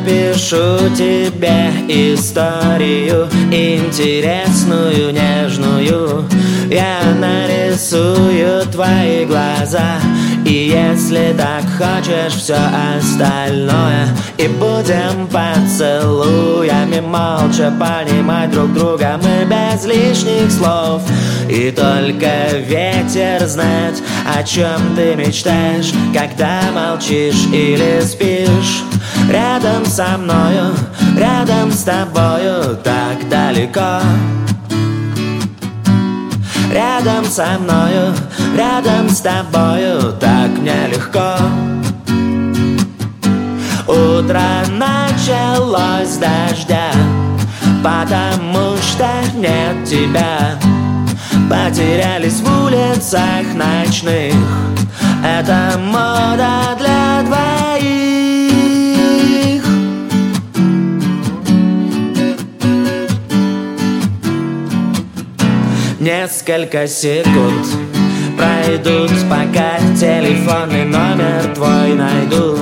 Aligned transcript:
Напишу 0.00 0.94
тебе 0.96 1.70
историю 1.88 3.28
интересную, 3.50 5.12
нежную. 5.12 6.24
Я 6.70 7.00
нарисую 7.18 8.64
твои 8.70 9.24
глаза 9.24 9.98
И 10.44 10.70
если 10.72 11.34
так 11.36 11.64
хочешь 11.76 12.34
все 12.34 12.56
остальное. 12.96 14.08
И 14.38 14.46
будем 14.46 15.26
поцелуями 15.26 17.00
молча 17.00 17.72
понимать 17.78 18.52
друг 18.52 18.72
друга 18.72 19.20
Мы 19.22 19.46
без 19.46 19.84
лишних 19.84 20.50
слов. 20.50 21.02
И 21.48 21.72
только 21.72 22.56
ветер 22.58 23.44
знает, 23.46 24.00
о 24.32 24.42
чем 24.44 24.94
ты 24.94 25.16
мечтаешь 25.16 25.92
Когда 26.14 26.60
молчишь 26.72 27.46
или 27.52 28.00
спишь 28.02 28.84
Рядом 29.30 29.86
со 29.86 30.18
мною, 30.18 30.74
рядом 31.16 31.70
с 31.70 31.84
тобою 31.84 32.76
так 32.82 33.28
далеко. 33.28 34.00
Рядом 36.72 37.24
со 37.24 37.58
мною, 37.60 38.14
рядом 38.56 39.08
с 39.08 39.20
тобою 39.20 40.12
так 40.20 40.50
мне 40.58 40.88
легко. 40.88 41.36
Утро 43.86 44.42
началось 44.68 46.16
дождя 46.16 46.92
Потому 47.82 48.76
что 48.76 49.08
нет 49.34 49.84
тебя. 49.88 50.58
Потерялись 51.48 52.40
в 52.40 52.64
улицах 52.64 53.54
ночных. 53.54 54.34
Это 55.24 55.78
мода 55.78 56.76
для 56.78 56.89
Несколько 66.00 66.86
секунд 66.86 67.66
пройдут, 68.34 69.10
пока 69.28 69.76
телефонный 69.94 70.86
номер 70.86 71.54
твой 71.54 71.92
найду. 71.92 72.56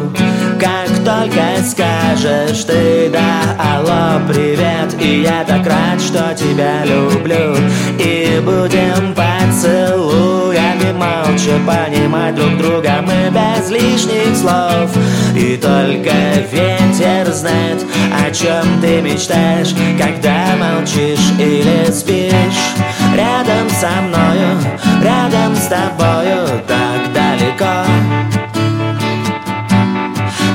Как 0.58 0.88
только 1.04 1.64
скажешь 1.64 2.64
ты 2.64 3.08
да, 3.12 3.56
алло, 3.56 4.20
привет 4.26 4.92
И 5.00 5.22
я 5.22 5.44
так 5.44 5.64
рад, 5.64 6.00
что 6.00 6.34
тебя 6.34 6.84
люблю. 6.84 7.54
И 8.00 8.40
будем 8.44 9.14
поцелуями 9.14 10.90
молча 10.94 11.60
понимать 11.64 12.34
друг 12.34 12.58
друга 12.58 13.04
Мы 13.06 13.30
без 13.30 13.70
лишних 13.70 14.36
слов. 14.36 14.90
И 15.36 15.56
только 15.56 16.10
ветер 16.50 17.32
знает, 17.32 17.84
о 18.20 18.32
чем 18.32 18.80
ты 18.80 19.00
мечтаешь 19.00 19.76
Когда 19.96 20.56
молчишь 20.58 21.32
или 21.38 21.88
спишь 21.92 22.17
тобою 25.68 26.62
так 26.66 27.12
далеко. 27.12 27.84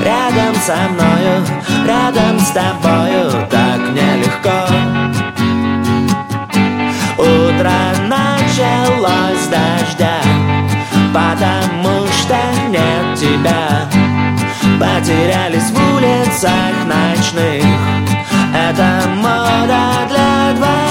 Рядом 0.02 0.54
со 0.56 0.76
мною, 0.92 1.46
рядом 1.86 2.38
с 2.40 2.50
тобою 2.50 3.30
так 3.50 3.80
нелегко. 3.94 4.66
Утро 7.16 7.72
началось 8.08 9.46
дождя 9.46 10.20
Потому 11.14 12.06
что 12.08 12.36
нет 12.68 13.16
тебя. 13.16 13.88
Потерялись 14.80 15.70
в 15.70 15.94
улицах 15.94 16.74
ночных. 16.86 17.64
Это 18.52 19.08
мода 19.16 20.08
для 20.08 20.54
двоих 20.56 20.83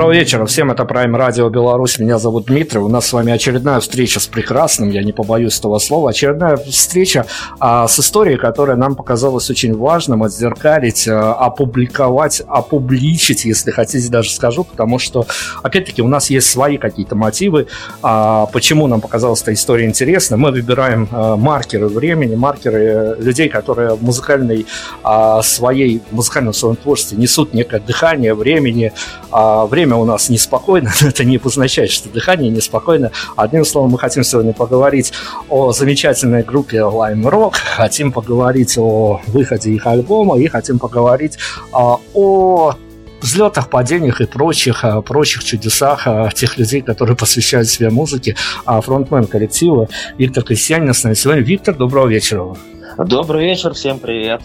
Доброго 0.00 0.18
вечера. 0.18 0.46
Всем, 0.46 0.70
это 0.70 0.84
Prime 0.84 1.14
Radio 1.14 1.50
Беларусь, 1.50 1.98
меня 1.98 2.18
зовут 2.18 2.46
Дмитрий, 2.46 2.80
у 2.80 2.88
нас 2.88 3.08
с 3.08 3.12
вами 3.12 3.34
очередная 3.34 3.80
встреча 3.80 4.18
с 4.18 4.26
прекрасным, 4.26 4.88
я 4.88 5.02
не 5.02 5.12
побоюсь 5.12 5.58
этого 5.58 5.78
слова, 5.78 6.08
очередная 6.08 6.56
встреча 6.56 7.26
а, 7.58 7.86
с 7.86 8.00
историей, 8.00 8.38
которая 8.38 8.78
нам 8.78 8.96
показалась 8.96 9.50
очень 9.50 9.76
важным 9.76 10.22
отзеркалить, 10.22 11.06
а, 11.06 11.34
опубликовать, 11.34 12.40
опубличить, 12.48 13.44
если 13.44 13.72
хотите 13.72 14.08
даже 14.08 14.30
скажу, 14.30 14.64
потому 14.64 14.98
что, 14.98 15.26
опять-таки, 15.62 16.00
у 16.00 16.08
нас 16.08 16.30
есть 16.30 16.48
свои 16.48 16.78
какие-то 16.78 17.14
мотивы, 17.14 17.66
а, 18.02 18.46
почему 18.46 18.86
нам 18.86 19.02
показалась 19.02 19.42
эта 19.42 19.52
история 19.52 19.84
интересна, 19.84 20.38
мы 20.38 20.50
выбираем 20.50 21.08
а, 21.12 21.36
маркеры 21.36 21.88
времени, 21.88 22.36
маркеры 22.36 23.16
людей, 23.18 23.50
которые 23.50 23.96
в 23.96 24.02
музыкальной 24.02 24.64
а, 25.02 25.42
своей, 25.42 26.00
в 26.10 26.14
музыкальном 26.14 26.54
своем 26.54 26.76
творчестве 26.76 27.18
несут 27.18 27.52
некое 27.52 27.80
дыхание 27.80 28.32
времени, 28.32 28.94
а, 29.30 29.66
время 29.66 29.89
у 29.96 30.04
нас 30.04 30.28
неспокойно, 30.28 30.90
но 31.00 31.08
это 31.08 31.24
не 31.24 31.36
обозначает, 31.36 31.90
что 31.90 32.08
дыхание 32.08 32.50
неспокойно. 32.50 33.10
Одним 33.36 33.64
словом, 33.64 33.90
мы 33.90 33.98
хотим 33.98 34.24
сегодня 34.24 34.52
поговорить 34.52 35.12
о 35.48 35.72
замечательной 35.72 36.42
группе 36.42 36.78
Lime 36.78 37.22
Rock, 37.22 37.54
хотим 37.54 38.12
поговорить 38.12 38.76
о 38.78 39.20
выходе 39.26 39.72
их 39.72 39.86
альбома 39.86 40.38
и 40.38 40.46
хотим 40.48 40.78
поговорить 40.78 41.38
а, 41.72 41.98
о 42.14 42.74
взлетах, 43.20 43.70
падениях 43.70 44.20
и 44.20 44.26
прочих, 44.26 44.84
а, 44.84 45.02
прочих 45.02 45.44
чудесах 45.44 46.06
а, 46.06 46.30
тех 46.30 46.58
людей, 46.58 46.80
которые 46.80 47.16
посвящают 47.16 47.68
себе 47.68 47.90
музыке. 47.90 48.36
А 48.64 48.80
фронтмен 48.80 49.26
коллектива 49.26 49.88
Виктор 50.18 50.44
Крестьянин 50.44 50.94
сегодня. 50.94 51.42
Виктор, 51.42 51.74
доброго 51.74 52.08
вечера. 52.08 52.56
Добрый 53.06 53.46
вечер, 53.46 53.72
всем 53.72 53.98
привет. 53.98 54.42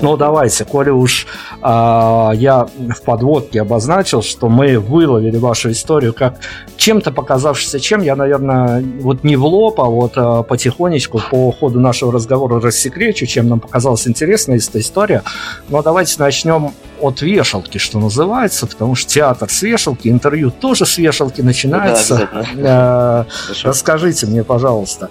Ну, 0.00 0.16
давайте, 0.16 0.64
коли 0.64 0.90
уж 0.90 1.26
а, 1.60 2.32
я 2.34 2.66
в 2.76 3.02
подводке 3.02 3.60
обозначил, 3.60 4.22
что 4.22 4.48
мы 4.48 4.78
выловили 4.78 5.36
вашу 5.36 5.70
историю 5.70 6.12
как 6.12 6.38
чем-то 6.76 7.12
показавшийся 7.12 7.78
чем, 7.80 8.02
я, 8.02 8.16
наверное, 8.16 8.84
вот 9.00 9.24
не 9.24 9.36
в 9.36 9.44
лоб, 9.44 9.80
а 9.80 9.84
вот 9.84 10.12
а, 10.16 10.42
потихонечку 10.42 11.20
по 11.30 11.52
ходу 11.52 11.80
нашего 11.80 12.12
разговора 12.12 12.60
рассекречу, 12.60 13.26
чем 13.26 13.48
нам 13.48 13.60
показалась 13.60 14.08
интересная 14.08 14.56
эта 14.56 14.80
история. 14.80 15.22
Но 15.68 15.82
давайте 15.82 16.16
начнем 16.18 16.72
от 17.00 17.22
вешалки, 17.22 17.78
что 17.78 17.98
называется, 17.98 18.66
потому 18.66 18.94
что 18.94 19.08
театр 19.08 19.48
с 19.48 19.62
вешалки, 19.62 20.08
интервью 20.08 20.50
тоже 20.50 20.84
с 20.84 20.98
вешалки 20.98 21.42
начинается. 21.42 22.28
Да, 22.56 23.26
Расскажите 23.62 24.26
мне, 24.26 24.42
пожалуйста, 24.42 25.10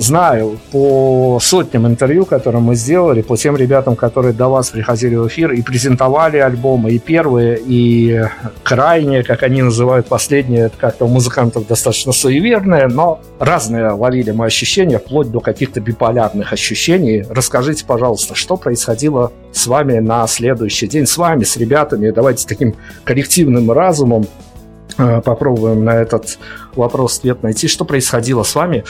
знаю 0.00 0.58
по 0.72 1.38
сотням 1.40 1.86
интервью, 1.86 2.24
которые 2.24 2.62
мы 2.62 2.74
сделали, 2.74 3.22
по 3.22 3.36
тем 3.36 3.56
ребятам, 3.56 3.96
которые 3.96 4.32
до 4.32 4.48
вас 4.48 4.70
приходили 4.70 5.14
в 5.14 5.28
эфир 5.28 5.52
и 5.52 5.62
презентовали 5.62 6.38
альбомы, 6.38 6.92
и 6.92 6.98
первые, 6.98 7.60
и 7.64 8.24
крайние, 8.62 9.22
как 9.22 9.42
они 9.42 9.62
называют, 9.62 10.06
последние, 10.06 10.66
это 10.66 10.76
как-то 10.78 11.04
у 11.04 11.08
музыкантов 11.08 11.66
достаточно 11.66 12.12
суеверные, 12.12 12.86
но 12.86 13.20
разные 13.38 13.90
ловили 13.90 14.30
мои 14.30 14.46
ощущения, 14.46 14.98
вплоть 14.98 15.30
до 15.30 15.40
каких-то 15.40 15.80
биполярных 15.80 16.52
ощущений. 16.52 17.24
Расскажите, 17.28 17.84
пожалуйста, 17.84 18.34
что 18.34 18.56
происходило 18.56 19.32
с 19.52 19.66
вами 19.66 19.98
на 19.98 20.26
следующий 20.26 20.86
день, 20.86 21.06
с 21.06 21.16
вами, 21.18 21.44
с 21.44 21.56
ребятами, 21.56 22.10
давайте 22.10 22.46
таким 22.46 22.74
коллективным 23.04 23.70
разумом 23.70 24.26
э, 24.96 25.20
попробуем 25.22 25.84
на 25.84 25.96
этот 25.96 26.38
вопрос 26.74 27.18
ответ 27.18 27.42
найти. 27.42 27.68
Что 27.68 27.84
происходило 27.84 28.42
с 28.42 28.54
вами 28.54 28.84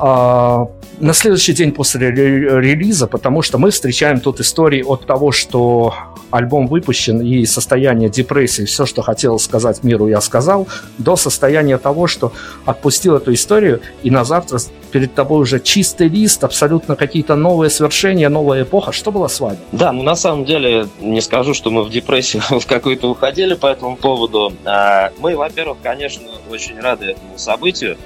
на 0.00 1.14
следующий 1.14 1.52
день 1.52 1.72
после 1.72 2.10
релиза, 2.10 3.06
потому 3.06 3.42
что 3.42 3.58
мы 3.58 3.70
встречаем 3.70 4.20
тут 4.20 4.40
истории 4.40 4.82
от 4.82 5.06
того, 5.06 5.32
что 5.32 5.94
альбом 6.30 6.66
выпущен 6.66 7.20
и 7.20 7.44
состояние 7.46 8.08
депрессии, 8.08 8.64
все, 8.64 8.86
что 8.86 9.02
хотел 9.02 9.38
сказать 9.38 9.82
миру, 9.82 10.08
я 10.08 10.20
сказал, 10.20 10.68
до 10.98 11.16
состояния 11.16 11.78
того, 11.78 12.06
что 12.06 12.32
отпустил 12.64 13.16
эту 13.16 13.32
историю 13.32 13.80
и 14.02 14.10
на 14.10 14.24
завтра 14.24 14.58
перед 14.92 15.14
тобой 15.14 15.40
уже 15.40 15.60
чистый 15.60 16.08
лист, 16.08 16.44
абсолютно 16.44 16.96
какие-то 16.96 17.36
новые 17.36 17.70
свершения, 17.70 18.28
новая 18.28 18.62
эпоха. 18.62 18.92
Что 18.92 19.10
было 19.12 19.28
с 19.28 19.40
вами? 19.40 19.58
Да, 19.72 19.92
ну 19.92 20.02
на 20.02 20.16
самом 20.16 20.44
деле 20.44 20.88
не 21.00 21.20
скажу, 21.20 21.54
что 21.54 21.70
мы 21.70 21.82
в 21.84 21.90
депрессию 21.90 22.42
в 22.60 22.66
какую-то 22.66 23.10
уходили 23.10 23.54
по 23.54 23.66
этому 23.66 23.96
поводу. 23.96 24.52
А, 24.64 25.10
мы, 25.18 25.36
во-первых, 25.36 25.78
конечно, 25.82 26.28
очень 26.50 26.78
рады 26.78 27.06
этому 27.06 27.38
событию. 27.38 27.96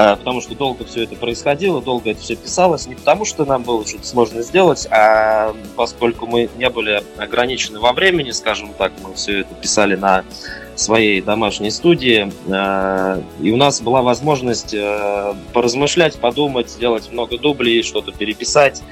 А, 0.00 0.14
потому 0.14 0.40
что 0.40 0.54
долго 0.54 0.84
все 0.84 1.02
это 1.02 1.16
происходило, 1.16 1.82
долго 1.82 2.12
это 2.12 2.20
все 2.20 2.36
писалось, 2.36 2.86
не 2.86 2.94
потому 2.94 3.24
что 3.24 3.44
нам 3.44 3.64
было 3.64 3.84
что-то 3.84 4.06
сложно 4.06 4.42
сделать, 4.42 4.86
а 4.92 5.56
поскольку 5.74 6.24
мы 6.24 6.48
не 6.56 6.70
были 6.70 7.02
ограничены 7.16 7.80
во 7.80 7.92
времени, 7.92 8.30
скажем 8.30 8.72
так, 8.78 8.92
мы 9.02 9.14
все 9.14 9.40
это 9.40 9.52
писали 9.56 9.96
на 9.96 10.22
своей 10.76 11.20
домашней 11.20 11.72
студии, 11.72 12.32
а, 12.48 13.20
и 13.42 13.50
у 13.50 13.56
нас 13.56 13.80
была 13.80 14.02
возможность 14.02 14.72
а, 14.72 15.34
поразмышлять, 15.52 16.14
подумать, 16.14 16.70
сделать 16.70 17.10
много 17.10 17.36
дублей, 17.36 17.82
что-то 17.82 18.12
переписать, 18.12 18.84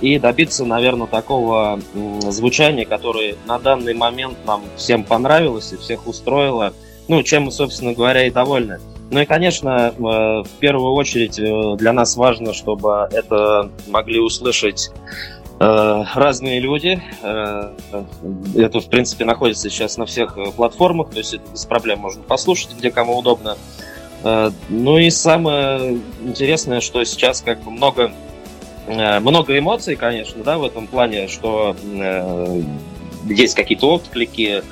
и 0.00 0.18
добиться, 0.18 0.64
наверное, 0.64 1.06
такого 1.06 1.80
звучания, 2.28 2.84
которое 2.84 3.36
на 3.46 3.58
данный 3.58 3.94
момент 3.94 4.36
нам 4.46 4.62
всем 4.76 5.04
понравилось 5.04 5.72
и 5.72 5.76
всех 5.76 6.06
устроило, 6.06 6.74
ну, 7.08 7.22
чем 7.22 7.44
мы, 7.44 7.52
собственно 7.52 7.94
говоря, 7.94 8.26
и 8.26 8.30
довольны. 8.30 8.80
Ну 9.10 9.20
и, 9.20 9.26
конечно, 9.26 9.94
э, 9.96 10.00
в 10.00 10.48
первую 10.60 10.92
очередь 10.94 11.38
э, 11.38 11.76
для 11.76 11.92
нас 11.92 12.16
важно, 12.16 12.52
чтобы 12.52 13.08
это 13.12 13.70
могли 13.88 14.18
услышать 14.18 14.90
э, 15.60 16.04
разные 16.14 16.60
люди. 16.60 17.02
Это, 17.22 18.80
в 18.80 18.88
принципе, 18.88 19.24
находится 19.24 19.68
сейчас 19.68 19.98
на 19.98 20.06
всех 20.06 20.36
платформах, 20.56 21.10
то 21.10 21.18
есть 21.18 21.34
это 21.34 21.44
без 21.52 21.64
проблем 21.66 22.00
можно 22.00 22.22
послушать, 22.22 22.76
где 22.76 22.90
кому 22.90 23.18
удобно. 23.18 23.56
Ну 24.70 24.96
и 24.96 25.10
самое 25.10 26.00
интересное, 26.22 26.80
что 26.80 27.04
сейчас 27.04 27.42
как 27.42 27.60
бы 27.62 27.70
много, 27.70 28.10
много 28.86 29.58
эмоций, 29.58 29.96
конечно, 29.96 30.42
да, 30.42 30.56
в 30.56 30.64
этом 30.64 30.86
плане, 30.86 31.28
что 31.28 31.76
есть 33.26 33.54
какие-то 33.54 33.92
отклики, 33.92 34.62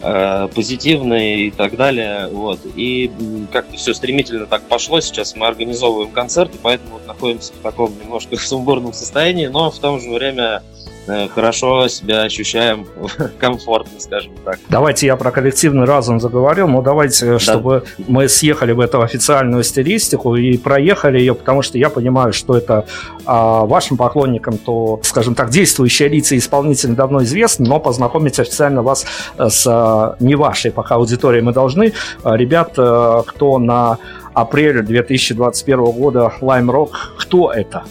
позитивные 0.00 1.46
и 1.46 1.50
так 1.50 1.76
далее. 1.76 2.28
Вот. 2.28 2.60
И 2.76 3.10
как-то 3.52 3.76
все 3.76 3.94
стремительно 3.94 4.46
так 4.46 4.62
пошло. 4.62 5.00
Сейчас 5.00 5.34
мы 5.34 5.46
организовываем 5.46 6.10
концерты, 6.10 6.58
поэтому 6.62 6.94
вот 6.94 7.06
находимся 7.06 7.52
в 7.52 7.62
таком 7.62 7.92
немножко 7.98 8.36
сумбурном 8.40 8.92
состоянии, 8.92 9.46
но 9.46 9.70
в 9.70 9.78
то 9.78 9.98
же 9.98 10.10
время 10.10 10.62
Э, 10.62 10.87
хорошо 11.34 11.88
себя 11.88 12.22
ощущаем 12.22 12.86
комфортно, 13.38 13.98
скажем 13.98 14.32
так. 14.44 14.58
Давайте 14.68 15.06
я 15.06 15.16
про 15.16 15.30
коллективный 15.30 15.84
разум 15.84 16.20
заговорил, 16.20 16.68
но 16.68 16.82
давайте, 16.82 17.32
да. 17.32 17.38
чтобы 17.38 17.84
мы 18.06 18.28
съехали 18.28 18.72
в 18.72 18.80
эту 18.80 19.02
официальную 19.02 19.62
стилистику 19.64 20.36
и 20.36 20.56
проехали 20.56 21.18
ее, 21.18 21.34
потому 21.34 21.62
что 21.62 21.78
я 21.78 21.90
понимаю, 21.90 22.32
что 22.32 22.56
это 22.56 22.86
а, 23.24 23.64
вашим 23.64 23.96
поклонникам, 23.96 24.58
то, 24.58 25.00
скажем 25.02 25.34
так, 25.34 25.50
действующие 25.50 26.08
лица 26.08 26.36
исполнители 26.36 26.92
давно 26.92 27.22
известны, 27.22 27.68
но 27.68 27.80
познакомить 27.80 28.38
официально 28.38 28.82
вас 28.82 29.06
э, 29.38 29.48
с 29.48 29.66
а, 29.66 30.16
не 30.20 30.34
вашей 30.34 30.70
пока 30.70 30.96
аудиторией 30.96 31.42
мы 31.42 31.52
должны. 31.52 31.92
А, 32.22 32.36
ребят, 32.36 32.74
а, 32.76 33.22
кто 33.22 33.58
на 33.58 33.98
апреле 34.34 34.82
2021 34.82 35.84
года 35.84 36.32
Lime 36.40 36.70
Rock, 36.70 36.90
кто 37.18 37.52
это? 37.52 37.84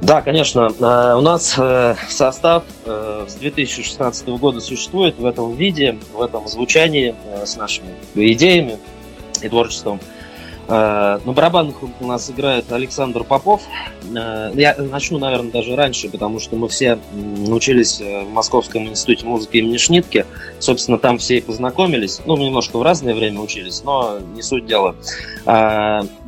Да, 0.00 0.22
конечно. 0.22 0.72
Э, 0.78 1.14
у 1.16 1.20
нас 1.20 1.54
э, 1.58 1.96
состав 2.08 2.62
э, 2.84 3.26
с 3.28 3.34
2016 3.34 4.28
года 4.28 4.60
существует 4.60 5.18
в 5.18 5.26
этом 5.26 5.54
виде, 5.54 5.98
в 6.12 6.22
этом 6.22 6.46
звучании, 6.46 7.14
с 7.44 7.56
нашими 7.56 7.88
идеями 8.14 8.78
и 9.42 9.48
творчеством. 9.48 10.00
На 10.68 11.18
барабанах 11.24 11.76
у 11.82 12.06
нас 12.06 12.30
играет 12.30 12.70
Александр 12.70 13.24
Попов. 13.24 13.62
Я 14.12 14.76
начну, 14.78 15.18
наверное, 15.18 15.50
даже 15.50 15.74
раньше, 15.74 16.10
потому 16.10 16.40
что 16.40 16.56
мы 16.56 16.68
все 16.68 16.98
учились 17.48 18.00
в 18.00 18.28
Московском 18.30 18.86
институте 18.86 19.24
музыки 19.24 19.56
имени 19.56 19.78
Шнитке. 19.78 20.26
Собственно, 20.58 20.98
там 20.98 21.16
все 21.16 21.38
и 21.38 21.40
познакомились. 21.40 22.20
Ну, 22.26 22.36
немножко 22.36 22.78
в 22.78 22.82
разное 22.82 23.14
время 23.14 23.40
учились, 23.40 23.82
но 23.82 24.18
не 24.34 24.42
суть 24.42 24.66
дела. 24.66 24.94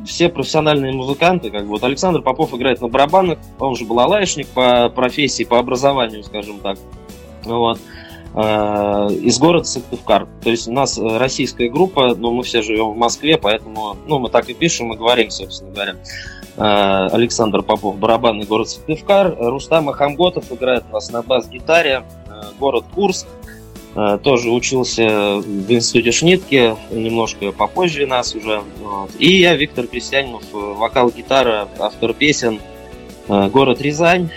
Все 0.07 0.27
профессиональные 0.29 0.93
музыканты, 0.93 1.51
как 1.51 1.65
бы 1.65 1.69
вот 1.69 1.83
Александр 1.83 2.23
Попов 2.23 2.51
играет 2.55 2.81
на 2.81 2.87
барабанах, 2.87 3.37
он 3.59 3.75
же 3.75 3.85
балалайшник 3.85 4.47
по 4.47 4.89
профессии, 4.89 5.43
по 5.43 5.59
образованию, 5.59 6.23
скажем 6.23 6.59
так. 6.59 6.79
Вот. 7.43 7.79
Э, 8.33 9.09
из 9.11 9.39
города 9.39 9.65
Сыктывкар. 9.65 10.27
То 10.41 10.49
есть 10.49 10.67
у 10.67 10.71
нас 10.71 10.97
э, 10.97 11.17
российская 11.17 11.69
группа, 11.69 12.15
но 12.15 12.31
мы 12.31 12.43
все 12.43 12.61
живем 12.61 12.91
в 12.91 12.97
Москве, 12.97 13.37
поэтому 13.37 13.97
ну, 14.07 14.19
мы 14.19 14.29
так 14.29 14.49
и 14.49 14.53
пишем 14.53 14.93
и 14.93 14.97
говорим, 14.97 15.29
собственно 15.29 15.71
говоря. 15.71 15.95
Э, 16.55 17.07
Александр 17.11 17.61
Попов, 17.61 17.97
барабанный 17.97 18.45
город 18.45 18.69
Сыктывкар. 18.69 19.35
Рустам 19.37 19.89
Ахамготов 19.89 20.49
играет 20.51 20.85
у 20.89 20.93
нас 20.93 21.11
на 21.11 21.21
бас-гитаре. 21.21 22.03
Город 22.59 22.85
Курск. 22.93 23.27
Тоже 24.23 24.49
учился 24.49 25.39
в 25.39 25.69
институте 25.69 26.13
Шнитки, 26.13 26.77
немножко 26.91 27.51
попозже 27.51 28.07
нас 28.07 28.33
уже. 28.33 28.61
И 29.19 29.41
я, 29.41 29.53
Виктор 29.55 29.85
Крестьянинов, 29.85 30.43
вокал-гитара, 30.53 31.67
автор 31.77 32.13
песен. 32.13 32.61
Город 33.27 33.81
Рязань 33.81 34.29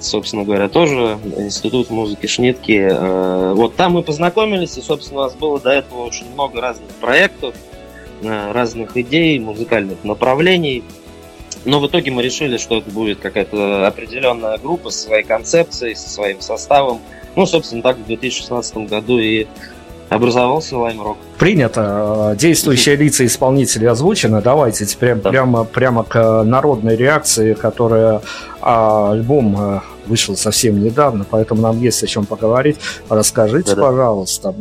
собственно 0.00 0.44
говоря, 0.44 0.68
тоже 0.68 1.18
институт 1.36 1.90
музыки 1.90 2.26
Шнитки. 2.26 2.88
Э, 2.90 3.52
вот 3.54 3.76
там 3.76 3.92
мы 3.92 4.02
познакомились, 4.02 4.76
и, 4.76 4.82
собственно, 4.82 5.20
у 5.20 5.22
нас 5.24 5.34
было 5.34 5.58
до 5.60 5.70
этого 5.70 6.04
очень 6.04 6.30
много 6.32 6.60
разных 6.60 6.90
проектов, 7.00 7.54
э, 8.22 8.52
разных 8.52 8.96
идей, 8.96 9.38
музыкальных 9.38 10.04
направлений. 10.04 10.84
Но 11.64 11.80
в 11.80 11.86
итоге 11.86 12.10
мы 12.10 12.22
решили, 12.22 12.56
что 12.56 12.78
это 12.78 12.90
будет 12.90 13.18
какая-то 13.20 13.86
определенная 13.86 14.58
группа 14.58 14.90
со 14.90 15.00
своей 15.00 15.24
концепцией, 15.24 15.94
со 15.94 16.08
своим 16.08 16.40
составом. 16.40 17.00
Ну, 17.36 17.46
собственно, 17.46 17.82
так 17.82 17.96
в 17.98 18.06
2016 18.06 18.88
году 18.88 19.18
и 19.18 19.46
образовался 20.08 20.76
Lime 20.76 21.16
Принято. 21.38 22.34
Действующие 22.38 22.96
лица 22.96 23.24
исполнителей 23.24 23.88
озвучены. 23.88 24.42
Давайте 24.42 24.86
теперь 24.86 25.14
да. 25.14 25.30
прямо, 25.30 25.64
прямо 25.64 26.02
к 26.02 26.42
народной 26.42 26.96
реакции, 26.96 27.54
которая 27.54 28.20
а, 28.60 29.12
альбом 29.12 29.56
а, 29.56 29.82
вышел 30.08 30.36
совсем 30.36 30.82
недавно, 30.82 31.24
поэтому 31.28 31.62
нам 31.62 31.78
есть 31.80 32.02
о 32.02 32.06
чем 32.06 32.26
поговорить. 32.26 32.76
Расскажите, 33.08 33.74
Да-да. 33.74 33.82
пожалуйста, 33.82 34.54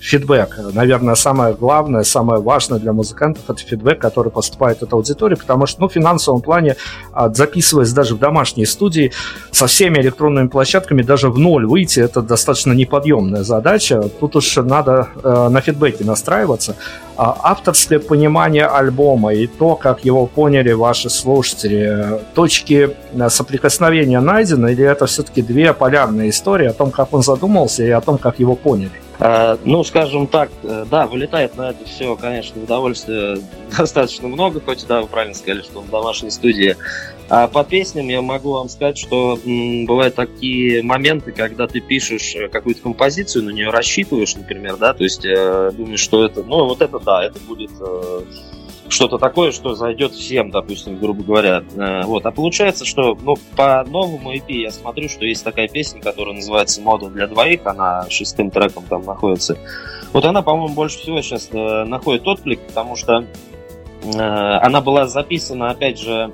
фидбэк. 0.00 0.58
Наверное, 0.72 1.14
самое 1.16 1.54
главное, 1.54 2.02
самое 2.04 2.40
важное 2.40 2.78
для 2.78 2.92
музыкантов 2.92 3.44
это 3.48 3.58
фидбэк, 3.60 3.98
который 3.98 4.30
поступает 4.30 4.82
от 4.82 4.92
аудитории, 4.92 5.34
потому 5.34 5.66
что, 5.66 5.82
ну, 5.82 5.88
в 5.88 5.92
финансовом 5.92 6.40
плане, 6.40 6.76
а, 7.12 7.28
записываясь 7.28 7.92
даже 7.92 8.14
в 8.14 8.18
домашней 8.18 8.64
студии 8.64 9.12
со 9.50 9.66
всеми 9.66 9.98
электронными 9.98 10.48
площадками, 10.48 11.02
даже 11.02 11.30
в 11.30 11.38
ноль 11.38 11.66
выйти, 11.66 12.00
это 12.00 12.22
достаточно 12.22 12.72
неподъемная 12.72 13.42
задача. 13.42 14.02
Тут 14.20 14.36
уж 14.36 14.56
надо 14.56 15.08
э, 15.22 15.48
на 15.50 15.60
фидбэке 15.90 16.04
настраиваться. 16.04 16.76
А 17.16 17.36
авторское 17.42 17.98
понимание 17.98 18.66
альбома 18.66 19.34
и 19.34 19.46
то, 19.46 19.76
как 19.76 20.04
его 20.04 20.26
поняли 20.26 20.72
ваши 20.72 21.10
слушатели, 21.10 22.20
точки 22.34 22.96
э, 23.12 23.28
соприкосновения 23.28 24.20
найдены, 24.20 24.72
или 24.72 24.84
это 24.84 25.06
все-таки 25.06 25.42
две 25.42 25.74
полярные 25.74 26.30
истории 26.30 26.66
о 26.66 26.72
том, 26.72 26.90
как 26.90 27.12
он 27.12 27.22
задумался 27.22 27.82
и 27.82 27.90
о 27.90 28.00
том, 28.00 28.16
как 28.16 28.38
его 28.38 28.54
поняли? 28.54 28.92
А, 29.18 29.58
ну, 29.64 29.84
скажем 29.84 30.26
так, 30.26 30.48
э, 30.62 30.86
да, 30.90 31.06
вылетает 31.06 31.56
на 31.58 31.70
это 31.70 31.84
все, 31.84 32.16
конечно, 32.16 32.62
удовольствия 32.62 33.36
достаточно 33.76 34.28
много, 34.28 34.60
хоть 34.64 34.86
да, 34.86 35.02
вы 35.02 35.08
правильно 35.08 35.34
сказали, 35.34 35.60
что 35.60 35.80
в 35.80 35.90
домашней 35.90 36.30
студии. 36.30 36.76
А 37.30 37.46
по 37.46 37.62
песням 37.62 38.08
я 38.08 38.20
могу 38.22 38.50
вам 38.52 38.68
сказать, 38.68 38.98
что 38.98 39.38
бывают 39.44 40.16
такие 40.16 40.82
моменты, 40.82 41.30
когда 41.30 41.68
ты 41.68 41.80
пишешь 41.80 42.34
э, 42.34 42.48
какую-то 42.48 42.82
композицию, 42.82 43.44
на 43.44 43.50
нее 43.50 43.70
рассчитываешь, 43.70 44.34
например, 44.34 44.76
да, 44.76 44.92
то 44.92 45.04
есть 45.04 45.24
э, 45.24 45.70
думаешь, 45.72 46.00
что 46.00 46.24
это, 46.24 46.42
ну, 46.42 46.64
вот 46.64 46.82
это 46.82 46.98
да, 46.98 47.24
это 47.24 47.38
будет 47.46 47.70
э, 47.80 48.22
что-то 48.88 49.18
такое, 49.18 49.52
что 49.52 49.74
зайдет 49.74 50.12
всем, 50.12 50.50
допустим, 50.50 50.98
грубо 50.98 51.22
говоря. 51.22 51.62
Э, 51.76 52.02
вот. 52.04 52.26
А 52.26 52.32
получается, 52.32 52.84
что 52.84 53.16
ну, 53.22 53.36
по 53.56 53.84
новому 53.84 54.34
EP 54.34 54.46
я 54.48 54.70
смотрю, 54.72 55.08
что 55.08 55.24
есть 55.24 55.44
такая 55.44 55.68
песня, 55.68 56.00
которая 56.00 56.34
называется 56.34 56.82
«Мода 56.82 57.08
для 57.08 57.26
двоих», 57.26 57.60
она 57.64 58.06
шестым 58.10 58.50
треком 58.50 58.84
там 58.88 59.04
находится. 59.04 59.56
Вот 60.12 60.24
она, 60.24 60.42
по-моему, 60.42 60.74
больше 60.74 60.98
всего 60.98 61.22
сейчас 61.22 61.48
э, 61.52 61.84
находит 61.84 62.26
отклик, 62.26 62.60
потому 62.60 62.96
что 62.96 63.24
э, 64.02 64.18
она 64.18 64.80
была 64.80 65.06
записана, 65.06 65.70
опять 65.70 65.98
же, 65.98 66.32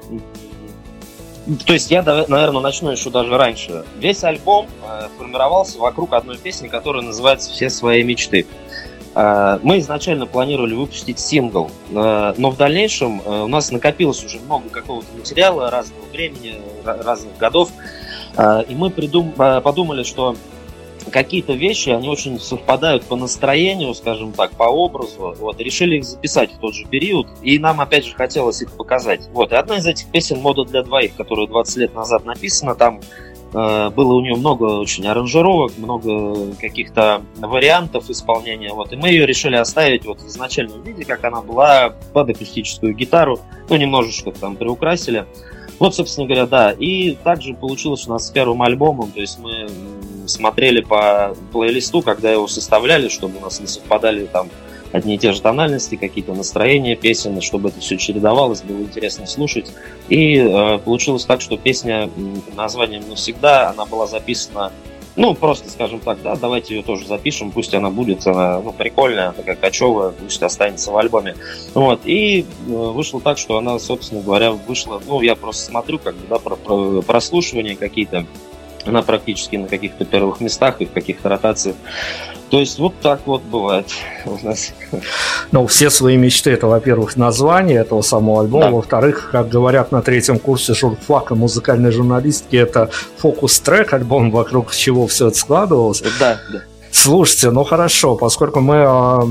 то 1.64 1.72
есть 1.72 1.90
я, 1.90 2.02
наверное, 2.02 2.60
начну 2.60 2.90
еще 2.90 3.10
даже 3.10 3.36
раньше. 3.36 3.84
Весь 3.98 4.24
альбом 4.24 4.66
э, 4.82 5.08
формировался 5.16 5.78
вокруг 5.78 6.12
одной 6.12 6.38
песни, 6.38 6.66
которая 6.66 7.02
называется 7.02 7.50
«Все 7.50 7.70
свои 7.70 8.02
мечты». 8.02 8.46
Э, 9.14 9.60
мы 9.62 9.78
изначально 9.78 10.26
планировали 10.26 10.74
выпустить 10.74 11.20
сингл, 11.20 11.70
э, 11.90 12.34
но 12.36 12.50
в 12.50 12.56
дальнейшем 12.56 13.20
у 13.26 13.46
нас 13.46 13.70
накопилось 13.70 14.24
уже 14.24 14.40
много 14.40 14.68
какого-то 14.70 15.06
материала 15.16 15.70
разного 15.70 16.04
времени, 16.12 16.60
разных 16.84 17.36
годов, 17.38 17.70
и 18.38 18.74
мы 18.74 18.90
придум... 18.90 19.32
подумали, 19.32 20.02
что 20.02 20.36
какие-то 21.10 21.52
вещи, 21.52 21.90
они 21.90 22.08
очень 22.08 22.40
совпадают 22.40 23.04
по 23.04 23.16
настроению, 23.16 23.94
скажем 23.94 24.32
так, 24.32 24.52
по 24.52 24.64
образу. 24.64 25.34
Вот, 25.38 25.60
решили 25.60 25.96
их 25.96 26.04
записать 26.04 26.52
в 26.52 26.58
тот 26.58 26.75
же 26.75 26.84
период, 26.86 27.28
и 27.42 27.58
нам, 27.58 27.80
опять 27.80 28.04
же, 28.04 28.14
хотелось 28.14 28.62
их 28.62 28.72
показать. 28.72 29.28
Вот, 29.32 29.52
и 29.52 29.54
одна 29.54 29.76
из 29.76 29.86
этих 29.86 30.06
песен 30.08 30.40
«Мода 30.40 30.64
для 30.64 30.82
двоих», 30.82 31.14
которая 31.16 31.46
20 31.46 31.76
лет 31.76 31.94
назад 31.94 32.25
написана, 32.25 32.75
там 32.75 33.00
э, 33.52 33.90
было 33.90 34.14
у 34.14 34.20
нее 34.20 34.36
много 34.36 34.64
очень 34.64 35.06
аранжировок, 35.06 35.72
много 35.78 36.54
каких-то 36.60 37.22
вариантов 37.36 38.10
исполнения. 38.10 38.72
Вот, 38.72 38.92
и 38.92 38.96
мы 38.96 39.08
ее 39.08 39.26
решили 39.26 39.56
оставить 39.56 40.04
вот 40.04 40.20
в 40.20 40.26
изначальном 40.26 40.82
виде, 40.82 41.04
как 41.04 41.25
она 41.25 41.40
была, 41.40 41.94
под 42.12 42.30
акустическую 42.30 42.94
гитару. 42.94 43.40
Ну, 43.68 43.76
немножечко 43.76 44.32
там 44.32 44.56
приукрасили. 44.56 45.26
Вот, 45.78 45.94
собственно 45.94 46.26
говоря, 46.26 46.46
да. 46.46 46.72
И 46.72 47.12
также 47.22 47.54
получилось 47.54 48.06
у 48.06 48.10
нас 48.10 48.26
с 48.26 48.30
первым 48.30 48.62
альбомом, 48.62 49.10
то 49.10 49.20
есть 49.20 49.38
мы 49.38 49.68
смотрели 50.26 50.80
по 50.80 51.35
плейлисту, 51.52 52.02
когда 52.02 52.30
его 52.30 52.47
составляли, 52.47 53.09
чтобы 53.09 53.38
у 53.38 53.40
нас 53.40 53.61
не 53.61 53.66
совпадали 53.66 54.26
там 54.26 54.49
одни 54.92 55.16
и 55.16 55.18
те 55.18 55.33
же 55.33 55.40
тональности, 55.40 55.97
какие-то 55.97 56.33
настроения 56.35 56.97
песен, 56.97 57.40
чтобы 57.40 57.68
это 57.71 57.80
все 57.80 57.97
чередовалось, 57.97 58.62
было 58.62 58.78
интересно 58.78 59.26
слушать. 59.26 59.73
И 60.09 60.38
э, 60.38 60.78
получилось 60.78 61.25
так, 61.25 61.40
что 61.40 61.56
песня 61.56 62.09
названием 62.54 63.09
«Навсегда», 63.09 63.71
она 63.71 63.85
была 63.85 64.06
записана 64.06 64.73
ну, 65.16 65.35
просто, 65.35 65.71
скажем 65.71 66.00
так, 66.00 66.21
да, 66.23 66.37
давайте 66.37 66.76
ее 66.76 66.83
тоже 66.83 67.06
запишем, 67.06 67.50
пусть 67.50 67.75
она 67.75 67.88
будет, 67.88 68.26
она, 68.26 68.61
ну, 68.61 68.73
прикольная, 68.73 69.33
такая 69.33 69.56
кочевая, 69.56 70.11
пусть 70.11 70.42
останется 70.42 70.92
в 70.92 70.97
альбоме. 70.99 71.35
Вот, 71.75 72.02
и 72.04 72.42
э, 72.42 72.71
вышло 72.71 73.21
так, 73.21 73.38
что 73.38 73.56
она, 73.56 73.78
собственно 73.78 74.21
говоря, 74.21 74.52
вышла, 74.52 75.00
ну, 75.06 75.23
я 75.23 75.35
просто 75.35 75.71
смотрю, 75.71 75.99
как 75.99 76.14
бы, 76.14 76.26
да, 76.28 76.38
про, 76.38 76.56
про 76.56 77.00
прослушивания 77.00 77.76
какие-то, 77.76 78.26
она 78.86 79.02
практически 79.02 79.56
на 79.56 79.68
каких-то 79.68 80.04
первых 80.04 80.40
местах 80.40 80.76
и 80.80 80.86
в 80.86 80.92
каких-то 80.92 81.28
ротациях. 81.28 81.76
То 82.50 82.60
есть 82.60 82.78
вот 82.78 82.94
так 83.00 83.20
вот 83.26 83.42
бывает 83.42 83.86
у 84.24 84.46
нас. 84.46 84.72
Ну, 85.50 85.66
все 85.66 85.90
свои 85.90 86.16
мечты, 86.16 86.50
это, 86.50 86.68
во-первых, 86.68 87.16
название 87.16 87.80
этого 87.80 88.02
самого 88.02 88.42
альбома, 88.42 88.66
да. 88.66 88.70
во-вторых, 88.70 89.30
как 89.32 89.48
говорят 89.48 89.90
на 89.90 90.00
третьем 90.00 90.38
курсе 90.38 90.74
журфака 90.74 91.34
музыкальной 91.34 91.90
журналистики, 91.90 92.56
это 92.56 92.90
фокус-трек, 93.18 93.92
альбом, 93.92 94.30
вокруг 94.30 94.72
чего 94.72 95.06
все 95.06 95.28
это 95.28 95.38
складывалось. 95.38 96.02
Да, 96.20 96.38
да. 96.52 96.62
Слушайте, 96.92 97.50
ну 97.50 97.64
хорошо, 97.64 98.16
поскольку 98.16 98.60
мы 98.60 98.84
а, 98.86 99.22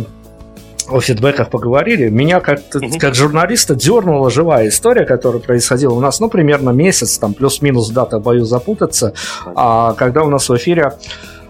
о 0.89 1.00
фидбэках 1.00 1.50
поговорили. 1.50 2.10
Меня 2.10 2.39
как, 2.39 2.62
как 3.00 3.15
журналиста 3.15 3.75
дернула 3.75 4.30
живая 4.30 4.68
история, 4.68 5.06
которая 5.06 5.42
происходила 5.42 5.94
у 5.94 6.00
нас, 6.00 6.20
ну, 6.20 6.30
примерно 6.30 6.70
месяц, 6.72 7.18
там, 7.18 7.34
плюс-минус 7.34 7.89
дата, 7.89 8.20
боюсь 8.20 8.48
запутаться, 8.48 9.13
а, 9.56 9.94
когда 9.94 10.24
у 10.24 10.30
нас 10.30 10.48
в 10.50 10.56
эфире 10.56 10.94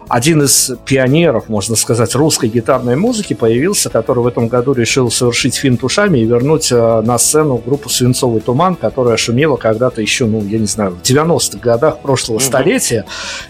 один 0.07 0.43
из 0.43 0.71
пионеров, 0.85 1.49
можно 1.49 1.75
сказать, 1.75 2.13
русской 2.15 2.47
гитарной 2.47 2.95
музыки 2.95 3.33
появился, 3.33 3.89
который 3.89 4.23
в 4.23 4.27
этом 4.27 4.47
году 4.47 4.73
решил 4.73 5.09
совершить 5.09 5.55
финт 5.55 5.83
ушами 5.83 6.19
и 6.19 6.25
вернуть 6.25 6.71
э, 6.71 7.01
на 7.01 7.17
сцену 7.17 7.57
группу 7.57 7.89
«Свинцовый 7.89 8.41
туман», 8.41 8.75
которая 8.75 9.17
шумела 9.17 9.57
когда-то 9.57 10.01
еще, 10.01 10.25
ну, 10.25 10.43
я 10.43 10.59
не 10.59 10.67
знаю, 10.67 10.91
в 10.91 11.01
90-х 11.01 11.59
годах 11.59 11.99
прошлого 11.99 12.37
mm-hmm. 12.37 12.41
столетия. 12.41 13.05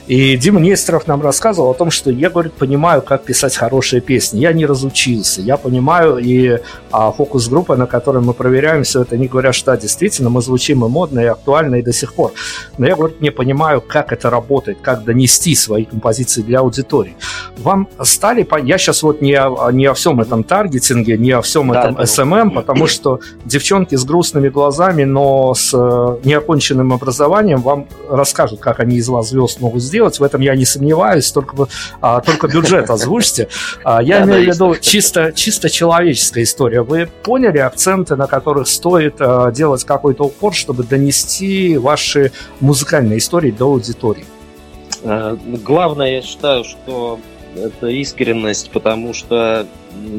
И 0.07 0.37
Дима 0.37 0.59
Нестеров 0.59 1.07
нам 1.07 1.21
рассказывал 1.21 1.71
о 1.71 1.73
том, 1.73 1.91
что 1.91 2.09
я, 2.09 2.29
говорит, 2.29 2.53
понимаю, 2.53 3.01
как 3.01 3.23
писать 3.23 3.55
хорошие 3.55 4.01
песни. 4.01 4.39
Я 4.39 4.53
не 4.53 4.65
разучился, 4.65 5.41
я 5.41 5.57
понимаю, 5.57 6.17
и 6.17 6.59
а, 6.91 7.11
фокус-группа, 7.11 7.75
на 7.75 7.85
которой 7.85 8.23
мы 8.23 8.33
проверяем 8.33 8.83
все 8.83 9.01
это, 9.01 9.15
они 9.15 9.27
говорят, 9.27 9.55
что 9.55 9.65
да, 9.65 9.77
действительно, 9.77 10.29
мы 10.29 10.41
звучим 10.41 10.85
и 10.85 10.87
модно, 10.87 11.19
и 11.19 11.25
актуально, 11.25 11.75
и 11.75 11.81
до 11.81 11.91
сих 11.91 12.13
пор. 12.13 12.33
Но 12.77 12.85
я, 12.85 12.95
говорит, 12.95 13.19
не 13.19 13.31
понимаю, 13.31 13.81
как 13.81 14.13
это 14.13 14.29
работает, 14.29 14.77
как 14.81 15.03
донести 15.03 15.55
свои 15.55 15.85
композиции 15.85 16.44
для 16.45 16.59
аудитории. 16.59 17.15
Вам 17.57 17.87
стали... 18.01 18.47
Я 18.63 18.77
сейчас 18.77 19.03
вот 19.03 19.21
не 19.21 19.33
о, 19.33 19.71
не 19.71 19.85
о 19.85 19.93
всем 19.93 20.21
этом 20.21 20.43
таргетинге, 20.43 21.17
не 21.17 21.31
о 21.31 21.41
всем 21.41 21.69
да, 21.69 21.79
этом 21.79 21.97
SMM, 21.97 22.49
да. 22.49 22.61
потому 22.61 22.87
что 22.87 23.19
девчонки 23.45 23.95
с 23.95 24.05
грустными 24.05 24.49
глазами, 24.49 25.03
но 25.03 25.53
с 25.53 25.71
э, 25.73 26.17
неоконченным 26.23 26.93
образованием 26.93 27.61
вам 27.61 27.87
расскажут, 28.09 28.59
как 28.59 28.79
они 28.79 28.97
из 28.97 29.07
вас 29.07 29.29
звезд 29.29 29.61
могут 29.61 29.81
сделать. 29.81 30.19
В 30.19 30.23
этом 30.23 30.41
я 30.41 30.55
не 30.55 30.65
сомневаюсь, 30.65 31.31
только, 31.31 31.67
а, 32.01 32.21
только 32.21 32.47
бюджет 32.47 32.89
озвучьте. 32.89 33.47
А, 33.83 34.01
я 34.01 34.23
имею 34.23 34.51
в 34.51 34.55
виду 34.55 34.75
чисто, 34.79 35.31
чисто 35.33 35.69
человеческая 35.69 36.43
история. 36.43 36.81
Вы 36.81 37.09
поняли 37.23 37.57
акценты, 37.57 38.15
на 38.15 38.27
которых 38.27 38.67
стоит 38.67 39.15
а, 39.19 39.51
делать 39.51 39.83
какой-то 39.83 40.25
упор, 40.25 40.53
чтобы 40.53 40.83
донести 40.83 41.77
ваши 41.77 42.31
музыкальные 42.59 43.19
истории 43.19 43.51
до 43.51 43.65
аудитории? 43.65 44.25
Э, 45.03 45.37
главное, 45.63 46.11
я 46.11 46.21
считаю, 46.21 46.63
что 46.63 47.19
это 47.55 47.87
искренность, 47.87 48.71
потому 48.71 49.13
что 49.13 49.67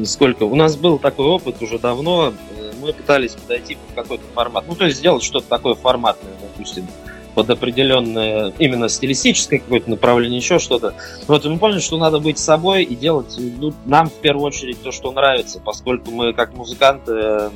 сколько... 0.05 0.43
У 0.43 0.55
нас 0.55 0.75
был 0.75 0.97
такой 0.97 1.25
опыт 1.25 1.61
уже 1.61 1.79
давно, 1.79 2.33
э, 2.57 2.71
мы 2.81 2.93
пытались 2.93 3.33
подойти 3.33 3.75
под 3.75 4.03
какой-то 4.03 4.23
формат. 4.33 4.65
Ну, 4.67 4.75
то 4.75 4.85
есть 4.85 4.97
сделать 4.97 5.23
что-то 5.23 5.47
такое 5.47 5.75
форматное, 5.75 6.33
допустим, 6.41 6.87
под 7.35 7.49
определенное 7.51 8.51
именно 8.57 8.89
стилистическое 8.89 9.59
какое-то 9.59 9.89
направление, 9.91 10.39
еще 10.39 10.57
что-то. 10.57 10.95
Вот, 11.27 11.45
и 11.45 11.49
мы 11.49 11.59
поняли, 11.59 11.79
что 11.79 11.97
надо 11.97 12.19
быть 12.19 12.39
собой 12.39 12.83
и 12.83 12.95
делать 12.95 13.35
ну, 13.37 13.73
нам 13.85 14.09
в 14.09 14.13
первую 14.13 14.47
очередь 14.47 14.81
то, 14.81 14.91
что 14.91 15.11
нравится, 15.11 15.61
поскольку 15.63 16.09
мы 16.09 16.33
как 16.33 16.55
музыканты 16.55 17.11
э, 17.13 17.49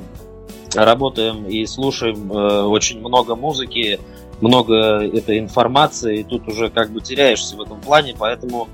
работаем 0.75 1.47
и 1.47 1.65
слушаем 1.65 2.31
э, 2.31 2.61
очень 2.63 2.99
много 2.99 3.35
музыки, 3.35 3.99
много 4.41 4.75
этой 5.05 5.39
информации, 5.39 6.19
и 6.19 6.23
тут 6.23 6.47
уже 6.47 6.69
как 6.69 6.91
бы 6.91 7.01
теряешься 7.01 7.55
в 7.55 7.61
этом 7.61 7.79
плане, 7.79 8.15
поэтому 8.17 8.67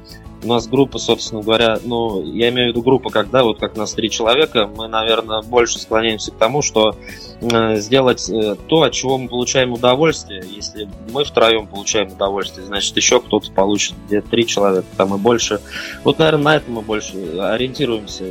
у 0.43 0.47
нас 0.47 0.67
группа, 0.67 0.99
собственно 0.99 1.41
говоря, 1.41 1.79
ну, 1.83 2.23
я 2.23 2.49
имею 2.49 2.67
в 2.67 2.71
виду 2.71 2.83
группа, 2.83 3.09
когда 3.09 3.43
вот 3.43 3.59
как 3.59 3.75
нас 3.75 3.93
три 3.93 4.09
человека, 4.09 4.67
мы, 4.67 4.87
наверное, 4.87 5.41
больше 5.41 5.79
склоняемся 5.79 6.31
к 6.31 6.35
тому, 6.35 6.61
что 6.61 6.95
э, 7.41 7.75
сделать 7.77 8.29
э, 8.29 8.55
то, 8.67 8.83
от 8.83 8.93
чего 8.93 9.17
мы 9.17 9.29
получаем 9.29 9.73
удовольствие. 9.73 10.43
Если 10.47 10.87
мы 11.11 11.23
втроем 11.23 11.67
получаем 11.67 12.11
удовольствие, 12.11 12.65
значит, 12.65 12.95
еще 12.95 13.19
кто-то 13.19 13.51
получит, 13.51 13.95
где 14.05 14.21
три 14.21 14.45
человека, 14.45 14.87
там 14.95 15.15
и 15.15 15.17
больше. 15.17 15.59
Вот, 16.03 16.19
наверное, 16.19 16.43
на 16.43 16.55
этом 16.57 16.75
мы 16.75 16.81
больше 16.81 17.17
ориентируемся 17.39 18.25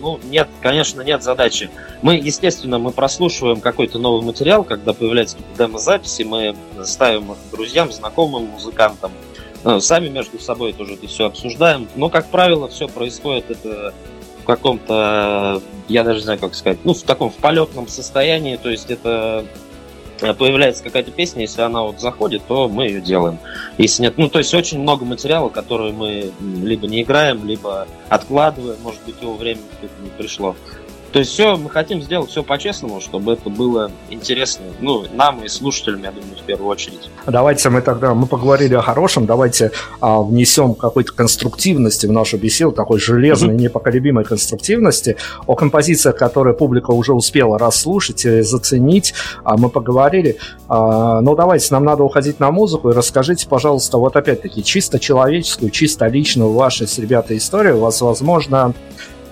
ну, 0.00 0.18
нет, 0.24 0.48
конечно, 0.60 1.02
нет 1.02 1.22
задачи. 1.22 1.70
Мы, 2.02 2.16
естественно, 2.16 2.78
мы 2.78 2.90
прослушиваем 2.90 3.60
какой-то 3.60 3.98
новый 3.98 4.24
материал, 4.24 4.64
когда 4.64 4.92
появляются 4.92 5.36
какие-то 5.36 5.58
демо-записи, 5.58 6.22
мы 6.22 6.56
ставим 6.84 7.32
их 7.32 7.38
друзьям, 7.52 7.92
знакомым, 7.92 8.44
музыкантам, 8.46 9.12
ну, 9.62 9.80
сами 9.80 10.08
между 10.08 10.38
собой 10.38 10.72
тоже 10.72 10.94
это 10.94 11.06
все 11.06 11.26
обсуждаем. 11.26 11.88
Но, 11.94 12.08
как 12.08 12.26
правило, 12.26 12.68
все 12.68 12.88
происходит 12.88 13.50
это 13.50 13.92
в 14.42 14.44
каком-то, 14.46 15.62
я 15.88 16.02
даже 16.02 16.20
не 16.20 16.24
знаю, 16.24 16.38
как 16.38 16.54
сказать, 16.54 16.78
ну, 16.84 16.94
в 16.94 17.02
таком 17.02 17.30
в 17.30 17.36
полетном 17.36 17.86
состоянии, 17.88 18.56
то 18.56 18.70
есть 18.70 18.90
это 18.90 19.44
появляется 20.20 20.82
какая-то 20.82 21.10
песня, 21.10 21.42
если 21.42 21.62
она 21.62 21.82
вот 21.82 22.00
заходит, 22.00 22.42
то 22.46 22.68
мы 22.68 22.86
ее 22.86 23.00
делаем. 23.00 23.38
Если 23.78 24.02
нет, 24.02 24.18
ну 24.18 24.28
то 24.28 24.38
есть 24.38 24.52
очень 24.54 24.80
много 24.80 25.04
материала, 25.04 25.48
который 25.48 25.92
мы 25.92 26.32
либо 26.40 26.86
не 26.86 27.02
играем, 27.02 27.46
либо 27.46 27.86
откладываем, 28.08 28.78
может 28.82 29.00
быть, 29.04 29.16
его 29.20 29.34
время 29.34 29.60
не 30.02 30.10
пришло. 30.10 30.56
То 31.12 31.18
есть 31.18 31.32
все, 31.32 31.56
мы 31.56 31.68
хотим 31.70 32.00
сделать 32.02 32.30
все 32.30 32.44
по-честному, 32.44 33.00
чтобы 33.00 33.32
это 33.32 33.50
было 33.50 33.90
интересно, 34.10 34.66
ну, 34.80 35.04
нам 35.12 35.42
и 35.42 35.48
слушателям, 35.48 36.04
я 36.04 36.12
думаю, 36.12 36.36
в 36.36 36.42
первую 36.42 36.68
очередь. 36.68 37.10
Давайте 37.26 37.68
мы 37.68 37.82
тогда, 37.82 38.14
мы 38.14 38.26
поговорили 38.26 38.74
о 38.74 38.82
хорошем, 38.82 39.26
давайте 39.26 39.72
а, 40.00 40.20
внесем 40.20 40.74
какой-то 40.74 41.12
конструктивности 41.12 42.06
в 42.06 42.12
нашу 42.12 42.38
беседу, 42.38 42.70
такой 42.70 43.00
железной, 43.00 43.54
mm-hmm. 43.54 43.60
непоколебимой 43.60 44.24
конструктивности, 44.24 45.16
о 45.46 45.56
композициях, 45.56 46.16
которые 46.16 46.54
публика 46.54 46.92
уже 46.92 47.12
успела 47.12 47.58
расслушать 47.58 48.24
и 48.24 48.42
заценить, 48.42 49.12
а, 49.42 49.56
мы 49.56 49.68
поговорили. 49.68 50.38
А, 50.68 51.20
но 51.20 51.34
давайте, 51.34 51.74
нам 51.74 51.84
надо 51.84 52.04
уходить 52.04 52.38
на 52.38 52.52
музыку, 52.52 52.90
и 52.90 52.92
расскажите, 52.94 53.48
пожалуйста, 53.48 53.98
вот 53.98 54.14
опять-таки, 54.14 54.62
чисто 54.62 55.00
человеческую, 55.00 55.70
чисто 55.70 56.06
личную 56.06 56.52
вашу 56.52 56.86
с 56.86 56.98
ребята 56.98 57.36
историю, 57.36 57.78
у 57.78 57.80
вас, 57.80 58.00
возможно, 58.00 58.74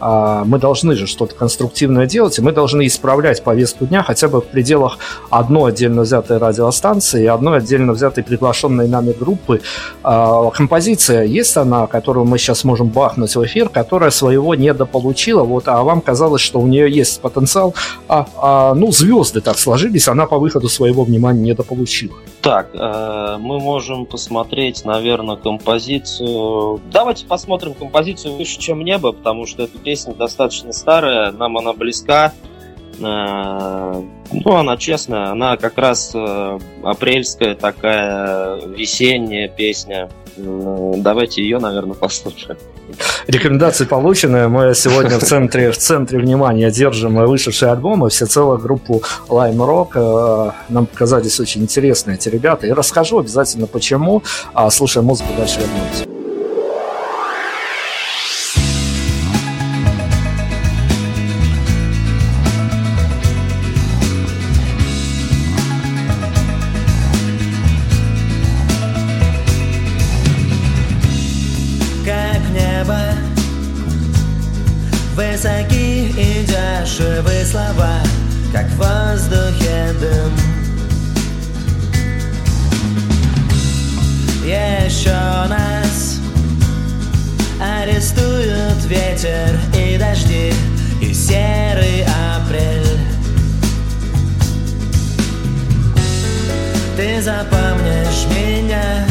мы 0.01 0.59
должны 0.59 0.95
же 0.95 1.07
что-то 1.07 1.35
конструктивное 1.35 2.07
делать, 2.07 2.39
и 2.39 2.43
мы 2.43 2.53
должны 2.53 2.87
исправлять 2.87 3.43
повестку 3.43 3.87
дня 3.87 4.03
хотя 4.03 4.29
бы 4.29 4.41
в 4.41 4.47
пределах 4.47 4.99
одной 5.31 5.73
отдельно 5.73 6.03
взятой 6.03 6.39
радиостанции 6.39 7.25
и 7.25 7.27
одной 7.27 7.59
отдельно 7.59 7.93
взятой 7.93 8.25
приглашенной 8.25 8.89
нами 8.89 9.13
группы. 9.19 9.61
А, 10.03 10.51
композиция 10.51 11.25
есть 11.25 11.57
она, 11.57 11.87
которую 11.87 12.27
мы 12.27 12.39
сейчас 12.39 12.65
можем 12.65 12.89
бахнуть 12.89 13.35
в 13.35 13.45
эфир, 13.45 13.69
которая 13.69 14.11
своего 14.11 14.55
недополучила, 14.55 15.43
вот, 15.43 15.69
а 15.69 15.83
вам 15.83 16.01
казалось, 16.01 16.43
что 16.43 16.61
у 16.61 16.67
нее 16.67 16.91
есть 16.91 17.21
потенциал, 17.21 17.75
а, 18.09 18.27
а, 18.37 18.75
ну, 18.75 18.93
звезды 18.93 19.41
так 19.41 19.59
сложились, 19.59 20.09
она 20.09 20.27
по 20.27 20.39
выходу 20.39 20.69
своего 20.69 21.05
внимания 21.05 21.43
недополучила. 21.43 22.15
Так, 22.43 22.71
э, 22.73 23.37
мы 23.41 23.59
можем 23.59 24.07
посмотреть, 24.07 24.85
наверное, 24.85 25.37
композицию... 25.37 26.81
Давайте 26.93 27.27
посмотрим 27.27 27.75
композицию 27.75 28.37
«Выше, 28.37 28.59
чем 28.59 28.85
небо», 28.85 29.13
потому 29.13 29.45
что 29.47 29.65
это 29.65 29.77
песня 29.79 30.15
достаточно 30.15 30.73
старая, 30.73 31.33
нам 31.33 31.59
она 31.59 31.73
близка. 31.73 32.33
Э, 33.01 34.03
Ну, 34.31 34.57
она 34.57 34.77
честная, 34.77 35.31
она 35.31 35.57
как 35.57 35.79
раз 35.79 36.13
э, 36.15 36.59
апрельская 36.83 37.55
такая 37.55 38.61
весенняя 38.67 39.49
песня. 39.49 40.11
Давайте 40.37 41.43
ее, 41.43 41.59
наверное, 41.59 41.95
послушаем. 41.95 42.59
Рекомендации 43.27 43.85
получены. 43.85 44.49
Мы 44.49 44.75
сегодня 44.75 45.19
в 45.19 45.23
центре, 45.23 45.71
в 45.71 45.79
центре 45.79 46.19
внимания 46.19 46.71
держим 46.71 47.17
вышедшие 47.27 47.73
альбомы, 47.73 48.09
все 48.09 48.27
целую 48.27 48.59
группу 48.59 49.03
Lime 49.29 49.57
Rock. 49.57 49.89
Э, 49.95 50.53
нам 50.69 50.87
показались 50.87 51.39
очень 51.41 51.63
интересные 51.63 52.17
эти 52.17 52.29
ребята. 52.29 52.67
И 52.67 52.73
расскажу 52.73 53.19
обязательно 53.19 53.67
почему. 53.67 54.23
А 54.55 54.71
слушая 54.71 55.03
музыку, 55.03 55.31
дальше 55.37 55.61
вернемся. 55.61 56.18
апрель 92.37 92.99
Ты 96.97 97.23
запомнишь 97.23 98.27
меня 98.31 99.07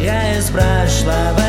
Я 0.00 0.38
из 0.38 0.46
прошлого 0.46 1.41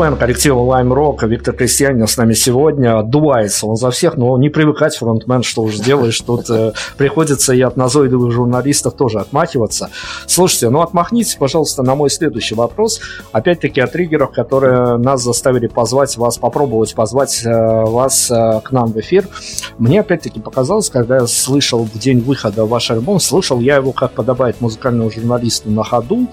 фронтмен 0.00 0.18
коллектива 0.18 0.60
Lime 0.60 0.94
Rock 0.94 1.28
Виктор 1.28 1.54
Крестьянин 1.54 2.06
с 2.06 2.16
нами 2.16 2.32
сегодня. 2.32 2.98
Отдувается 2.98 3.66
он 3.66 3.76
за 3.76 3.90
всех, 3.90 4.16
но 4.16 4.38
не 4.38 4.48
привыкать 4.48 4.96
фронтмен, 4.96 5.42
что 5.42 5.60
уж 5.60 5.76
делаешь. 5.76 6.18
Тут 6.22 6.48
э, 6.48 6.72
приходится 6.96 7.52
и 7.52 7.60
от 7.60 7.76
назойливых 7.76 8.32
журналистов 8.32 8.94
тоже 8.94 9.18
отмахиваться. 9.18 9.90
Слушайте, 10.26 10.70
ну 10.70 10.80
отмахнитесь, 10.80 11.34
пожалуйста, 11.34 11.82
на 11.82 11.94
мой 11.96 12.08
следующий 12.08 12.54
вопрос. 12.54 13.00
Опять-таки 13.32 13.82
о 13.82 13.86
триггерах, 13.86 14.32
которые 14.32 14.96
нас 14.96 15.22
заставили 15.22 15.66
позвать 15.66 16.16
вас, 16.16 16.38
попробовать 16.38 16.94
позвать 16.94 17.42
э, 17.44 17.50
вас 17.50 18.30
э, 18.30 18.60
к 18.64 18.72
нам 18.72 18.92
в 18.92 18.98
эфир. 19.00 19.28
Мне 19.76 20.00
опять-таки 20.00 20.40
показалось, 20.40 20.88
когда 20.88 21.16
я 21.16 21.26
слышал 21.26 21.84
в 21.84 21.98
день 21.98 22.20
выхода 22.20 22.64
ваш 22.64 22.90
альбом, 22.90 23.20
слышал 23.20 23.60
я 23.60 23.76
его, 23.76 23.92
как 23.92 24.12
подобает 24.12 24.62
музыкальному 24.62 25.10
журналисту 25.10 25.70
на 25.70 25.84
ходу, 25.84 26.26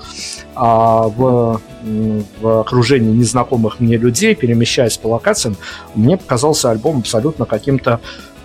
а 0.55 1.09
в 1.09 1.59
в 2.41 2.59
окружении 2.61 3.13
незнакомых 3.13 3.56
мне 3.79 3.97
людей, 3.97 4.35
перемещаясь 4.35 4.97
по 4.97 5.07
локациям, 5.07 5.57
мне 5.95 6.17
показался 6.17 6.69
альбом 6.71 6.99
абсолютно 6.99 7.45
каким-то 7.45 7.99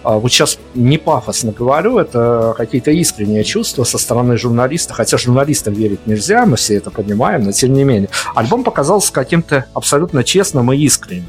а, 0.04 0.18
вот 0.18 0.32
сейчас 0.32 0.58
не 0.74 0.98
пафосно 0.98 1.52
говорю, 1.52 1.98
это 1.98 2.54
какие-то 2.56 2.90
искренние 2.90 3.44
чувства 3.44 3.84
со 3.84 3.98
стороны 3.98 4.36
журналиста, 4.36 4.94
хотя 4.94 5.16
журналистам 5.16 5.74
верить 5.74 6.06
нельзя, 6.06 6.44
мы 6.44 6.56
все 6.56 6.76
это 6.76 6.90
понимаем, 6.90 7.42
но 7.42 7.52
тем 7.52 7.72
не 7.72 7.84
менее. 7.84 8.08
Альбом 8.34 8.64
показался 8.64 9.12
каким-то 9.12 9.66
абсолютно 9.74 10.24
честным 10.24 10.72
и 10.72 10.76
искренним. 10.78 11.26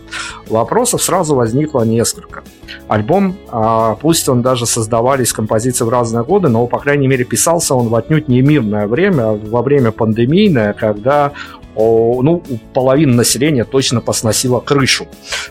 Вопросов 0.48 1.04
сразу 1.04 1.36
возникло 1.36 1.84
несколько. 1.84 2.44
Альбом, 2.88 3.36
а, 3.50 3.96
пусть 3.96 4.28
он 4.28 4.42
даже 4.42 4.66
создавались 4.66 5.34
композиции 5.34 5.86
в 5.86 5.90
разные 5.90 6.24
годы, 6.24 6.50
но, 6.50 6.66
по 6.66 6.80
крайней 6.80 7.08
мере, 7.08 7.26
писался 7.26 7.76
он 7.76 7.90
в 7.90 7.96
отнюдь 7.96 8.28
не 8.28 8.42
мирное 8.42 8.88
время, 8.88 9.30
а 9.30 9.34
во 9.34 9.62
время 9.62 9.92
пандемийное, 9.92 10.74
когда 10.74 11.34
ну, 11.76 12.44
половина 12.74 13.16
населения 13.16 13.64
точно 13.64 14.02
посносила 14.02 14.60
крышу. 14.60 15.08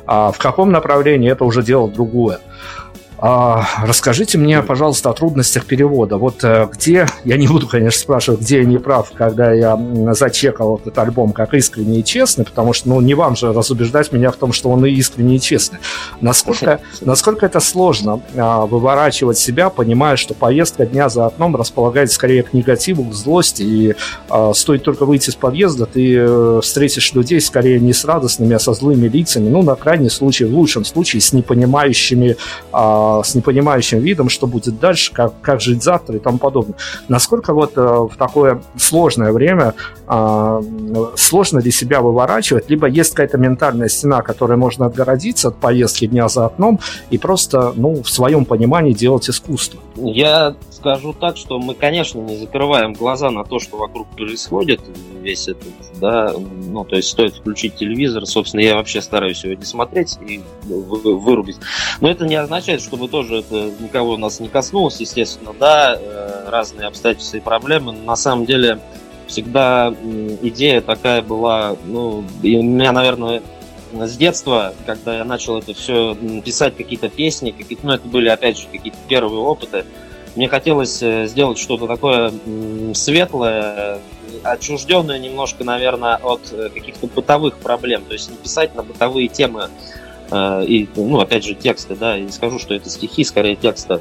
А 0.06 0.32
в 0.32 0.38
каком 0.38 0.70
направлении 0.70 1.30
это 1.30 1.44
уже 1.44 1.62
дело 1.62 1.88
другое. 1.88 2.40
А, 3.24 3.68
расскажите 3.84 4.36
мне, 4.36 4.60
пожалуйста, 4.62 5.10
о 5.10 5.12
трудностях 5.12 5.64
перевода. 5.64 6.16
Вот 6.16 6.42
э, 6.42 6.68
где, 6.72 7.06
я 7.22 7.36
не 7.36 7.46
буду, 7.46 7.68
конечно, 7.68 8.00
спрашивать, 8.00 8.40
где 8.40 8.58
я 8.58 8.64
не 8.64 8.78
прав, 8.78 9.12
когда 9.14 9.52
я 9.52 9.78
зачекал 10.12 10.78
этот 10.78 10.98
альбом 10.98 11.32
как 11.32 11.54
искренний 11.54 12.00
и 12.00 12.04
честный, 12.04 12.44
потому 12.44 12.72
что, 12.72 12.88
ну, 12.88 13.00
не 13.00 13.14
вам 13.14 13.36
же 13.36 13.52
разубеждать 13.52 14.10
меня 14.10 14.32
в 14.32 14.36
том, 14.36 14.52
что 14.52 14.70
он 14.70 14.84
и 14.84 14.90
искренний 14.90 15.36
и 15.36 15.40
честный. 15.40 15.78
Насколько, 16.20 16.80
насколько 17.00 17.46
это 17.46 17.60
сложно 17.60 18.20
а, 18.36 18.66
выворачивать 18.66 19.38
себя, 19.38 19.70
понимая, 19.70 20.16
что 20.16 20.34
поездка 20.34 20.84
дня 20.84 21.08
за 21.08 21.26
окном 21.26 21.54
располагает 21.54 22.10
скорее 22.10 22.42
к 22.42 22.52
негативу, 22.52 23.04
к 23.04 23.14
злости, 23.14 23.62
и 23.62 23.94
а, 24.30 24.52
стоит 24.52 24.82
только 24.82 25.04
выйти 25.06 25.30
из 25.30 25.36
подъезда, 25.36 25.86
ты 25.86 26.16
э, 26.16 26.60
встретишь 26.60 27.12
людей 27.12 27.40
скорее 27.40 27.78
не 27.78 27.92
с 27.92 28.04
радостными, 28.04 28.56
а 28.56 28.58
со 28.58 28.72
злыми 28.72 29.06
лицами, 29.06 29.48
ну, 29.48 29.62
на 29.62 29.76
крайний 29.76 30.10
случай, 30.10 30.44
в 30.44 30.52
лучшем 30.52 30.84
случае, 30.84 31.22
с 31.22 31.32
непонимающими 31.32 32.36
с 33.22 33.34
непонимающим 33.34 34.00
видом, 34.00 34.28
что 34.28 34.46
будет 34.46 34.78
дальше, 34.78 35.12
как, 35.12 35.40
как 35.40 35.60
жить 35.60 35.82
завтра 35.82 36.16
и 36.16 36.18
тому 36.18 36.38
подобное. 36.38 36.76
Насколько 37.08 37.54
вот 37.54 37.72
э, 37.76 37.80
в 37.80 38.16
такое 38.16 38.62
сложное 38.76 39.32
время 39.32 39.74
э, 40.08 40.62
сложно 41.16 41.58
ли 41.58 41.70
себя 41.70 42.00
выворачивать, 42.00 42.70
либо 42.70 42.86
есть 42.86 43.10
какая-то 43.10 43.38
ментальная 43.38 43.88
стена, 43.88 44.22
которой 44.22 44.56
можно 44.56 44.86
отгородиться 44.86 45.48
от 45.48 45.56
поездки 45.56 46.06
дня 46.06 46.28
за 46.28 46.46
окном 46.46 46.80
и 47.10 47.18
просто, 47.18 47.72
ну, 47.76 48.02
в 48.02 48.08
своем 48.08 48.44
понимании 48.44 48.92
делать 48.92 49.28
искусство? 49.28 49.80
Я 49.96 50.54
скажу 50.82 51.12
так, 51.12 51.36
что 51.36 51.60
мы, 51.60 51.74
конечно, 51.74 52.18
не 52.18 52.36
закрываем 52.36 52.92
глаза 52.92 53.30
на 53.30 53.44
то, 53.44 53.60
что 53.60 53.76
вокруг 53.76 54.08
происходит, 54.08 54.80
весь 55.20 55.46
этот, 55.46 55.68
да, 56.00 56.34
ну, 56.34 56.84
то 56.84 56.96
есть 56.96 57.08
стоит 57.08 57.36
включить 57.36 57.76
телевизор, 57.76 58.26
собственно, 58.26 58.62
я 58.62 58.74
вообще 58.74 59.00
стараюсь 59.00 59.44
его 59.44 59.54
не 59.54 59.64
смотреть 59.64 60.18
и 60.26 60.42
вырубить. 60.64 61.58
Но 62.00 62.10
это 62.10 62.26
не 62.26 62.34
означает, 62.34 62.82
что 62.82 62.96
мы 62.96 63.06
тоже 63.06 63.36
это 63.36 63.70
никого 63.78 64.16
нас 64.16 64.40
не 64.40 64.48
коснулось, 64.48 65.00
естественно, 65.00 65.54
да, 65.58 65.96
э, 65.96 66.50
разные 66.50 66.88
обстоятельства 66.88 67.36
и 67.36 67.40
проблемы. 67.40 67.92
На 67.92 68.16
самом 68.16 68.44
деле, 68.44 68.80
всегда 69.28 69.94
идея 70.42 70.80
такая 70.80 71.22
была, 71.22 71.76
ну, 71.84 72.24
и 72.42 72.56
у 72.56 72.62
меня, 72.62 72.90
наверное, 72.90 73.40
с 73.92 74.16
детства, 74.16 74.74
когда 74.84 75.18
я 75.18 75.24
начал 75.24 75.58
это 75.58 75.74
все 75.74 76.16
писать 76.44 76.76
какие-то 76.76 77.08
песни, 77.08 77.52
какие-то, 77.52 77.86
ну, 77.86 77.92
это 77.92 78.08
были, 78.08 78.28
опять 78.28 78.58
же, 78.58 78.66
какие-то 78.72 78.98
первые 79.06 79.40
опыты, 79.40 79.84
мне 80.34 80.48
хотелось 80.48 81.02
э, 81.02 81.26
сделать 81.26 81.58
что-то 81.58 81.86
такое 81.86 82.32
светлое, 82.94 83.98
отчужденное 84.42 85.18
немножко, 85.18 85.64
наверное, 85.64 86.16
от 86.16 86.52
э, 86.52 86.70
каких-то 86.70 87.06
бытовых 87.06 87.58
проблем. 87.58 88.04
То 88.04 88.14
есть 88.14 88.30
не 88.30 88.36
писать 88.36 88.74
на 88.74 88.82
бытовые 88.82 89.28
темы 89.28 89.68
э, 90.30 90.64
и, 90.64 90.88
ну, 90.96 91.20
опять 91.20 91.44
же, 91.44 91.54
тексты, 91.54 91.94
да, 91.94 92.16
и 92.16 92.22
не 92.22 92.32
скажу, 92.32 92.58
что 92.58 92.74
это 92.74 92.88
стихи, 92.88 93.24
скорее 93.24 93.56
тексты. 93.56 94.00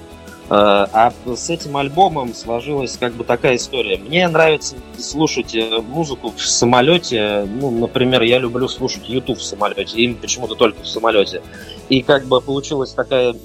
А 0.54 1.14
с 1.34 1.50
этим 1.50 1.78
альбомом 1.78 2.34
сложилась 2.34 2.98
как 2.98 3.14
бы 3.14 3.24
такая 3.24 3.56
история. 3.56 3.98
Мне 3.98 4.28
нравится 4.28 4.76
слушать 4.98 5.56
музыку 5.88 6.34
в 6.36 6.42
самолете. 6.42 7.48
Ну, 7.62 7.72
например, 7.72 8.22
я 8.24 8.38
люблю 8.38 8.68
слушать 8.68 9.08
YouTube 9.08 9.38
в 9.38 9.44
самолете. 9.44 10.02
Им 10.02 10.16
почему-то 10.16 10.56
только 10.56 10.84
в 10.84 10.88
самолете. 10.88 11.42
И 11.88 12.02
как 12.02 12.26
бы 12.26 12.42
получилась 12.42 12.92
такая 12.92 13.34
э, 13.34 13.36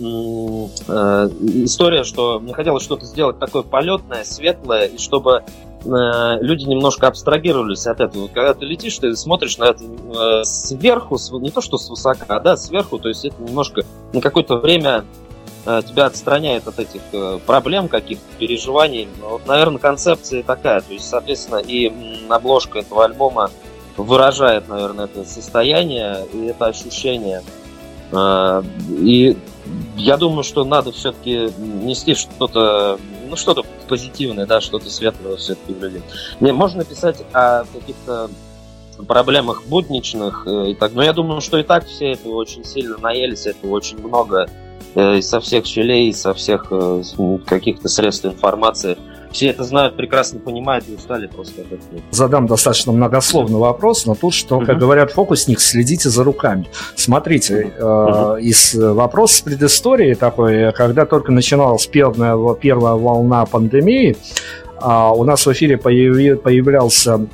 история, 1.65 2.05
что 2.05 2.39
мне 2.39 2.55
хотелось 2.55 2.83
что-то 2.83 3.05
сделать 3.05 3.39
такое 3.39 3.63
полетное, 3.63 4.23
светлое, 4.23 4.87
и 4.87 4.99
чтобы 4.99 5.43
э, 5.85 6.39
люди 6.41 6.65
немножко 6.65 7.09
абстрагировались 7.09 7.87
от 7.87 8.01
этого. 8.01 8.29
Когда 8.29 8.55
ты 8.55 8.65
летишь, 8.65 8.99
ты 8.99 9.17
смотришь 9.17 9.59
на 9.59 9.65
это 9.65 9.83
э, 9.85 10.45
сверху, 10.45 11.19
не 11.41 11.51
то 11.51 11.61
что 11.61 11.77
с 11.77 11.91
высока, 11.91 12.25
а 12.29 12.39
да, 12.41 12.57
сверху, 12.57 12.99
то 12.99 13.09
есть 13.09 13.25
это 13.25 13.41
немножко 13.43 13.83
на 14.13 14.21
какое-то 14.21 14.59
время 14.59 15.05
э, 15.05 15.26
тебя 15.83 16.07
отстраняет 16.07 16.69
от 16.69 16.79
этих 16.79 17.01
э, 17.13 17.41
проблем, 17.45 17.89
каких-то 17.89 18.25
переживаний. 18.39 19.09
Вот, 19.21 19.47
наверное, 19.47 19.79
концепция 19.79 20.43
такая. 20.43 20.81
То 20.81 20.93
есть, 20.93 21.09
соответственно, 21.09 21.59
и 21.59 21.93
обложка 22.29 22.79
этого 22.79 23.05
альбома 23.05 23.51
выражает, 23.97 24.69
наверное, 24.69 25.07
это 25.07 25.25
состояние 25.25 26.25
и 26.33 26.47
это 26.47 26.67
ощущение. 26.67 27.43
А, 28.13 28.63
и 28.91 29.37
я 29.97 30.17
думаю, 30.17 30.45
что 30.45 30.65
надо 30.65 30.93
все-таки 30.93 31.51
нести 31.59 32.15
что-то, 32.15 33.01
ну, 33.29 33.35
что-то 33.35 33.65
позитивное, 33.89 34.47
да, 34.47 34.61
что-то 34.61 34.89
светлое 34.89 35.37
все-таки 35.37 35.73
в 35.73 35.83
людей. 35.83 36.03
Не, 36.39 36.53
можно 36.53 36.85
писать 36.85 37.25
о 37.33 37.65
каких-то 37.65 38.31
проблемах 39.09 39.65
будничных 39.67 40.47
э, 40.47 40.71
и 40.71 40.75
так, 40.75 40.93
но 40.93 41.03
я 41.03 41.13
думаю, 41.13 41.41
что 41.41 41.59
и 41.59 41.63
так 41.63 41.87
все 41.87 42.13
этого 42.13 42.35
очень 42.35 42.65
сильно 42.65 42.97
наелись, 42.99 43.47
этого 43.47 43.73
очень 43.73 43.99
много 43.99 44.47
э, 44.47 44.66
со 45.21 45.41
всех 45.41 45.67
щелей, 45.67 46.13
со 46.15 46.33
всех 46.33 46.69
э, 46.71 47.03
каких-то 47.47 47.89
средств 47.89 48.25
информации 48.25 48.97
все 49.31 49.49
это 49.49 49.65
знают, 49.65 49.97
прекрасно 49.97 50.41
понимают 50.41 50.87
и 50.89 50.95
устали 50.95 51.27
просто 51.27 51.61
от 51.61 51.67
этого. 51.67 52.01
Задам 52.11 52.47
достаточно 52.47 52.93
многословный 52.93 53.59
вопрос, 53.59 54.07
но 54.07 54.15
тут, 54.15 54.33
что, 54.33 54.61
как 54.61 54.79
говорят 54.79 55.13
фокусник, 55.13 55.61
следите 55.61 56.09
за 56.09 56.25
руками. 56.25 56.69
Смотрите, 56.95 57.75
э, 57.77 58.37
из 58.41 58.75
вопрос 58.75 59.33
с 59.33 59.41
предысторией 59.43 60.15
такой, 60.15 60.73
когда 60.73 61.05
только 61.05 61.33
начиналась 61.33 61.87
первая, 61.87 62.55
первая 62.55 62.95
волна 62.95 63.45
пандемии, 63.45 64.17
э, 64.81 65.11
у 65.15 65.25
нас 65.25 65.45
в 65.45 65.53
эфире 65.53 65.77
появи, 65.77 66.35
появлялся 66.35 67.27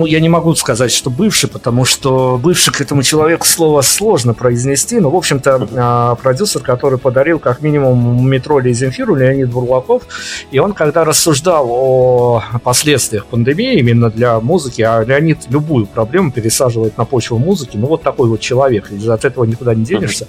ну, 0.00 0.06
я 0.06 0.18
не 0.18 0.30
могу 0.30 0.54
сказать, 0.54 0.90
что 0.92 1.10
бывший, 1.10 1.50
потому 1.50 1.84
что 1.84 2.40
бывший 2.42 2.72
к 2.72 2.80
этому 2.80 3.02
человеку 3.02 3.46
слово 3.46 3.82
сложно 3.82 4.32
произнести, 4.32 4.98
но, 4.98 5.10
в 5.10 5.16
общем-то, 5.16 5.68
а, 5.76 6.14
продюсер, 6.14 6.62
который 6.62 6.98
подарил 6.98 7.38
как 7.38 7.60
минимум 7.60 8.26
метро 8.26 8.60
или 8.60 8.72
Земфиру, 8.72 9.14
Леонид 9.14 9.50
Бурлаков, 9.50 10.04
и 10.50 10.58
он, 10.58 10.72
когда 10.72 11.04
рассуждал 11.04 11.68
о 11.70 12.42
последствиях 12.64 13.26
пандемии 13.26 13.78
именно 13.78 14.08
для 14.08 14.40
музыки, 14.40 14.80
а 14.80 15.04
Леонид 15.04 15.40
любую 15.50 15.84
проблему 15.84 16.32
пересаживает 16.32 16.96
на 16.96 17.04
почву 17.04 17.36
музыки, 17.36 17.76
ну, 17.76 17.86
вот 17.86 18.02
такой 18.02 18.30
вот 18.30 18.40
человек, 18.40 18.90
и 18.90 19.06
от 19.06 19.26
этого 19.26 19.44
никуда 19.44 19.74
не 19.74 19.84
денешься, 19.84 20.28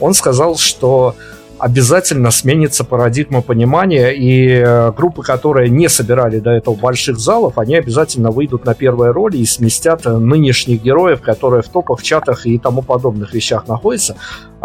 он 0.00 0.14
сказал, 0.14 0.56
что 0.56 1.14
обязательно 1.58 2.30
сменится 2.30 2.84
парадигма 2.84 3.42
понимания, 3.42 4.10
и 4.10 4.48
э, 4.48 4.92
группы, 4.92 5.22
которые 5.22 5.70
не 5.70 5.88
собирали 5.88 6.40
до 6.40 6.50
этого 6.50 6.74
больших 6.74 7.18
залов, 7.18 7.58
они 7.58 7.76
обязательно 7.76 8.30
выйдут 8.30 8.64
на 8.64 8.74
первые 8.74 9.12
роли 9.12 9.38
и 9.38 9.44
сместят 9.44 10.04
нынешних 10.04 10.82
героев, 10.82 11.20
которые 11.20 11.62
в 11.62 11.68
топах, 11.68 12.02
чатах 12.02 12.46
и 12.46 12.58
тому 12.58 12.82
подобных 12.82 13.34
вещах 13.34 13.68
находятся, 13.68 14.16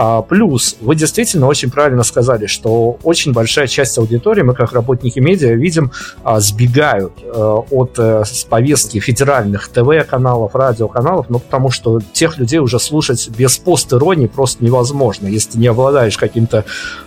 а, 0.01 0.21
плюс, 0.21 0.77
вы 0.79 0.95
действительно 0.95 1.45
очень 1.47 1.69
правильно 1.69 2.03
сказали, 2.03 2.45
что 2.45 2.97
очень 3.03 3.33
большая 3.33 3.67
часть 3.67 3.97
аудитории, 3.97 4.43
мы 4.43 4.53
как 4.53 4.71
работники 4.71 5.19
медиа 5.19 5.55
видим, 5.55 5.91
а, 6.23 6.39
сбегают 6.39 7.11
а, 7.21 7.65
от 7.69 7.99
а, 7.99 8.23
повестки 8.49 9.01
федеральных 9.01 9.67
ТВ-каналов, 9.67 10.55
радиоканалов, 10.55 11.29
ну 11.29 11.39
потому 11.39 11.69
что 11.69 11.99
тех 12.13 12.37
людей 12.37 12.59
уже 12.59 12.79
слушать 12.79 13.27
без 13.37 13.57
пост-иронии 13.57 14.27
просто 14.27 14.63
невозможно. 14.63 15.27
Если 15.27 15.59
не 15.59 15.67
обладаешь 15.67 16.17
каким-то 16.17 16.63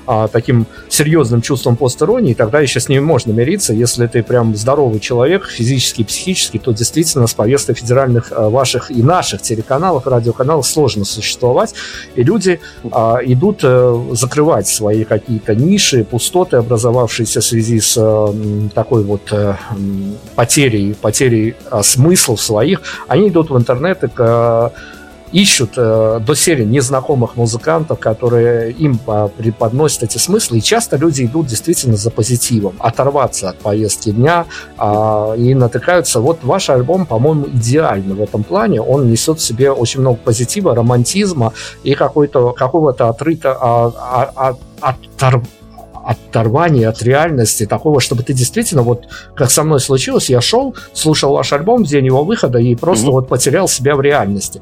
а, 0.07 0.29
таким 0.29 0.67
серьезным 0.91 1.41
чувством 1.41 1.77
пост-иронии, 1.77 2.35
тогда 2.35 2.61
еще 2.61 2.79
с 2.79 2.91
ними 2.91 3.01
можно 3.01 3.33
мириться. 3.33 3.73
Если 3.73 4.07
ты 4.07 4.23
прям 4.23 4.55
здоровый 4.55 5.01
человек, 5.01 5.47
физически 5.47 6.03
и 6.03 6.05
психически, 6.05 6.59
то 6.59 6.73
действительно 6.73 7.27
с 7.27 7.33
повесткой 7.33 7.73
федеральных 7.73 8.33
а, 8.33 8.51
ваших 8.51 8.91
и 8.91 9.03
наших 9.03 9.41
телеканалов, 9.41 10.07
радиоканалов 10.07 10.67
сложно 10.67 11.07
существовать. 11.07 11.73
И 12.17 12.23
люди 12.23 12.61
идут 12.85 13.61
э, 13.63 14.05
закрывать 14.13 14.67
свои 14.67 15.05
какие-то 15.05 15.55
ниши, 15.55 16.05
пустоты, 16.05 16.57
образовавшиеся 16.57 17.41
в 17.41 17.45
связи 17.45 17.81
с 17.81 17.97
э, 17.97 18.69
такой 18.75 19.05
вот 19.05 19.33
э, 19.33 19.55
потерей, 20.35 20.95
потерей 20.95 21.55
смыслов 21.83 22.41
своих, 22.41 22.83
они 23.09 23.29
идут 23.29 23.51
в 23.51 23.57
интернет 23.57 24.05
и 24.05 24.09
к 24.09 24.73
ищут 25.33 25.73
э, 25.77 26.21
до 26.25 26.35
серии 26.35 26.65
незнакомых 26.65 27.37
музыкантов, 27.37 27.99
которые 27.99 28.73
им 28.73 28.99
преподносят 29.37 30.05
эти 30.05 30.19
смыслы, 30.19 30.59
и 30.59 30.63
часто 30.63 30.97
люди 30.97 31.25
идут 31.25 31.47
действительно 31.47 31.97
за 31.97 32.11
позитивом, 32.11 32.75
оторваться 32.79 33.51
от 33.51 33.59
повестки 33.59 34.11
дня 34.11 34.47
э, 34.79 35.35
и 35.39 35.55
натыкаются. 35.55 36.21
Вот 36.21 36.41
ваш 36.43 36.71
альбом, 36.71 37.07
по-моему, 37.07 37.47
идеальный 37.47 38.15
в 38.15 38.21
этом 38.21 38.45
плане, 38.45 38.81
он 38.81 39.11
несет 39.11 39.39
в 39.39 39.43
себе 39.43 39.71
очень 39.73 40.01
много 40.01 40.19
позитива, 40.19 40.75
романтизма 40.75 41.53
и 41.83 41.95
какой-то, 41.95 42.53
какого-то 42.53 43.09
отрыта, 43.09 43.57
а, 43.61 43.93
а, 43.97 44.33
а, 44.37 44.57
отор, 44.81 45.43
оторвания 46.05 46.89
от 46.89 47.03
реальности, 47.03 47.67
такого, 47.67 48.01
чтобы 48.01 48.23
ты 48.23 48.33
действительно, 48.33 48.83
вот 48.83 49.07
как 49.35 49.51
со 49.51 49.63
мной 49.65 49.81
случилось, 49.81 50.31
я 50.31 50.41
шел, 50.41 50.75
слушал 50.93 51.33
ваш 51.33 51.53
альбом 51.53 51.85
в 51.85 51.87
день 51.87 52.07
его 52.07 52.25
выхода 52.25 52.59
и 52.59 52.75
просто 52.75 53.07
mm-hmm. 53.09 53.13
вот 53.13 53.29
потерял 53.29 53.69
себя 53.69 53.97
в 53.97 54.01
реальности. 54.01 54.61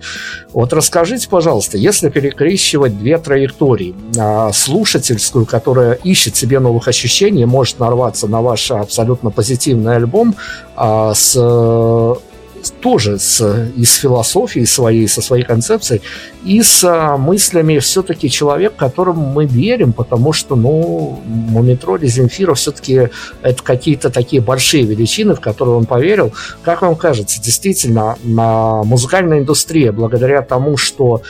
Вот 0.53 0.73
расскажите, 0.73 1.29
пожалуйста, 1.29 1.79
если 1.79 2.09
перекрещивать 2.09 2.99
две 2.99 3.19
траектории, 3.19 3.95
а, 4.19 4.53
слушательскую, 4.53 5.47
которая 5.47 5.95
ищет 5.95 6.37
себе 6.37 6.59
новых 6.61 6.89
ощущений, 6.89 7.45
может 7.45 7.79
нарваться 7.79 8.27
на 8.29 8.41
ваш 8.43 8.71
абсолютно 8.71 9.31
позитивный 9.31 9.97
альбом 9.97 10.35
а, 10.77 11.15
с 11.15 11.37
тоже 12.81 13.19
с, 13.19 13.71
и 13.77 13.85
с 13.85 13.95
философией 13.95 14.67
своей, 14.67 15.09
со 15.09 15.23
своей 15.23 15.45
концепцией, 15.45 16.03
и 16.45 16.63
с 16.63 16.85
а, 16.85 17.17
мыслями 17.17 17.79
все-таки 17.79 18.31
человек, 18.31 18.77
которому 18.77 19.27
мы 19.27 19.47
верим, 19.47 19.93
потому 19.93 20.33
что, 20.33 20.57
ну, 20.57 21.21
Мумитроль 21.27 22.05
и 22.05 22.09
Земфира 22.09 22.55
все-таки 22.55 23.09
это 23.43 23.63
какие-то 23.63 24.11
такие 24.11 24.43
большие 24.43 24.85
величины, 24.85 25.35
в 25.35 25.41
которые 25.41 25.77
он 25.77 25.87
поверил. 25.87 26.33
Как 26.63 26.83
вам 26.83 26.97
кажется, 26.97 27.41
действительно, 27.43 28.17
на 28.23 28.83
музыкальная 28.85 29.41
индустрия, 29.41 29.93
благодаря 29.93 30.43
тому, 30.43 30.77
что 30.77 31.23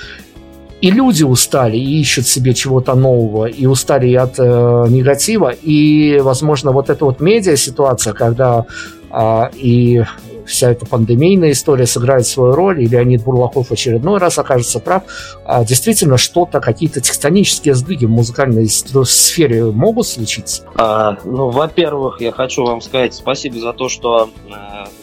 и 0.80 0.90
люди 0.90 1.24
устали 1.24 1.76
и 1.76 2.00
ищут 2.00 2.26
себе 2.26 2.54
чего-то 2.54 2.94
нового, 2.94 3.46
и 3.46 3.66
устали 3.66 4.08
и 4.08 4.14
от 4.14 4.38
э, 4.38 4.86
негатива, 4.88 5.50
и, 5.50 6.20
возможно, 6.22 6.72
вот 6.72 6.88
эта 6.88 7.04
вот 7.04 7.20
медиа-ситуация, 7.20 8.14
когда 8.14 8.64
э, 9.10 9.50
и 9.56 10.02
вся 10.50 10.70
эта 10.70 10.86
пандемийная 10.86 11.52
история 11.52 11.86
сыграет 11.86 12.26
свою 12.26 12.52
роль, 12.52 12.82
и 12.82 12.86
Леонид 12.86 13.22
Бурлаков 13.22 13.72
очередной 13.72 14.18
раз 14.18 14.38
окажется 14.38 14.80
прав, 14.80 15.04
а 15.44 15.64
действительно 15.64 16.18
что-то, 16.18 16.60
какие-то 16.60 17.00
тектонические 17.00 17.74
сдвиги 17.74 18.06
в 18.06 18.10
музыкальной 18.10 18.68
сфере 18.68 19.64
могут 19.64 20.06
случиться? 20.06 20.64
А, 20.76 21.16
ну, 21.24 21.50
во-первых, 21.50 22.20
я 22.20 22.32
хочу 22.32 22.64
вам 22.64 22.80
сказать 22.80 23.14
спасибо 23.14 23.58
за 23.58 23.72
то, 23.72 23.88
что 23.88 24.30
э, 24.48 24.50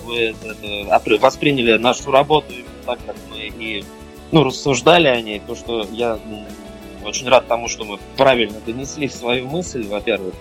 вы 0.05 0.35
это, 0.43 1.19
восприняли 1.21 1.77
нашу 1.77 2.11
работу 2.11 2.53
так, 2.85 2.99
как 3.05 3.15
мы 3.31 3.51
и 3.63 3.83
ну, 4.31 4.43
рассуждали 4.43 5.07
о 5.07 5.21
ней, 5.21 5.41
то, 5.45 5.55
что 5.55 5.85
я 5.91 6.19
очень 7.05 7.27
рад 7.27 7.47
тому, 7.47 7.67
что 7.67 7.85
мы 7.85 7.99
правильно 8.17 8.57
донесли 8.65 9.07
свою 9.07 9.47
мысль, 9.47 9.87
во-первых. 9.87 10.33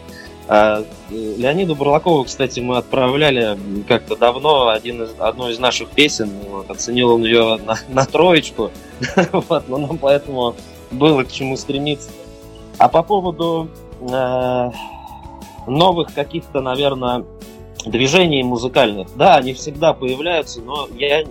А, 0.49 0.85
Леониду 1.11 1.75
Бурлакову, 1.75 2.25
кстати, 2.25 2.61
мы 2.61 2.77
отправляли 2.77 3.59
как-то 3.89 4.17
давно 4.17 4.69
один 4.69 5.03
из, 5.03 5.15
одну 5.19 5.49
из 5.49 5.59
наших 5.59 5.91
песен. 5.91 6.31
Вот, 6.49 6.71
оценил 6.71 7.15
он 7.15 7.25
ее 7.25 7.57
на, 7.57 7.77
на 7.89 8.05
троечку. 8.05 8.71
вот, 9.33 9.69
но 9.69 9.79
нам 9.79 9.99
поэтому 9.99 10.55
было 10.91 11.25
к 11.25 11.33
чему 11.33 11.57
стремиться. 11.57 12.11
А 12.79 12.89
по 12.89 13.03
поводу 13.03 13.69
э, 14.01 14.71
новых 15.67 16.15
каких-то, 16.15 16.61
наверное, 16.61 17.25
движений 17.85 18.43
музыкальных, 18.43 19.09
да, 19.17 19.37
они 19.37 19.53
всегда 19.55 19.95
появляются, 19.95 20.61
но 20.61 20.89
я 20.97 21.25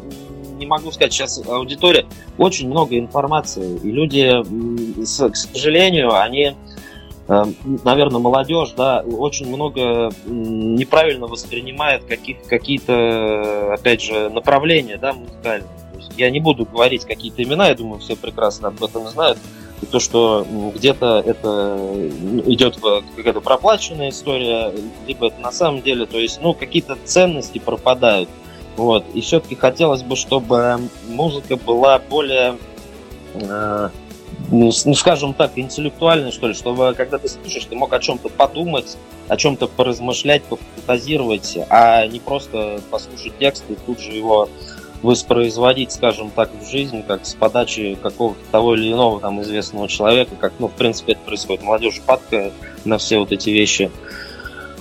не 0.57 0.65
могу 0.65 0.91
сказать, 0.91 1.13
сейчас 1.13 1.41
аудитория 1.47 2.05
очень 2.37 2.69
много 2.69 2.97
информации, 2.97 3.77
и 3.83 3.91
люди, 3.91 4.31
к 5.03 5.35
сожалению, 5.35 6.17
они 6.17 6.55
наверное, 7.27 8.19
молодежь, 8.19 8.73
да, 8.77 9.01
очень 9.01 9.47
много 9.47 10.11
неправильно 10.25 11.27
воспринимает 11.27 12.03
каких, 12.05 12.43
какие-то, 12.43 13.73
опять 13.73 14.01
же, 14.01 14.29
направления, 14.29 14.97
да, 14.97 15.13
музыкальные. 15.13 15.69
я 16.17 16.29
не 16.29 16.39
буду 16.39 16.65
говорить 16.65 17.05
какие-то 17.05 17.43
имена, 17.43 17.69
я 17.69 17.75
думаю, 17.75 17.99
все 17.99 18.15
прекрасно 18.15 18.67
об 18.67 18.83
этом 18.83 19.07
знают. 19.07 19.39
И 19.81 19.85
то, 19.87 19.99
что 19.99 20.45
где-то 20.73 21.21
это 21.25 21.77
идет 22.45 22.79
какая-то 23.15 23.41
проплаченная 23.41 24.09
история, 24.09 24.71
либо 25.05 25.27
это 25.27 25.39
на 25.41 25.51
самом 25.51 25.81
деле, 25.81 26.05
то 26.05 26.17
есть, 26.17 26.39
ну, 26.41 26.53
какие-то 26.53 26.97
ценности 27.03 27.59
пропадают. 27.59 28.29
Вот. 28.77 29.05
И 29.13 29.21
все-таки 29.21 29.55
хотелось 29.55 30.03
бы, 30.03 30.15
чтобы 30.15 30.79
музыка 31.07 31.55
была 31.55 31.99
более 31.99 32.57
э, 33.33 33.89
ну, 34.49 34.71
ну, 34.85 34.93
скажем 34.93 35.33
так, 35.33 35.51
интеллектуальный, 35.55 36.31
что 36.31 36.47
ли, 36.47 36.53
чтобы 36.53 36.93
когда 36.95 37.17
ты 37.17 37.27
слушаешь, 37.27 37.65
ты 37.65 37.75
мог 37.75 37.93
о 37.93 37.99
чем-то 37.99 38.29
подумать, 38.29 38.97
о 39.27 39.37
чем-то 39.37 39.67
поразмышлять, 39.67 40.43
пофантазировать, 40.43 41.57
а 41.69 42.05
не 42.07 42.19
просто 42.19 42.81
послушать 42.91 43.37
текст 43.39 43.63
и 43.69 43.75
тут 43.75 43.99
же 43.99 44.11
его 44.11 44.49
воспроизводить, 45.01 45.91
скажем 45.91 46.31
так, 46.31 46.49
в 46.59 46.69
жизнь, 46.69 47.03
как 47.03 47.25
с 47.25 47.35
подачи 47.35 47.97
какого-то 48.01 48.39
того 48.51 48.75
или 48.75 48.91
иного 48.91 49.19
там 49.19 49.41
известного 49.41 49.87
человека, 49.87 50.35
как, 50.39 50.53
ну, 50.59 50.67
в 50.67 50.73
принципе, 50.73 51.13
это 51.13 51.21
происходит. 51.21 51.63
Молодежь 51.63 52.01
падка 52.05 52.51
на 52.85 52.97
все 52.97 53.19
вот 53.19 53.31
эти 53.31 53.49
вещи. 53.51 53.91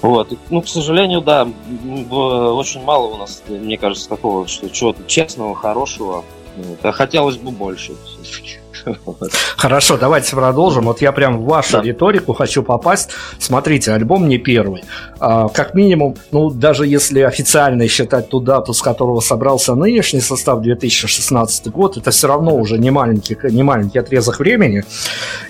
Вот. 0.00 0.33
Ну, 0.50 0.62
к 0.62 0.68
сожалению, 0.68 1.20
да, 1.20 1.44
очень 1.44 2.83
мало 2.83 3.14
у 3.14 3.16
нас, 3.16 3.42
мне 3.48 3.77
кажется, 3.77 4.09
такого, 4.09 4.46
что 4.46 4.68
чего-то 4.70 5.03
честного, 5.07 5.55
хорошего. 5.55 6.24
А 6.83 6.92
хотелось 6.92 7.37
бы 7.37 7.50
больше. 7.50 7.94
Хорошо, 9.56 9.96
давайте 9.96 10.36
продолжим. 10.36 10.84
Вот 10.84 11.00
я 11.00 11.12
прям 11.12 11.38
в 11.38 11.44
вашу 11.44 11.78
да. 11.78 11.82
риторику 11.82 12.32
хочу 12.32 12.62
попасть. 12.62 13.10
Смотрите, 13.38 13.92
альбом 13.92 14.28
не 14.28 14.38
первый. 14.38 14.84
А, 15.18 15.48
как 15.48 15.74
минимум, 15.74 16.16
ну, 16.32 16.50
даже 16.50 16.86
если 16.86 17.20
официально 17.20 17.86
считать 17.88 18.28
ту 18.28 18.40
дату, 18.40 18.72
с 18.72 18.82
которого 18.82 19.20
собрался 19.20 19.74
нынешний 19.74 20.20
состав 20.20 20.60
2016 20.60 21.68
год, 21.68 21.96
это 21.96 22.10
все 22.10 22.28
равно 22.28 22.56
уже 22.56 22.78
не 22.78 22.90
маленький, 22.90 23.36
не 23.50 23.62
маленький 23.62 23.98
отрезок 23.98 24.38
времени. 24.38 24.84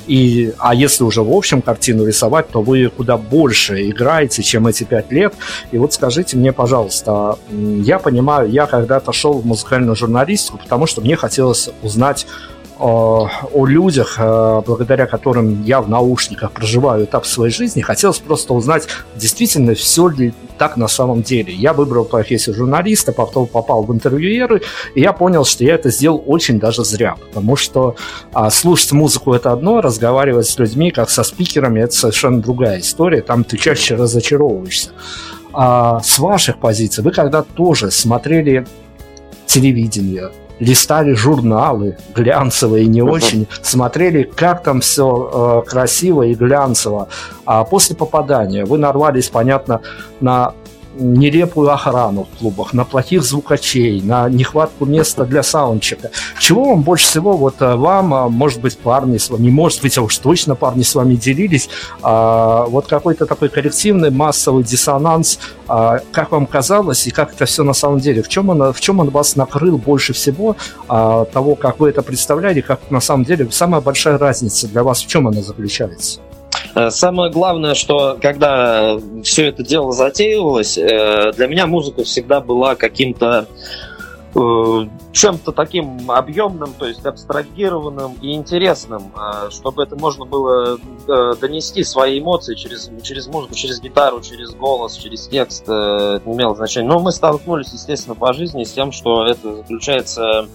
И, 0.07 0.53
а 0.59 0.75
если 0.75 1.05
уже 1.05 1.23
в 1.23 1.33
общем 1.33 1.63
картину 1.63 2.07
рисовать, 2.07 2.49
то 2.51 2.63
вы 2.63 2.89
куда 2.89 3.17
больше 3.17 3.89
играете, 3.91 4.43
чем 4.43 4.67
эти 4.67 4.85
пять 4.85 5.11
лет. 5.11 5.35
И 5.73 5.79
вот 5.79 5.93
скажите 5.93 6.37
мне, 6.37 6.53
пожалуйста, 6.53 7.39
я 7.51 7.99
понимаю, 7.99 8.51
я 8.51 8.67
когда-то 8.67 9.13
шел 9.13 9.35
в 9.35 9.47
музыкальную 9.47 9.97
журналистику, 9.97 10.59
потому 10.59 10.87
что 10.87 11.01
мне 11.01 11.17
хотелось 11.17 11.71
узнать 11.83 12.27
о, 12.79 13.29
о 13.53 13.67
людях, 13.67 14.17
э, 14.19 14.63
благодаря 14.67 15.07
которым 15.07 15.63
я 15.63 15.81
в 15.81 15.89
наушниках 15.89 16.53
проживаю 16.53 17.05
этап 17.05 17.27
своей 17.27 17.53
жизни, 17.53 17.81
хотелось 17.81 18.19
просто 18.19 18.55
узнать, 18.55 18.89
действительно 19.17 19.75
все 19.75 20.09
ли 20.09 20.35
так 20.59 20.77
на 20.77 20.89
самом 20.89 21.23
деле. 21.23 21.53
Я 21.53 21.73
выбрал 21.73 22.05
профессию 22.05 22.55
журналиста, 22.55 23.13
потом 23.13 23.47
попал 23.47 23.85
в 23.85 23.93
интервьюеры, 23.93 24.63
и 24.95 25.01
я 25.01 25.13
понял, 25.13 25.45
что 25.45 25.65
я 25.65 25.75
это 25.75 25.91
сделал 25.91 26.23
очень 26.27 26.59
даже 26.59 26.85
зря, 26.85 27.17
потому 27.29 27.57
что 27.57 27.97
а, 28.33 28.51
слушать 28.51 28.93
музыку 28.93 29.33
это 29.35 29.53
одно, 29.53 29.81
разговаривать 29.81 30.47
с 30.47 30.59
людьми, 30.59 30.91
как 30.91 31.11
со 31.11 31.23
спикерами, 31.23 31.81
это 31.81 31.95
совершенно 31.95 32.41
другая 32.41 32.81
история, 32.81 33.23
там 33.23 33.45
ты 33.45 33.57
чаще 33.57 33.95
разочаровываешься. 33.95 34.91
А 35.53 36.01
с 36.01 36.19
ваших 36.19 36.59
позиций, 36.59 37.05
вы 37.05 37.13
когда 37.13 37.43
тоже 37.43 37.91
смотрели 37.93 38.67
телевидение, 39.47 40.31
листали 40.59 41.15
журналы 41.15 41.97
глянцевые 42.15 42.87
не 42.87 43.03
очень, 43.03 43.47
смотрели, 43.63 44.23
как 44.23 44.63
там 44.63 44.81
все 44.81 45.63
э, 45.67 45.69
красиво 45.69 46.23
и 46.23 46.35
глянцево. 46.35 47.09
А 47.45 47.65
после 47.65 47.97
попадания 47.97 48.65
вы 48.65 48.79
нарвались, 48.79 49.29
понятно, 49.29 49.81
на 50.21 50.55
нелепую 50.97 51.71
охрану 51.73 52.25
в 52.25 52.39
клубах, 52.39 52.73
на 52.73 52.85
плохих 52.85 53.23
звукачей, 53.23 54.01
на 54.03 54.29
нехватку 54.29 54.87
места 54.87 55.25
для 55.25 55.43
саундчека. 55.43 56.11
Чего 56.39 56.71
вам 56.71 56.83
больше 56.83 57.07
всего, 57.07 57.37
вот 57.37 57.57
э, 57.61 57.75
вам, 57.75 58.15
а, 58.15 58.29
может 58.29 58.61
быть, 58.61 58.79
парни 58.79 59.19
с 59.19 59.31
вами, 59.31 59.51
может 59.51 59.83
быть, 59.83 59.99
а 59.99 60.03
уж 60.03 60.17
точно 60.19 60.55
парни 60.55 60.83
с 60.83 60.95
вами 60.95 61.15
делились, 61.15 61.69
а, 62.03 62.65
вот 62.67 62.87
какой-то 62.87 63.27
такой 63.27 63.49
коллективный 63.49 64.11
массовый 64.11 64.65
диссонанс, 64.65 65.39
а, 65.69 66.01
как 66.13 66.31
вам 66.31 66.47
казалось, 66.47 67.07
и 67.07 67.11
как 67.11 67.33
это 67.35 67.47
все 67.47 67.63
на 67.65 67.75
самом 67.75 68.01
деле, 68.01 68.23
в 68.23 68.29
чем 68.29 68.49
он, 68.51 68.73
в 68.73 68.81
чем 68.81 69.01
он 69.01 69.11
вас 69.11 69.37
накрыл 69.37 69.79
больше 69.79 70.13
всего, 70.13 70.57
а, 70.89 71.25
того, 71.25 71.55
как 71.55 71.81
вы 71.81 71.91
это 71.91 72.03
представляли, 72.03 72.61
как 72.61 72.91
на 72.91 73.01
самом 73.01 73.25
деле 73.25 73.49
самая 73.51 73.81
большая 73.81 74.19
разница 74.19 74.69
для 74.69 74.83
вас, 74.83 75.01
в 75.03 75.07
чем 75.07 75.29
она 75.29 75.43
заключается? 75.43 76.21
Э, 76.75 76.91
самое 76.91 77.31
главное, 77.31 77.75
что 77.75 78.19
когда 78.21 78.99
все 79.23 79.47
это 79.47 79.63
дело 79.63 79.93
затеивалось, 79.93 80.77
э, 80.77 81.33
для 81.33 81.47
меня 81.47 81.67
музыка 81.67 82.05
всегда 82.05 82.41
была 82.41 82.75
каким-то 82.75 83.47
э, 84.35 84.87
чем-то 85.13 85.53
таким 85.53 86.11
объемным, 86.11 86.75
то 86.77 86.87
есть 86.87 87.07
абстрагированным 87.07 88.15
и 88.21 88.35
интересным, 88.35 89.13
чтобы 89.51 89.85
это 89.85 89.95
можно 89.95 90.25
было 90.25 90.79
донести 91.41 91.85
свои 91.85 92.19
эмоции 92.19 92.57
через, 92.57 92.91
через 93.05 93.29
музыку, 93.29 93.55
через 93.55 93.81
гитару, 93.81 94.21
через 94.23 94.51
голос, 94.51 94.97
через 94.97 95.29
текст, 95.29 95.63
это 95.63 96.23
не 96.27 96.35
имело 96.35 96.57
значения. 96.57 96.89
Но 96.89 96.99
мы 96.99 97.13
столкнулись, 97.13 97.73
естественно, 97.73 98.17
по 98.17 98.33
жизни 98.33 98.65
с 98.65 98.73
тем, 98.73 98.91
что 98.91 99.25
это 99.25 99.59
заключается 99.59 100.49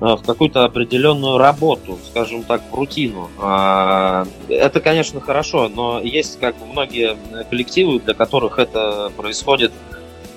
в 0.00 0.22
какую-то 0.24 0.64
определенную 0.64 1.38
работу, 1.38 1.98
скажем 2.04 2.42
так, 2.42 2.62
в 2.70 2.74
рутину. 2.74 3.30
А, 3.38 4.26
это, 4.48 4.80
конечно, 4.80 5.20
хорошо, 5.20 5.68
но 5.68 6.00
есть 6.00 6.38
как 6.38 6.56
бы 6.58 6.66
многие 6.66 7.16
коллективы, 7.48 8.00
для 8.00 8.14
которых 8.14 8.58
это 8.58 9.10
происходит 9.16 9.72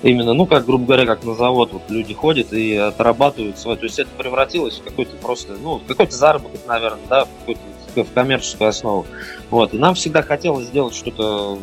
именно, 0.02 0.32
ну, 0.32 0.46
как, 0.46 0.64
грубо 0.64 0.86
говоря, 0.86 1.04
как 1.04 1.24
на 1.24 1.34
завод, 1.34 1.72
вот 1.72 1.82
люди 1.90 2.14
ходят 2.14 2.54
и 2.54 2.74
отрабатывают 2.74 3.58
свой, 3.58 3.76
то 3.76 3.84
есть 3.84 3.98
это 3.98 4.08
превратилось 4.16 4.78
в 4.78 4.82
какой-то 4.84 5.14
просто, 5.16 5.54
ну, 5.62 5.78
какой-то 5.86 6.14
заработок, 6.14 6.60
наверное, 6.66 7.06
да, 7.08 7.26
в 7.46 7.54
в 7.96 8.12
коммерческую 8.12 8.68
основу. 8.68 9.06
Вот. 9.50 9.74
И 9.74 9.78
нам 9.78 9.94
всегда 9.94 10.22
хотелось 10.22 10.66
сделать 10.66 10.94
что-то, 10.94 11.58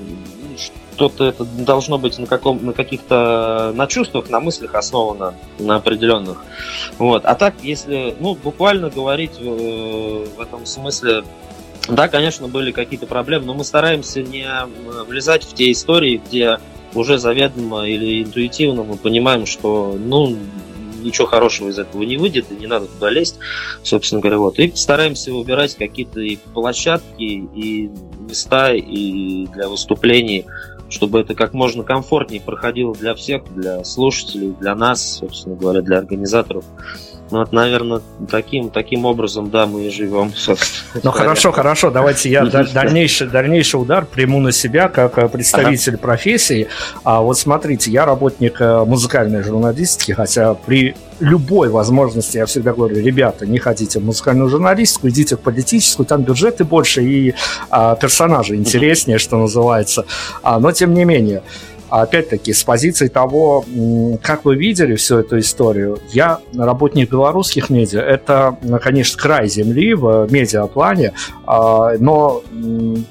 что-то 0.97 1.25
это 1.25 1.43
должно 1.43 1.99
быть 1.99 2.17
на, 2.17 2.25
каком, 2.25 2.65
на 2.65 2.73
каких-то, 2.73 3.71
на 3.75 3.85
чувствах, 3.85 4.31
на 4.31 4.39
мыслях 4.39 4.73
основано, 4.73 5.35
на 5.59 5.75
определенных. 5.75 6.43
Вот. 6.97 7.23
А 7.25 7.35
так, 7.35 7.53
если, 7.61 8.15
ну, 8.19 8.33
буквально 8.33 8.89
говорить 8.89 9.39
в, 9.39 9.43
э, 9.43 10.25
в 10.37 10.41
этом 10.41 10.65
смысле, 10.65 11.23
да, 11.87 12.07
конечно, 12.07 12.47
были 12.47 12.71
какие-то 12.71 13.05
проблемы, 13.05 13.45
но 13.45 13.53
мы 13.53 13.63
стараемся 13.63 14.23
не 14.23 14.47
влезать 15.07 15.43
в 15.43 15.53
те 15.53 15.71
истории, 15.71 16.19
где 16.27 16.57
уже 16.95 17.19
заведомо 17.19 17.87
или 17.87 18.23
интуитивно 18.23 18.81
мы 18.81 18.97
понимаем, 18.97 19.45
что, 19.45 19.95
ну, 19.99 20.35
ничего 21.03 21.27
хорошего 21.27 21.69
из 21.69 21.77
этого 21.77 22.01
не 22.01 22.17
выйдет, 22.17 22.51
и 22.51 22.55
не 22.55 22.65
надо 22.65 22.87
туда 22.87 23.11
лезть, 23.11 23.37
собственно 23.83 24.19
говоря. 24.19 24.39
Вот. 24.39 24.57
И 24.57 24.71
стараемся 24.75 25.31
выбирать 25.31 25.75
какие-то 25.75 26.21
и 26.21 26.37
площадки, 26.55 27.21
и 27.21 27.91
места, 28.27 28.73
и 28.73 29.45
для 29.45 29.69
выступлений, 29.69 30.45
чтобы 30.89 31.19
это 31.19 31.35
как 31.35 31.53
можно 31.53 31.83
комфортнее 31.83 32.41
проходило 32.41 32.93
для 32.93 33.15
всех, 33.15 33.43
для 33.53 33.83
слушателей, 33.83 34.55
для 34.59 34.75
нас, 34.75 35.17
собственно 35.17 35.55
говоря, 35.55 35.81
для 35.81 35.97
организаторов. 35.97 36.63
Ну, 37.29 37.39
вот, 37.39 37.51
наверное, 37.51 38.01
таким, 38.29 38.69
таким 38.69 39.03
образом, 39.05 39.49
да, 39.49 39.65
мы 39.65 39.87
и 39.87 39.89
живем. 39.89 40.31
Ну, 41.03 41.11
хорошо, 41.11 41.51
хорошо, 41.51 41.91
давайте 41.91 42.29
я 42.29 42.45
дальнейший, 42.73 43.27
дальнейший 43.27 43.81
удар 43.81 44.05
приму 44.05 44.39
на 44.39 44.51
себя 44.51 44.87
как 44.87 45.17
э, 45.17 45.27
представитель 45.27 45.95
ага. 45.95 46.01
профессии. 46.01 46.67
А 47.03 47.21
вот 47.21 47.37
смотрите, 47.37 47.91
я 47.91 48.05
работник 48.05 48.61
э, 48.61 48.85
музыкальной 48.85 49.43
журналистики, 49.43 50.13
хотя 50.13 50.53
при 50.53 50.95
любой 51.19 51.69
возможности 51.69 52.37
я 52.37 52.45
всегда 52.45 52.73
говорю, 52.73 52.99
ребята, 53.01 53.45
не 53.45 53.59
хотите 53.59 53.99
в 53.99 54.05
музыкальную 54.05 54.49
журналистику, 54.49 55.09
идите 55.09 55.35
в 55.35 55.39
политическую, 55.39 56.05
там 56.05 56.23
бюджеты 56.23 56.63
больше 56.63 57.03
и 57.03 57.33
а, 57.69 57.95
персонажи 57.95 58.55
интереснее, 58.55 59.17
что 59.17 59.37
называется. 59.37 60.05
А, 60.43 60.59
но 60.59 60.71
тем 60.71 60.93
не 60.93 61.05
менее, 61.05 61.41
опять-таки, 61.89 62.53
с 62.53 62.63
позиции 62.63 63.07
того, 63.07 63.65
как 64.21 64.45
вы 64.45 64.55
видели 64.55 64.95
всю 64.95 65.17
эту 65.17 65.39
историю, 65.39 65.99
я 66.09 66.39
работник 66.55 67.09
белорусских 67.09 67.69
медиа, 67.69 68.01
это, 68.01 68.57
конечно, 68.81 69.19
край 69.19 69.47
земли 69.47 69.93
в 69.93 70.27
медиаплане, 70.29 71.13
а, 71.45 71.93
но 71.99 72.41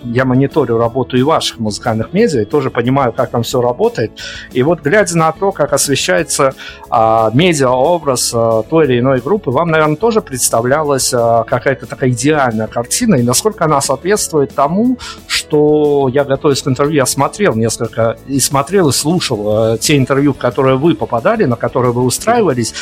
я 0.05 0.25
мониторю 0.25 0.79
работу 0.79 1.17
и 1.17 1.23
ваших 1.23 1.59
музыкальных 1.59 2.13
медиа, 2.13 2.43
и 2.43 2.45
тоже 2.45 2.71
понимаю, 2.71 3.13
как 3.13 3.31
там 3.31 3.43
все 3.43 3.61
работает. 3.61 4.13
И 4.53 4.63
вот, 4.63 4.83
глядя 4.83 5.17
на 5.17 5.33
то, 5.33 5.53
как 5.53 5.73
освещается 5.73 6.55
а, 6.91 7.31
медиа-образ 7.33 8.33
а, 8.35 8.63
той 8.63 8.87
или 8.87 9.01
иной 9.01 9.21
группы, 9.21 9.51
вам, 9.51 9.69
наверное, 9.69 9.97
тоже 9.97 10.21
представлялась 10.21 11.11
какая-то 11.11 11.87
такая 11.87 12.11
идеальная 12.11 12.67
картина, 12.67 13.17
и 13.17 13.23
насколько 13.23 13.65
она 13.65 13.81
соответствует 13.81 14.55
тому, 14.55 14.99
что 15.27 16.09
я, 16.13 16.25
готовясь 16.25 16.63
к 16.63 16.69
интервью, 16.69 16.97
я 16.97 17.07
смотрел 17.07 17.55
несколько 17.55 18.17
и 18.27 18.39
смотрел 18.41 18.66
смотрел 18.67 18.89
и 18.89 18.93
слушал 18.93 19.75
э, 19.75 19.79
те 19.79 19.97
интервью, 19.97 20.33
в 20.33 20.39
которые 20.39 20.77
вы 20.77 20.95
попадали, 20.95 21.45
на 21.45 21.55
которые 21.55 21.93
вы 21.93 22.03
устраивались, 22.03 22.75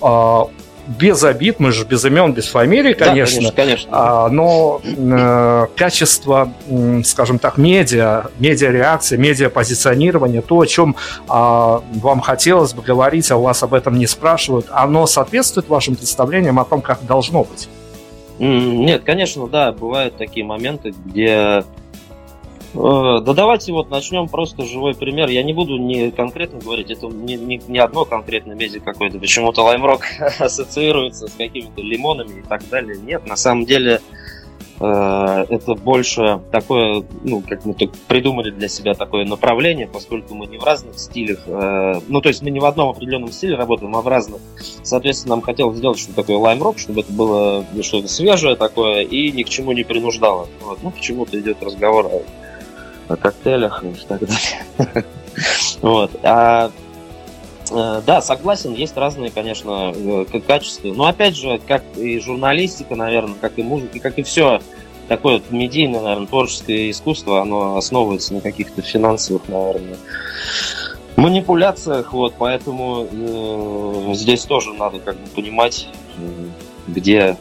э, 0.00 0.40
без 0.86 1.22
обид, 1.24 1.58
мы 1.58 1.72
же 1.72 1.84
без 1.84 2.04
имен, 2.04 2.32
без 2.32 2.48
фамилий, 2.48 2.94
конечно, 2.94 3.50
да, 3.50 3.50
конечно, 3.50 3.52
конечно. 3.52 3.88
А, 3.92 4.28
но 4.28 4.80
э, 4.84 5.66
качество, 5.76 6.52
э, 6.68 7.02
скажем 7.04 7.38
так, 7.38 7.56
медиа, 7.56 8.26
медиа-реакции, 8.38 9.16
медиа-позиционирование, 9.16 10.42
то, 10.42 10.60
о 10.60 10.66
чем 10.66 10.94
э, 10.94 11.24
вам 11.28 12.20
хотелось 12.20 12.72
бы 12.72 12.82
говорить, 12.82 13.30
а 13.32 13.36
у 13.36 13.42
вас 13.42 13.62
об 13.64 13.74
этом 13.74 13.98
не 13.98 14.06
спрашивают, 14.06 14.66
оно 14.70 15.06
соответствует 15.06 15.68
вашим 15.68 15.96
представлениям 15.96 16.58
о 16.60 16.64
том, 16.64 16.80
как 16.80 17.04
должно 17.06 17.44
быть? 17.44 17.68
Нет, 18.38 19.02
конечно, 19.04 19.46
да, 19.46 19.72
бывают 19.72 20.16
такие 20.16 20.44
моменты, 20.44 20.94
где 21.04 21.64
да 22.74 23.34
давайте 23.34 23.72
вот 23.72 23.90
начнем 23.90 24.28
просто 24.28 24.64
живой 24.64 24.94
пример. 24.94 25.28
Я 25.28 25.42
не 25.42 25.52
буду 25.52 25.76
не 25.76 26.10
конкретно 26.10 26.58
говорить, 26.58 26.90
это 26.90 27.06
не, 27.06 27.36
не, 27.36 27.60
не 27.68 27.78
одно 27.78 28.04
конкретное 28.04 28.56
медиа 28.56 28.80
какое-то. 28.80 29.18
Почему-то 29.18 29.62
лаймрок 29.62 30.02
ассоциируется 30.38 31.26
с 31.26 31.32
какими-то 31.32 31.82
лимонами 31.82 32.40
и 32.40 32.42
так 32.42 32.66
далее. 32.70 32.96
Нет, 32.98 33.26
на 33.26 33.36
самом 33.36 33.66
деле 33.66 34.00
э, 34.80 35.44
это 35.50 35.74
больше 35.74 36.40
такое, 36.50 37.04
ну, 37.22 37.42
как 37.46 37.66
мы 37.66 37.74
тут 37.74 37.92
придумали 38.08 38.50
для 38.50 38.68
себя 38.68 38.94
такое 38.94 39.26
направление, 39.26 39.86
поскольку 39.86 40.34
мы 40.34 40.46
не 40.46 40.56
в 40.56 40.64
разных 40.64 40.98
стилях, 40.98 41.40
э, 41.46 42.00
ну, 42.08 42.22
то 42.22 42.30
есть 42.30 42.40
мы 42.40 42.50
не 42.50 42.60
в 42.60 42.64
одном 42.64 42.88
определенном 42.88 43.32
стиле 43.32 43.54
работаем, 43.54 43.94
а 43.96 44.00
в 44.00 44.08
разных. 44.08 44.40
Соответственно, 44.82 45.36
нам 45.36 45.42
хотелось 45.42 45.76
сделать 45.76 45.98
что-то 45.98 46.16
такое 46.16 46.38
лаймрок, 46.38 46.78
чтобы 46.78 47.00
это 47.00 47.12
было 47.12 47.66
что-то 47.82 48.08
свежее 48.08 48.56
такое 48.56 49.02
и 49.02 49.30
ни 49.30 49.42
к 49.42 49.50
чему 49.50 49.72
не 49.72 49.84
принуждало. 49.84 50.48
Вот. 50.62 50.78
Ну, 50.82 50.90
почему-то 50.90 51.38
идет 51.38 51.62
разговор 51.62 52.06
о 52.06 52.22
о 53.08 53.16
коктейлях 53.16 53.84
и 53.84 53.94
так 54.06 54.20
далее. 54.20 55.04
Вот. 55.80 56.10
А, 56.22 56.70
э, 57.70 58.02
да, 58.06 58.20
согласен, 58.20 58.74
есть 58.74 58.96
разные, 58.96 59.30
конечно, 59.30 59.92
э, 59.94 60.40
качества. 60.46 60.88
Но 60.88 61.06
опять 61.06 61.36
же, 61.36 61.58
как 61.66 61.82
и 61.96 62.20
журналистика, 62.20 62.94
наверное, 62.94 63.34
как 63.40 63.58
и 63.58 63.62
музыка, 63.62 63.98
как 63.98 64.18
и 64.18 64.22
все 64.22 64.60
такое 65.08 65.42
медийное, 65.50 66.02
наверное, 66.02 66.26
творческое 66.26 66.90
искусство, 66.90 67.40
оно 67.40 67.76
основывается 67.76 68.34
на 68.34 68.40
каких-то 68.40 68.82
финансовых, 68.82 69.48
наверное, 69.48 69.96
манипуляциях, 71.16 72.12
вот, 72.12 72.34
поэтому 72.38 73.06
э, 73.10 74.14
здесь 74.14 74.44
тоже 74.44 74.72
надо 74.72 74.98
как 75.00 75.16
бы 75.16 75.26
понимать, 75.28 75.88
где 76.86 77.36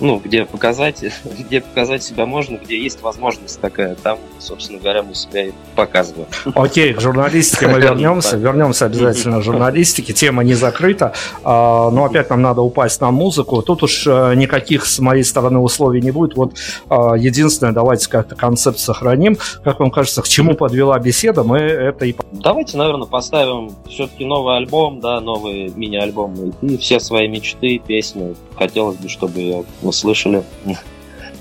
ну, 0.00 0.20
где 0.22 0.44
показать, 0.44 1.04
где 1.38 1.60
показать 1.60 2.02
себя 2.02 2.26
можно, 2.26 2.56
где 2.56 2.80
есть 2.80 3.02
возможность 3.02 3.60
такая, 3.60 3.94
там, 3.94 4.18
собственно 4.38 4.78
говоря, 4.78 5.02
мы 5.02 5.14
себя 5.14 5.46
и 5.46 5.52
показываем. 5.74 6.28
Окей, 6.54 6.92
к 6.92 7.00
журналистике 7.00 7.68
мы 7.68 7.80
вернемся, 7.80 8.36
вернемся 8.36 8.86
обязательно 8.86 9.40
к 9.40 9.42
журналистике, 9.42 10.12
тема 10.12 10.44
не 10.44 10.54
закрыта, 10.54 11.12
а, 11.44 11.90
но 11.90 12.04
опять 12.04 12.30
нам 12.30 12.42
надо 12.42 12.62
упасть 12.62 13.00
на 13.00 13.10
музыку, 13.10 13.62
тут 13.62 13.82
уж 13.82 14.06
э, 14.06 14.34
никаких 14.34 14.86
с 14.86 14.98
моей 14.98 15.24
стороны 15.24 15.58
условий 15.58 16.00
не 16.00 16.10
будет, 16.10 16.36
вот 16.36 16.54
а, 16.88 17.14
единственное, 17.14 17.72
давайте 17.72 18.08
как-то 18.08 18.34
концепт 18.34 18.78
сохраним, 18.78 19.38
как 19.64 19.80
вам 19.80 19.90
кажется, 19.90 20.22
к 20.22 20.28
чему 20.28 20.54
подвела 20.54 20.98
беседа, 20.98 21.42
мы 21.42 21.58
это 21.58 22.06
и... 22.06 22.14
Давайте, 22.32 22.76
наверное, 22.76 23.06
поставим 23.06 23.72
все-таки 23.88 24.24
новый 24.24 24.56
альбом, 24.56 25.00
да, 25.00 25.20
новый 25.20 25.72
мини-альбом, 25.74 26.52
и 26.62 26.76
все 26.76 27.00
свои 27.00 27.28
мечты, 27.28 27.78
песни, 27.78 28.34
хотелось 28.56 28.96
бы, 28.96 29.08
чтобы 29.08 29.64
услышали. 29.88 30.42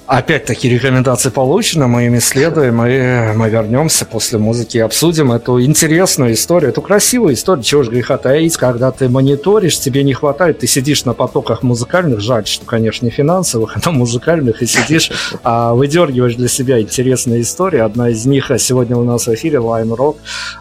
Опять-таки 0.07 0.69
рекомендации 0.69 1.29
получены, 1.29 1.87
мы 1.87 2.05
ими 2.05 2.19
следуем, 2.19 2.75
и 2.85 3.35
мы 3.35 3.49
вернемся 3.49 4.05
после 4.05 4.37
музыки 4.37 4.77
и 4.77 4.79
обсудим 4.79 5.31
эту 5.31 5.59
интересную 5.59 6.33
историю, 6.33 6.69
эту 6.69 6.83
красивую 6.83 7.33
историю, 7.33 7.63
чего 7.63 7.81
же 7.81 7.89
греха 7.89 8.17
таить, 8.17 8.55
когда 8.55 8.91
ты 8.91 9.09
мониторишь, 9.09 9.79
тебе 9.79 10.03
не 10.03 10.13
хватает, 10.13 10.59
ты 10.59 10.67
сидишь 10.67 11.05
на 11.05 11.15
потоках 11.15 11.63
музыкальных, 11.63 12.19
жаль, 12.19 12.45
что, 12.45 12.67
конечно, 12.67 13.05
не 13.05 13.11
финансовых, 13.11 13.77
а 13.83 13.91
музыкальных, 13.91 14.61
и 14.61 14.67
сидишь, 14.67 15.11
а 15.43 15.73
выдергиваешь 15.73 16.35
для 16.35 16.49
себя 16.49 16.79
интересные 16.79 17.41
истории, 17.41 17.79
одна 17.79 18.09
из 18.09 18.27
них 18.27 18.51
сегодня 18.59 18.95
у 18.97 19.03
нас 19.03 19.25
в 19.25 19.33
эфире 19.33 19.57
Lime 19.57 19.95
Rock, 19.95 20.17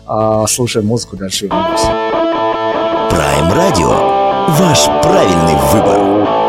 а, 0.07 0.47
слушаем 0.47 0.87
музыку, 0.87 1.19
дальше 1.19 1.49
вернемся. 1.49 1.89
Prime 3.11 3.53
Radio. 3.55 4.25
Ваш 4.49 4.87
правильный 5.03 5.57
выбор. 5.71 6.45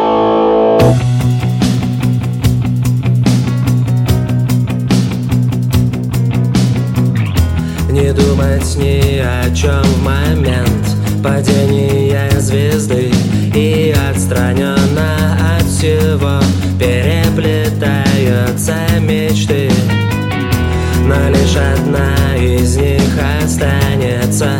Думать 8.15 8.75
ни 8.77 9.19
о 9.19 9.53
чем 9.53 9.83
в 9.83 10.03
момент 10.03 10.85
падения 11.23 12.29
звезды 12.39 13.11
И 13.53 13.93
отстраненно 14.09 15.57
от 15.57 15.63
всего 15.63 16.39
переплетаются 16.79 18.75
мечты. 18.99 19.69
Но 21.07 21.29
лишь 21.29 21.55
одна 21.55 22.35
из 22.37 22.77
них 22.77 23.01
останется 23.43 24.59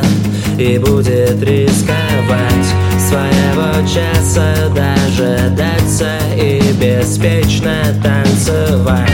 И 0.58 0.78
будет 0.78 1.42
рисковать 1.42 2.68
своего 3.00 3.88
часа 3.88 4.54
Дожидаться 4.76 6.18
и 6.36 6.62
беспечно 6.74 7.76
танцевать. 8.04 9.10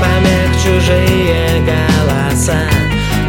Помех 0.00 0.50
чужие 0.62 1.62
голоса 1.64 2.60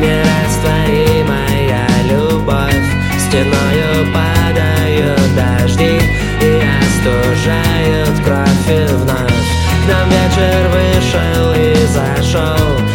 нерастворимая 0.01 1.87
любовь. 2.09 2.89
Стеною 3.19 4.11
падают 4.13 5.35
дожди 5.35 6.01
И 6.41 6.61
остужают 6.81 8.15
кровь 8.25 8.67
и 8.67 8.85
вновь. 8.93 9.49
К 9.83 9.87
нам 9.87 10.09
вечер 10.09 10.61
вышел 10.69 11.53
и 11.55 11.85
зашел. 11.85 12.90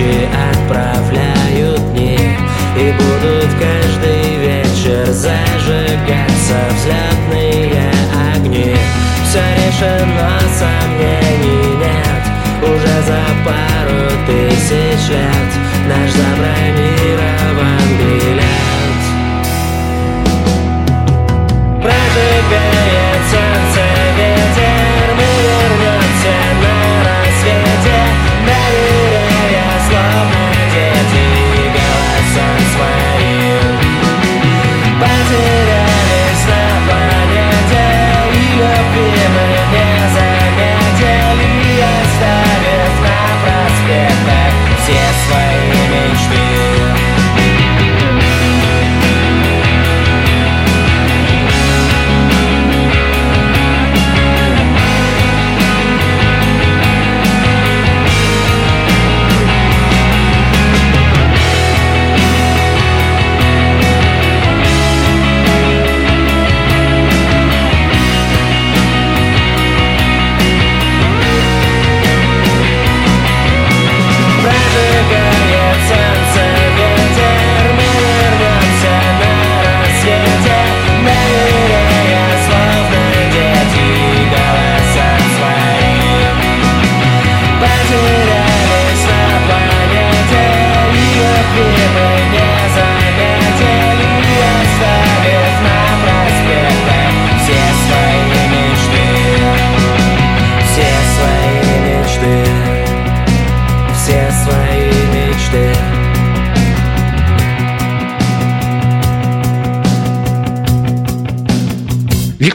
Плечи 0.00 0.28
отправляют 0.52 1.92
дни 1.92 2.18
И 2.76 2.92
будут 2.92 3.50
каждый 3.60 4.36
вечер 4.38 5.06
зажигаться 5.06 6.56
взлетные 6.74 7.90
огни. 8.34 8.74
Все 9.28 9.40
решено, 9.56 10.40
сомнений 10.58 11.76
нет. 11.76 12.24
Уже 12.62 13.02
за 13.02 13.22
пару 13.44 14.10
тысяч 14.26 15.08
лет 15.08 15.50
Наш 15.88 16.10
забронирован 16.10 16.49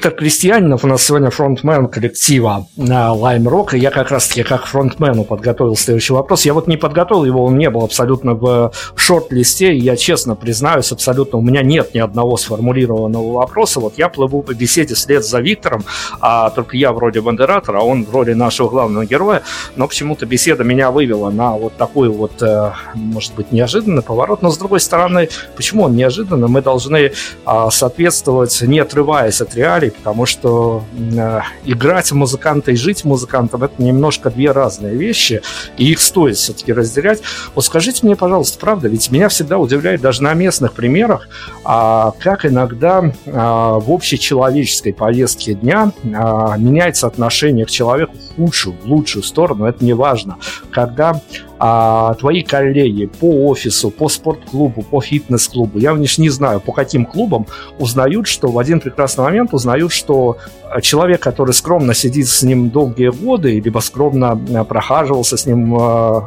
Виктор 0.05 0.14
Крестьянинов 0.25 0.83
у 0.83 0.87
нас 0.87 1.03
сегодня 1.03 1.29
фронтмен 1.29 1.87
коллектива 1.87 2.65
Lime 2.77 3.43
Rock. 3.43 3.75
И 3.75 3.79
я 3.79 3.91
как 3.91 4.09
раз-таки 4.09 4.41
как 4.41 4.65
фронтмену 4.65 5.23
подготовил 5.23 5.75
следующий 5.75 6.13
вопрос. 6.13 6.45
Я 6.45 6.55
вот 6.55 6.65
не 6.65 6.77
подготовил 6.77 7.25
его, 7.25 7.45
он 7.45 7.59
не 7.59 7.69
был 7.69 7.83
абсолютно 7.83 8.33
в 8.33 8.71
шорт-листе. 8.95 9.75
И 9.75 9.77
я 9.77 9.95
честно 9.95 10.33
признаюсь, 10.33 10.91
абсолютно 10.91 11.37
у 11.37 11.43
меня 11.43 11.61
нет 11.61 11.93
ни 11.93 11.99
одного 11.99 12.37
сформулированного 12.37 13.33
вопроса. 13.33 13.79
Вот 13.79 13.99
я 13.99 14.09
плыву 14.09 14.41
по 14.41 14.55
беседе 14.55 14.95
вслед 14.95 15.23
за 15.23 15.41
Виктором, 15.41 15.85
а 16.19 16.49
только 16.49 16.75
я 16.75 16.91
вроде 16.91 17.21
модератора, 17.21 17.81
а 17.81 17.83
он 17.83 18.03
в 18.03 18.11
роли 18.11 18.33
нашего 18.33 18.67
главного 18.67 19.05
героя. 19.05 19.43
Но 19.75 19.87
почему-то 19.87 20.25
беседа 20.25 20.63
меня 20.63 20.89
вывела 20.89 21.29
на 21.29 21.51
вот 21.51 21.77
такой 21.77 22.09
вот, 22.09 22.41
э, 22.41 22.71
может 22.95 23.35
быть, 23.35 23.51
неожиданный 23.51 24.01
поворот. 24.01 24.41
Но 24.41 24.49
с 24.49 24.57
другой 24.57 24.79
стороны, 24.79 25.29
почему 25.55 25.83
он 25.83 25.95
неожиданный? 25.95 26.47
Мы 26.47 26.63
должны 26.63 27.11
а, 27.45 27.69
соответствовать, 27.69 28.59
не 28.63 28.79
отрываясь 28.79 29.39
от 29.39 29.53
реалий, 29.53 29.91
потому 29.91 30.14
что 30.25 30.85
э, 30.93 31.41
играть 31.65 32.11
музыканта 32.13 32.71
и 32.71 32.75
жить 32.75 33.03
музыкантом 33.03 33.63
это 33.63 33.81
немножко 33.81 34.29
две 34.29 34.51
разные 34.51 34.95
вещи, 34.95 35.41
и 35.77 35.91
их 35.91 35.99
стоит 35.99 36.37
все-таки 36.37 36.71
разделять. 36.71 37.21
Вот 37.53 37.65
скажите 37.65 38.05
мне, 38.05 38.15
пожалуйста, 38.15 38.57
правда, 38.59 38.87
ведь 38.87 39.11
меня 39.11 39.27
всегда 39.27 39.57
удивляет 39.57 39.99
даже 39.99 40.23
на 40.23 40.33
местных 40.33 40.71
примерах, 40.73 41.27
а, 41.65 42.13
как 42.19 42.45
иногда 42.45 43.11
а, 43.25 43.79
в 43.79 43.91
общечеловеческой 43.91 44.93
повестке 44.93 45.53
дня 45.55 45.91
а, 46.13 46.55
меняется 46.57 47.07
отношение 47.07 47.65
к 47.65 47.69
человеку 47.69 48.13
в 48.15 48.35
худшую, 48.35 48.77
в 48.81 48.85
лучшую 48.85 49.23
сторону, 49.23 49.65
это 49.65 49.83
не 49.83 49.93
важно. 49.93 50.37
Когда 50.71 51.21
а 51.59 52.13
твои 52.15 52.41
коллеги 52.41 53.05
по 53.05 53.47
офису, 53.47 53.89
по 53.89 54.09
спортклубу, 54.09 54.81
по 54.81 55.01
фитнес-клубу, 55.01 55.79
я 55.79 55.93
лишь 55.93 56.17
не 56.17 56.29
знаю, 56.29 56.59
по 56.59 56.71
каким 56.71 57.05
клубам, 57.05 57.47
узнают, 57.79 58.27
что 58.27 58.47
в 58.47 58.59
один 58.59 58.79
прекрасный 58.79 59.23
момент 59.23 59.53
узнают, 59.53 59.91
что 59.91 60.37
человек, 60.81 61.21
который 61.21 61.53
скромно 61.53 61.93
сидит 61.93 62.27
с 62.27 62.43
ним 62.43 62.69
долгие 62.69 63.09
годы, 63.09 63.59
либо 63.59 63.79
скромно 63.79 64.35
прохаживался 64.67 65.37
с 65.37 65.45
ним 65.45 65.77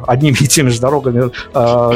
одними 0.07 0.37
и 0.39 0.47
теми 0.47 0.69
же 0.69 0.79
дорогами 0.79 1.31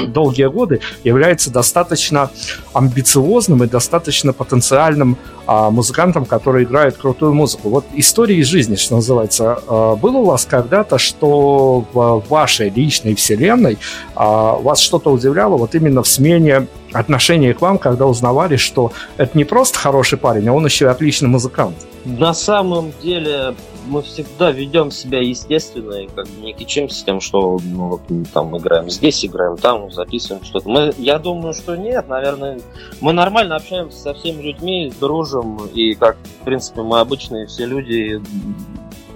долгие 0.07 0.49
годы, 0.49 0.79
является 1.03 1.51
достаточно 1.51 2.29
амбициозным 2.73 3.63
и 3.63 3.67
достаточно 3.67 4.33
потенциальным 4.33 5.17
музыкантом, 5.47 6.25
который 6.25 6.63
играет 6.63 6.97
крутую 6.97 7.33
музыку. 7.33 7.69
Вот 7.69 7.85
история 7.93 8.37
из 8.37 8.47
жизни, 8.47 8.75
что 8.75 8.95
называется, 8.95 9.59
было 9.67 10.17
у 10.17 10.25
вас 10.25 10.45
когда-то, 10.45 10.97
что 10.97 11.85
в 11.93 12.23
вашей 12.29 12.69
личной 12.69 13.15
вселенной 13.15 13.77
вас 14.15 14.79
что-то 14.79 15.11
удивляло 15.11 15.57
вот 15.57 15.75
именно 15.75 16.01
в 16.01 16.07
смене 16.07 16.67
отношения 16.93 17.53
к 17.53 17.61
вам, 17.61 17.77
когда 17.77 18.05
узнавали, 18.05 18.55
что 18.55 18.91
это 19.17 19.37
не 19.37 19.43
просто 19.43 19.79
хороший 19.79 20.17
парень, 20.17 20.47
а 20.47 20.53
он 20.53 20.65
еще 20.65 20.85
и 20.85 20.87
отличный 20.87 21.29
музыкант? 21.29 21.75
На 22.05 22.33
самом 22.33 22.93
деле 23.01 23.55
мы 23.87 24.01
всегда 24.01 24.51
ведем 24.51 24.91
себя 24.91 25.21
естественно 25.21 25.93
и 25.93 26.07
как 26.07 26.27
бы 26.27 26.41
не 26.41 26.53
кичимся 26.53 27.05
тем, 27.05 27.21
что 27.21 27.59
ну, 27.63 27.89
вот, 27.89 28.01
там 28.33 28.57
играем 28.57 28.89
здесь, 28.89 29.25
играем 29.25 29.57
там, 29.57 29.91
записываем 29.91 30.43
что-то. 30.43 30.69
Мы, 30.69 30.93
я 30.97 31.19
думаю, 31.19 31.53
что 31.53 31.75
нет, 31.75 32.07
наверное, 32.07 32.59
мы 33.01 33.13
нормально 33.13 33.55
общаемся 33.55 33.97
со 33.97 34.13
всеми 34.13 34.41
людьми, 34.41 34.91
дружим, 34.99 35.65
и 35.73 35.93
как, 35.95 36.17
в 36.41 36.45
принципе, 36.45 36.81
мы 36.81 36.99
обычные 36.99 37.47
все 37.47 37.65
люди, 37.65 38.21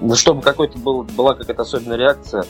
ну, 0.01 0.15
чтобы 0.15 0.41
какой-то 0.41 0.77
был, 0.77 1.03
была 1.03 1.33
какая-то 1.33 1.61
особенная 1.63 1.97
реакция, 1.97 2.45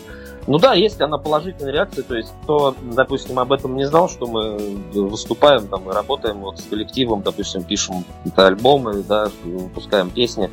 ну 0.47 0.59
да, 0.59 0.73
если 0.73 1.03
она 1.03 1.17
положительная 1.17 1.73
реакция, 1.73 2.03
то 2.03 2.15
есть 2.15 2.33
кто, 2.43 2.73
допустим, 2.81 3.37
об 3.37 3.51
этом 3.51 3.75
не 3.75 3.85
знал, 3.85 4.09
что 4.09 4.27
мы 4.27 4.57
выступаем 4.93 5.67
там 5.67 5.89
и 5.89 5.93
работаем 5.93 6.37
вот 6.39 6.59
с 6.59 6.63
коллективом, 6.63 7.21
допустим, 7.21 7.63
пишем 7.63 8.05
альбомы, 8.35 9.03
да, 9.03 9.29
выпускаем 9.43 10.09
песни. 10.09 10.49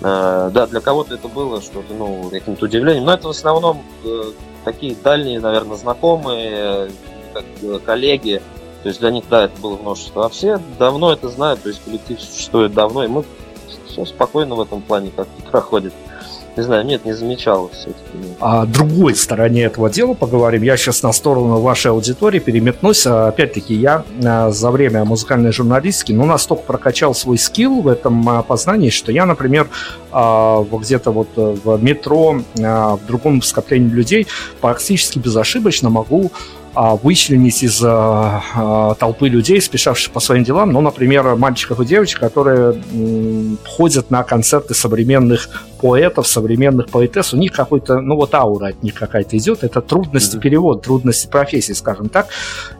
Э, 0.00 0.50
да, 0.52 0.66
для 0.66 0.80
кого-то 0.80 1.14
это 1.14 1.28
было 1.28 1.60
что-то, 1.60 1.92
ну, 1.92 2.30
каким-то 2.30 2.64
удивлением. 2.64 3.04
Но 3.04 3.12
это 3.12 3.28
в 3.28 3.32
основном 3.32 3.82
э, 4.04 4.22
такие 4.64 4.96
дальние, 4.96 5.40
наверное, 5.40 5.76
знакомые, 5.76 6.90
как 7.34 7.44
э, 7.60 7.78
коллеги. 7.84 8.40
То 8.82 8.88
есть 8.88 9.00
для 9.00 9.10
них, 9.10 9.24
да, 9.28 9.44
это 9.44 9.60
было 9.60 9.76
множество. 9.76 10.24
А 10.24 10.28
все 10.30 10.58
давно 10.78 11.12
это 11.12 11.28
знают, 11.28 11.62
то 11.62 11.68
есть 11.68 11.84
коллектив 11.84 12.18
существует 12.20 12.72
давно, 12.72 13.04
и 13.04 13.08
мы 13.08 13.24
все 13.88 14.06
спокойно 14.06 14.54
в 14.54 14.60
этом 14.60 14.80
плане 14.80 15.10
как-то 15.14 15.42
проходит. 15.50 15.92
Не 16.56 16.62
знаю, 16.62 16.86
нет, 16.86 17.04
не 17.04 17.12
замечал 17.12 17.68
все-таки. 17.72 18.36
О 18.38 18.64
другой 18.64 19.16
стороне 19.16 19.64
этого 19.64 19.90
дела 19.90 20.14
поговорим. 20.14 20.62
Я 20.62 20.76
сейчас 20.76 21.02
на 21.02 21.12
сторону 21.12 21.58
вашей 21.58 21.90
аудитории 21.90 22.38
переметнусь. 22.38 23.06
А, 23.06 23.28
опять-таки, 23.28 23.74
я 23.74 24.04
а, 24.24 24.50
за 24.50 24.70
время 24.70 25.04
музыкальной 25.04 25.52
журналистики 25.52 26.12
ну, 26.12 26.24
настолько 26.26 26.62
прокачал 26.62 27.12
свой 27.14 27.38
скилл 27.38 27.80
в 27.80 27.88
этом 27.88 28.28
а, 28.28 28.42
познании, 28.42 28.90
что 28.90 29.10
я, 29.10 29.26
например, 29.26 29.68
где-то 30.12 31.10
вот 31.10 31.28
э, 31.36 31.56
в 31.64 31.82
метро, 31.82 32.40
в 32.54 33.00
другом 33.04 33.42
скоплении 33.42 33.88
людей 33.88 34.28
практически 34.60 35.18
безошибочно 35.18 35.90
могу 35.90 36.30
вычленить 36.74 37.62
из 37.62 37.80
а, 37.84 38.42
а, 38.54 38.94
толпы 38.94 39.28
людей, 39.28 39.60
спешавших 39.60 40.12
по 40.12 40.20
своим 40.20 40.44
делам, 40.44 40.72
ну, 40.72 40.80
например, 40.80 41.36
мальчиков 41.36 41.80
и 41.80 41.86
девочек, 41.86 42.20
которые 42.20 42.80
ходят 43.64 44.10
на 44.10 44.24
концерты 44.24 44.74
современных 44.74 45.48
поэтов, 45.80 46.26
современных 46.26 46.88
поэтесс, 46.88 47.34
у 47.34 47.36
них 47.36 47.52
какой-то, 47.52 48.00
ну 48.00 48.16
вот 48.16 48.34
аура 48.34 48.68
от 48.68 48.82
них 48.82 48.94
какая-то 48.94 49.36
идет, 49.36 49.62
это 49.62 49.80
трудности 49.80 50.38
перевода, 50.38 50.80
трудности 50.80 51.26
профессии, 51.28 51.74
скажем 51.74 52.08
так. 52.08 52.28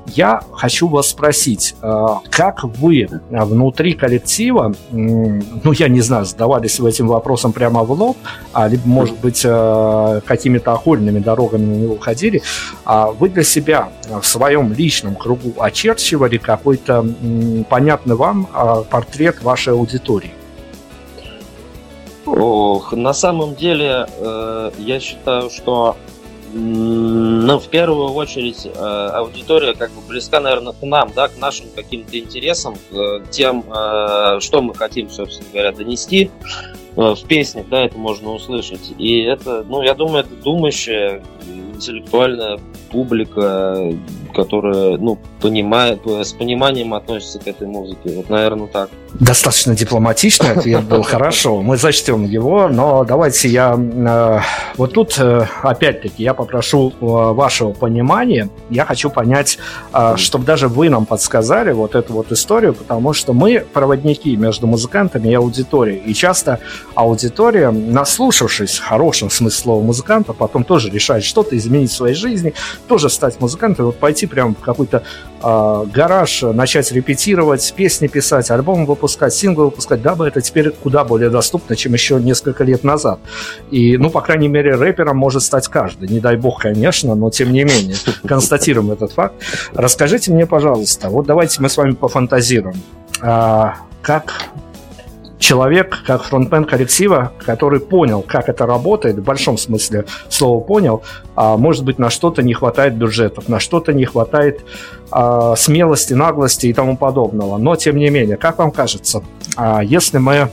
Я 0.06 0.42
хочу 0.52 0.88
вас 0.88 1.08
спросить, 1.08 1.74
как 1.80 2.64
вы 2.64 3.08
внутри 3.30 3.92
коллектива, 3.92 4.74
ну 4.90 5.72
я 5.72 5.88
не 5.88 6.00
знаю, 6.00 6.24
задавались 6.24 6.80
вы 6.80 6.88
этим 6.88 7.08
вопросом 7.08 7.52
прямо 7.52 7.84
в 7.84 7.92
лоб, 7.92 8.16
а 8.52 8.68
либо, 8.68 8.86
может 8.86 9.18
быть, 9.18 9.42
какими-то 9.42 10.72
окольными 10.72 11.18
дорогами 11.18 11.64
на 11.64 11.74
него 11.74 11.98
ходили, 11.98 12.42
вы 13.18 13.28
для 13.28 13.42
себя 13.42 13.83
в 14.08 14.26
своем 14.26 14.72
личном 14.72 15.14
кругу 15.14 15.54
очерчивали 15.58 16.38
какой-то 16.38 17.06
понятный 17.68 18.16
вам 18.16 18.48
а, 18.52 18.82
портрет 18.82 19.42
вашей 19.42 19.72
аудитории? 19.72 20.32
Ох, 22.26 22.92
на 22.92 23.12
самом 23.12 23.54
деле, 23.54 24.06
э, 24.18 24.70
я 24.78 24.98
считаю, 24.98 25.50
что 25.50 25.96
ну, 26.56 27.58
в 27.58 27.66
первую 27.66 28.10
очередь 28.10 28.64
э, 28.64 28.70
аудитория 28.70 29.74
как 29.74 29.90
бы 29.90 30.00
близка, 30.06 30.38
наверное, 30.38 30.72
к 30.72 30.82
нам, 30.82 31.10
да, 31.14 31.26
к 31.26 31.36
нашим 31.38 31.66
каким-то 31.74 32.16
интересам, 32.16 32.76
к 32.90 33.22
тем, 33.30 33.64
э, 33.68 34.38
что 34.40 34.62
мы 34.62 34.72
хотим, 34.74 35.10
собственно 35.10 35.48
говоря, 35.52 35.72
донести 35.72 36.30
э, 36.96 37.14
в 37.14 37.26
песнях, 37.26 37.66
да, 37.68 37.84
это 37.84 37.98
можно 37.98 38.30
услышать. 38.30 38.92
И 38.98 39.22
это, 39.22 39.64
ну, 39.68 39.82
я 39.82 39.94
думаю, 39.94 40.20
это 40.20 40.34
думающая, 40.36 41.24
интеллектуальная 41.74 42.58
публика, 42.90 43.76
которая, 44.34 44.96
ну, 44.98 45.18
понимает, 45.40 46.00
с 46.06 46.32
пониманием 46.32 46.94
относится 46.94 47.38
к 47.38 47.46
этой 47.46 47.66
музыке. 47.66 48.10
Вот, 48.16 48.28
наверное, 48.28 48.66
так. 48.66 48.90
Достаточно 49.14 49.76
дипломатичный 49.76 50.50
ответ 50.52 50.84
был. 50.84 51.02
Хорошо, 51.04 51.62
мы 51.62 51.76
зачтем 51.76 52.24
его, 52.24 52.68
но 52.68 53.04
давайте 53.04 53.48
я... 53.48 53.78
Э, 53.78 54.40
вот 54.76 54.92
тут, 54.92 55.16
э, 55.18 55.46
опять-таки, 55.62 56.22
я 56.22 56.34
попрошу 56.34 56.90
э, 56.90 57.04
вашего 57.04 57.72
понимания. 57.72 58.50
Я 58.70 58.84
хочу 58.84 59.10
понять, 59.10 59.58
чтобы 60.16 60.44
даже 60.44 60.68
вы 60.68 60.88
нам 60.88 61.06
подсказали 61.06 61.72
вот 61.72 61.94
эту 61.94 62.12
вот 62.12 62.32
историю, 62.32 62.74
потому 62.74 63.12
что 63.12 63.32
мы 63.32 63.64
проводники 63.72 64.36
между 64.36 64.66
музыкантами 64.66 65.28
и 65.28 65.34
аудиторией. 65.34 65.98
И 65.98 66.14
часто 66.14 66.58
аудитория, 66.94 67.70
наслушавшись 67.70 68.78
в 68.78 68.84
хорошем 68.84 69.30
смысле 69.30 69.62
слова 69.62 69.82
музыканта, 69.82 70.32
потом 70.32 70.64
тоже 70.64 70.90
решает 70.90 71.22
что-то 71.22 71.56
изменить 71.56 71.92
в 71.92 71.94
своей 71.94 72.16
жизни, 72.16 72.52
тоже 72.88 73.08
стать 73.08 73.40
музыкантом, 73.40 73.86
вот 73.86 73.96
пойти 73.98 74.23
прямо 74.26 74.54
в 74.54 74.60
какой-то 74.60 75.02
э, 75.42 75.84
гараж, 75.92 76.42
начать 76.42 76.92
репетировать, 76.92 77.72
песни 77.76 78.06
писать, 78.06 78.50
альбом 78.50 78.86
выпускать, 78.86 79.34
синглы 79.34 79.66
выпускать, 79.66 80.02
дабы 80.02 80.26
это 80.28 80.40
теперь 80.40 80.70
куда 80.70 81.04
более 81.04 81.30
доступно, 81.30 81.76
чем 81.76 81.92
еще 81.92 82.20
несколько 82.20 82.64
лет 82.64 82.84
назад. 82.84 83.20
И, 83.70 83.96
ну, 83.96 84.10
по 84.10 84.20
крайней 84.20 84.48
мере, 84.48 84.74
рэпером 84.74 85.16
может 85.16 85.42
стать 85.42 85.68
каждый. 85.68 86.08
Не 86.08 86.20
дай 86.20 86.36
бог, 86.36 86.60
конечно, 86.60 87.14
но 87.14 87.30
тем 87.30 87.52
не 87.52 87.64
менее. 87.64 87.96
Констатируем 88.26 88.90
этот 88.90 89.12
факт. 89.12 89.34
Расскажите 89.74 90.32
мне, 90.32 90.46
пожалуйста, 90.46 91.08
вот 91.08 91.26
давайте 91.26 91.60
мы 91.62 91.68
с 91.68 91.76
вами 91.76 91.92
пофантазируем. 91.92 92.80
А, 93.20 93.76
как 94.02 94.32
человек, 95.44 95.98
как 96.06 96.22
фронтмен 96.22 96.64
коллектива, 96.64 97.32
который 97.44 97.78
понял, 97.78 98.24
как 98.26 98.48
это 98.48 98.64
работает, 98.64 99.16
в 99.16 99.22
большом 99.22 99.58
смысле 99.58 100.06
слова 100.30 100.60
понял, 100.60 101.02
а 101.36 101.58
может 101.58 101.84
быть, 101.84 101.98
на 101.98 102.08
что-то 102.08 102.42
не 102.42 102.54
хватает 102.54 102.94
бюджетов, 102.94 103.46
на 103.46 103.60
что-то 103.60 103.92
не 103.92 104.06
хватает 104.06 104.64
а, 105.10 105.54
смелости, 105.54 106.14
наглости 106.14 106.68
и 106.68 106.72
тому 106.72 106.96
подобного. 106.96 107.58
Но, 107.58 107.76
тем 107.76 107.96
не 107.96 108.08
менее, 108.08 108.38
как 108.38 108.56
вам 108.56 108.70
кажется, 108.70 109.22
а, 109.54 109.84
если 109.84 110.16
мы 110.16 110.48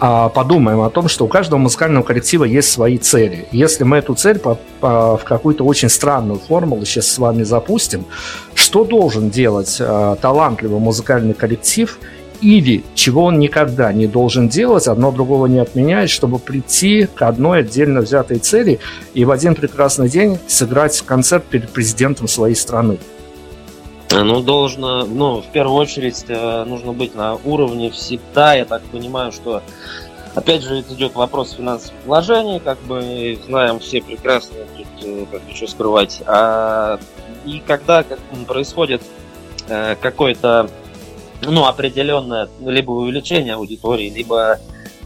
а, 0.00 0.30
подумаем 0.30 0.80
о 0.80 0.88
том, 0.88 1.08
что 1.08 1.26
у 1.26 1.28
каждого 1.28 1.58
музыкального 1.58 2.04
коллектива 2.04 2.44
есть 2.44 2.72
свои 2.72 2.96
цели. 2.96 3.48
Если 3.52 3.84
мы 3.84 3.98
эту 3.98 4.14
цель 4.14 4.38
по, 4.38 4.58
по, 4.80 5.18
в 5.18 5.24
какую-то 5.24 5.64
очень 5.64 5.90
странную 5.90 6.40
формулу 6.40 6.86
сейчас 6.86 7.08
с 7.08 7.18
вами 7.18 7.42
запустим, 7.42 8.06
что 8.54 8.84
должен 8.84 9.28
делать 9.28 9.76
а, 9.78 10.16
талантливый 10.16 10.80
музыкальный 10.80 11.34
коллектив– 11.34 11.98
или 12.44 12.84
чего 12.94 13.24
он 13.24 13.38
никогда 13.38 13.90
не 13.92 14.06
должен 14.06 14.50
делать, 14.50 14.86
одно 14.86 15.10
другого 15.10 15.46
не 15.46 15.60
отменяет, 15.60 16.10
чтобы 16.10 16.38
прийти 16.38 17.06
к 17.06 17.22
одной 17.22 17.60
отдельно 17.60 18.02
взятой 18.02 18.38
цели 18.38 18.80
и 19.14 19.24
в 19.24 19.30
один 19.30 19.54
прекрасный 19.54 20.10
день 20.10 20.38
сыграть 20.46 21.00
концерт 21.00 21.44
перед 21.44 21.70
президентом 21.70 22.28
своей 22.28 22.54
страны. 22.54 22.98
Ну, 24.10 24.42
должно, 24.42 25.06
ну, 25.06 25.40
в 25.40 25.46
первую 25.46 25.76
очередь, 25.78 26.26
э, 26.28 26.64
нужно 26.64 26.92
быть 26.92 27.14
на 27.14 27.36
уровне 27.44 27.90
всегда. 27.90 28.54
Я 28.54 28.66
так 28.66 28.82
понимаю, 28.82 29.32
что, 29.32 29.62
опять 30.34 30.62
же, 30.62 30.80
идет 30.80 31.14
вопрос 31.14 31.52
финансовых 31.52 31.98
вложений, 32.04 32.60
как 32.62 32.78
бы 32.82 33.38
знаем 33.46 33.78
все 33.78 34.02
прекрасно, 34.02 34.58
тут, 34.76 34.86
э, 35.02 35.24
как 35.32 35.40
что 35.54 35.66
скрывать. 35.66 36.22
А, 36.26 37.00
и 37.46 37.62
когда 37.66 38.02
как, 38.02 38.18
происходит 38.46 39.02
э, 39.68 39.96
какой-то 40.00 40.68
ну, 41.42 41.66
определенное 41.66 42.48
либо 42.60 42.92
увеличение 42.92 43.54
аудитории, 43.54 44.10
либо 44.10 44.58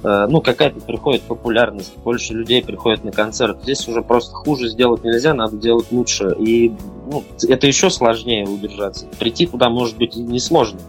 э, 0.02 0.26
ну, 0.28 0.40
какая-то 0.40 0.80
приходит 0.80 1.22
популярность, 1.22 1.96
больше 1.98 2.34
людей 2.34 2.62
приходит 2.62 3.04
на 3.04 3.12
концерт. 3.12 3.58
Здесь 3.62 3.86
уже 3.88 4.02
просто 4.02 4.34
хуже 4.34 4.68
сделать 4.68 5.04
нельзя, 5.04 5.34
надо 5.34 5.56
делать 5.56 5.86
лучше. 5.90 6.34
И 6.38 6.72
ну, 7.10 7.24
это 7.48 7.66
еще 7.66 7.90
сложнее 7.90 8.46
удержаться. 8.46 9.06
Прийти 9.18 9.46
туда 9.46 9.68
может 9.68 9.96
быть 9.96 10.16
несложно. 10.16 10.80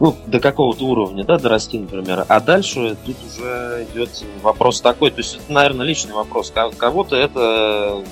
Ну, 0.00 0.16
до 0.26 0.40
какого-то 0.40 0.84
уровня, 0.84 1.24
да, 1.24 1.38
дорасти, 1.38 1.78
например. 1.78 2.24
А 2.28 2.40
дальше 2.40 2.96
тут 3.06 3.16
уже 3.26 3.86
идет 3.92 4.10
вопрос 4.42 4.80
такой. 4.80 5.10
То 5.12 5.18
есть 5.18 5.36
это, 5.36 5.52
наверное, 5.52 5.86
личный 5.86 6.14
вопрос. 6.14 6.52
Кого-то 6.76 7.14
это 7.14 8.02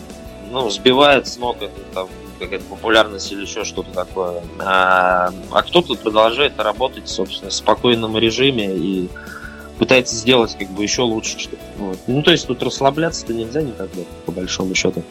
ну, 0.53 0.71
сбивает 0.71 1.27
с 1.27 1.39
ног, 1.39 1.57
это 1.61 1.81
там, 1.93 2.09
какая-то 2.43 2.65
популярность 2.65 3.31
или 3.33 3.43
еще 3.43 3.65
что-то 3.65 3.91
такое. 3.93 4.43
А, 4.59 5.33
а 5.51 5.63
кто-то 5.63 5.95
продолжает 5.95 6.59
работать, 6.59 7.09
собственно, 7.09 7.51
в 7.51 7.55
спокойном 7.55 8.19
режиме 8.19 8.75
и 8.75 9.09
пытается 9.79 10.15
сделать 10.15 10.57
как 10.59 10.69
бы 10.71 10.83
еще 10.83 11.03
лучше 11.03 11.39
что-то. 11.39 11.63
Вот. 11.79 11.99
Ну, 12.07 12.23
то 12.23 12.31
есть 12.31 12.47
тут 12.47 12.63
расслабляться-то 12.63 13.33
нельзя 13.33 13.63
никогда, 13.63 14.03
по 14.27 14.33
большому 14.33 14.75
счету. 14.75 15.03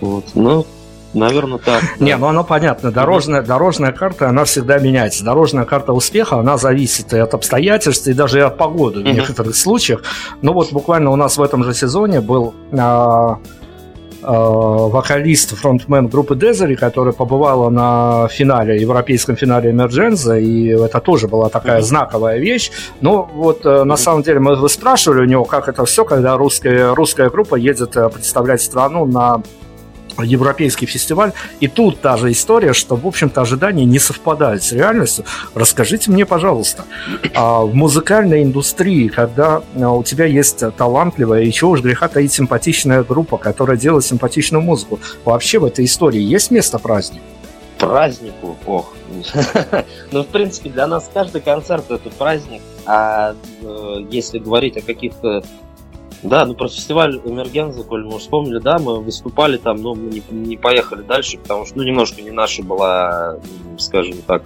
Вот. 0.00 0.26
Ну, 0.34 0.66
Наверное, 1.12 1.58
так. 1.58 1.82
Да. 1.98 2.04
Не, 2.04 2.16
ну 2.16 2.26
оно 2.26 2.44
понятно. 2.44 2.92
Дорожная, 2.92 3.42
дорожная 3.42 3.92
карта, 3.92 4.28
она 4.28 4.44
всегда 4.44 4.78
меняется. 4.78 5.24
Дорожная 5.24 5.64
карта 5.64 5.92
успеха, 5.92 6.38
она 6.38 6.56
зависит 6.56 7.12
и 7.12 7.18
от 7.18 7.34
обстоятельств, 7.34 8.06
и 8.06 8.12
даже 8.12 8.38
и 8.38 8.42
от 8.42 8.56
погоды 8.56 9.00
в 9.00 9.04
некоторых 9.04 9.56
случаях. 9.56 10.02
Ну 10.40 10.52
вот 10.52 10.72
буквально 10.72 11.10
у 11.10 11.16
нас 11.16 11.36
в 11.36 11.42
этом 11.42 11.64
же 11.64 11.74
сезоне 11.74 12.20
был 12.20 12.54
а, 12.72 13.38
вокалист, 14.22 15.56
фронтмен 15.56 16.08
группы 16.08 16.36
Дезери, 16.36 16.74
которая 16.74 17.12
побывала 17.12 17.70
на 17.70 18.28
финале, 18.28 18.80
европейском 18.80 19.36
финале 19.36 19.70
Эмердженза, 19.70 20.38
и 20.38 20.68
это 20.68 21.00
тоже 21.00 21.28
была 21.28 21.48
такая 21.48 21.78
mm-hmm. 21.78 21.84
знаковая 21.84 22.38
вещь. 22.38 22.70
Но 23.00 23.30
вот 23.34 23.64
mm-hmm. 23.64 23.84
на 23.84 23.96
самом 23.96 24.22
деле 24.22 24.40
мы 24.40 24.68
спрашивали 24.68 25.20
у 25.20 25.24
него, 25.24 25.44
как 25.44 25.68
это 25.68 25.84
все, 25.84 26.04
когда 26.04 26.36
русская, 26.36 26.94
русская 26.94 27.30
группа 27.30 27.56
едет 27.56 27.96
э, 27.96 28.08
представлять 28.08 28.62
страну 28.62 29.06
на 29.06 29.42
европейский 30.22 30.86
фестиваль. 30.86 31.32
И 31.60 31.68
тут 31.68 32.00
та 32.00 32.16
же 32.16 32.30
история, 32.30 32.72
что, 32.72 32.96
в 32.96 33.06
общем-то, 33.06 33.40
ожидания 33.40 33.84
не 33.84 33.98
совпадают 33.98 34.62
с 34.62 34.72
реальностью. 34.72 35.24
Расскажите 35.54 36.10
мне, 36.10 36.26
пожалуйста, 36.26 36.84
а 37.34 37.62
в 37.62 37.74
музыкальной 37.74 38.42
индустрии, 38.42 39.08
когда 39.08 39.62
а, 39.80 39.90
у 39.90 40.02
тебя 40.02 40.26
есть 40.26 40.62
талантливая 40.76 41.42
и 41.42 41.52
чего 41.52 41.72
уж 41.72 41.82
греха 41.82 42.08
таить 42.08 42.32
симпатичная 42.32 43.02
группа, 43.02 43.38
которая 43.38 43.76
делает 43.76 44.04
симпатичную 44.04 44.62
музыку, 44.62 45.00
вообще 45.24 45.58
в 45.58 45.64
этой 45.64 45.84
истории 45.84 46.20
есть 46.20 46.50
место 46.50 46.78
празднику? 46.78 47.24
Празднику? 47.78 48.56
Ох. 48.66 48.94
Ну, 50.12 50.22
в 50.22 50.26
принципе, 50.26 50.70
для 50.70 50.86
нас 50.86 51.10
каждый 51.12 51.40
концерт 51.40 51.90
это 51.90 52.10
праздник. 52.10 52.62
А 52.86 53.34
э, 53.62 53.96
если 54.10 54.38
говорить 54.38 54.76
о 54.76 54.80
каких-то 54.80 55.42
да, 56.22 56.44
ну 56.44 56.54
про 56.54 56.68
фестиваль 56.68 57.20
Эмергенза, 57.24 57.82
коль 57.84 58.04
мы 58.04 58.18
вспомнили, 58.18 58.58
да, 58.58 58.78
мы 58.78 59.00
выступали 59.00 59.56
там, 59.56 59.80
но 59.80 59.94
мы 59.94 60.10
не, 60.10 60.22
не 60.30 60.56
поехали 60.56 61.02
дальше, 61.02 61.38
потому 61.38 61.64
что, 61.66 61.78
ну, 61.78 61.84
немножко 61.84 62.20
не 62.20 62.30
наша 62.30 62.62
была, 62.62 63.38
скажем 63.78 64.16
так, 64.26 64.42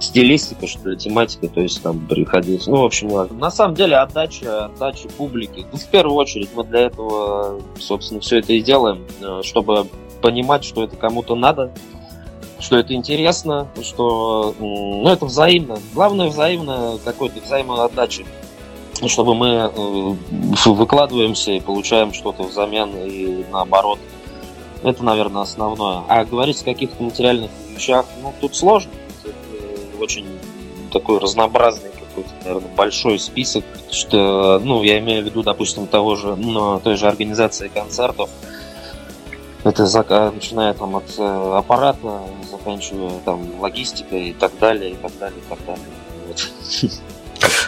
стилистика, 0.00 0.66
что 0.66 0.90
ли, 0.90 0.96
тематика, 0.96 1.48
то 1.48 1.60
есть 1.60 1.82
там 1.82 2.06
приходилось. 2.06 2.66
Ну, 2.66 2.82
в 2.82 2.84
общем, 2.84 3.10
на 3.38 3.50
самом 3.50 3.74
деле 3.74 3.96
отдача, 3.96 4.66
отдача 4.66 5.08
публики. 5.08 5.66
Ну, 5.72 5.78
в 5.78 5.86
первую 5.86 6.16
очередь 6.16 6.50
мы 6.54 6.64
для 6.64 6.80
этого, 6.80 7.60
собственно, 7.78 8.20
все 8.20 8.38
это 8.38 8.52
и 8.52 8.60
делаем, 8.60 9.04
э, 9.20 9.40
чтобы 9.42 9.86
понимать, 10.20 10.64
что 10.64 10.84
это 10.84 10.96
кому-то 10.96 11.34
надо, 11.34 11.72
что 12.60 12.76
это 12.76 12.94
интересно, 12.94 13.68
что 13.82 14.54
ну, 14.58 15.08
это 15.08 15.26
взаимно. 15.26 15.78
Главное 15.94 16.28
взаимно 16.28 16.98
какой-то 17.04 17.40
взаимоотдачи. 17.40 18.26
Чтобы 19.06 19.34
мы 19.34 19.48
э, 19.48 20.14
выкладываемся 20.66 21.52
и 21.52 21.60
получаем 21.60 22.12
что-то 22.12 22.42
взамен 22.42 22.90
и 22.96 23.44
наоборот. 23.50 23.98
Это, 24.82 25.04
наверное, 25.04 25.42
основное. 25.42 26.02
А 26.08 26.24
говорить 26.24 26.62
о 26.62 26.64
каких-то 26.64 27.02
материальных 27.02 27.50
вещах, 27.74 28.06
ну, 28.22 28.32
тут 28.40 28.56
сложно. 28.56 28.90
Это 29.24 30.02
очень 30.02 30.26
такой 30.92 31.18
разнообразный 31.18 31.90
какой-то, 31.90 32.30
наверное, 32.44 32.74
большой 32.76 33.18
список, 33.18 33.64
что, 33.90 34.60
ну, 34.62 34.82
я 34.82 34.98
имею 34.98 35.22
в 35.22 35.26
виду, 35.26 35.42
допустим, 35.42 35.86
того 35.86 36.16
же, 36.16 36.36
ну, 36.36 36.80
той 36.80 36.96
же 36.96 37.06
организации 37.06 37.68
концертов, 37.68 38.30
это 39.64 40.30
начиная 40.32 40.72
там 40.74 40.96
от 40.96 41.18
э, 41.18 41.52
аппарата, 41.56 42.20
заканчивая 42.50 43.18
там 43.24 43.60
логистикой 43.60 44.30
и 44.30 44.32
так 44.32 44.52
далее, 44.58 44.92
и 44.92 44.94
так 44.94 45.12
далее, 45.18 45.38
и 45.38 45.48
так 45.48 45.58
далее. 45.66 45.84
Вот. 46.26 46.48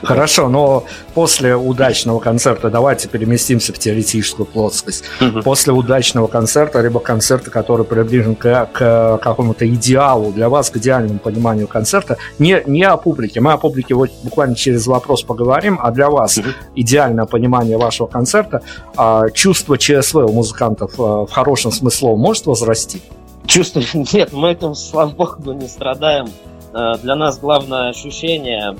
Хорошо, 0.03 0.49
но 0.49 0.85
после 1.15 1.57
удачного 1.57 2.21
концерта 2.21 2.71
давайте 2.71 3.09
переместимся 3.09 3.73
в 3.73 3.79
теоретическую 3.79 4.47
плоскость. 4.47 5.05
Угу. 5.21 5.43
После 5.43 5.73
удачного 5.73 6.27
концерта, 6.27 6.81
либо 6.81 7.01
концерта, 7.01 7.51
который 7.51 7.85
приближен 7.85 8.35
к, 8.35 8.69
к 8.73 9.19
какому-то 9.23 9.69
идеалу 9.69 10.33
для 10.33 10.49
вас, 10.49 10.71
к 10.71 10.77
идеальному 10.77 11.19
пониманию 11.19 11.69
концерта, 11.69 12.17
не, 12.39 12.63
не 12.67 12.85
о 12.85 12.97
публике. 12.97 13.41
Мы 13.41 13.53
о 13.53 13.59
публике 13.59 13.95
вот 13.95 14.11
буквально 14.23 14.55
через 14.55 14.87
вопрос 14.87 15.23
поговорим, 15.23 15.79
а 15.83 15.91
для 15.91 16.11
вас 16.11 16.39
угу. 16.39 16.49
идеальное 16.75 17.27
понимание 17.27 17.77
вашего 17.77 18.07
концерта, 18.07 18.63
а, 18.97 19.29
чувство 19.31 19.79
ЧСВ 19.79 20.17
у 20.17 20.33
музыкантов 20.33 20.93
а, 20.99 21.27
в 21.27 21.31
хорошем 21.31 21.73
смысле 21.73 22.17
может 22.17 22.47
возрасти? 22.47 23.03
Чувство 23.47 23.83
нет, 24.13 24.33
мы 24.33 24.53
этим, 24.53 24.75
слава 24.75 25.11
богу, 25.11 25.53
не 25.53 25.69
страдаем. 25.69 26.29
Э, 26.73 26.95
для 27.03 27.17
нас 27.17 27.39
главное 27.39 27.91
ощущение, 27.91 28.77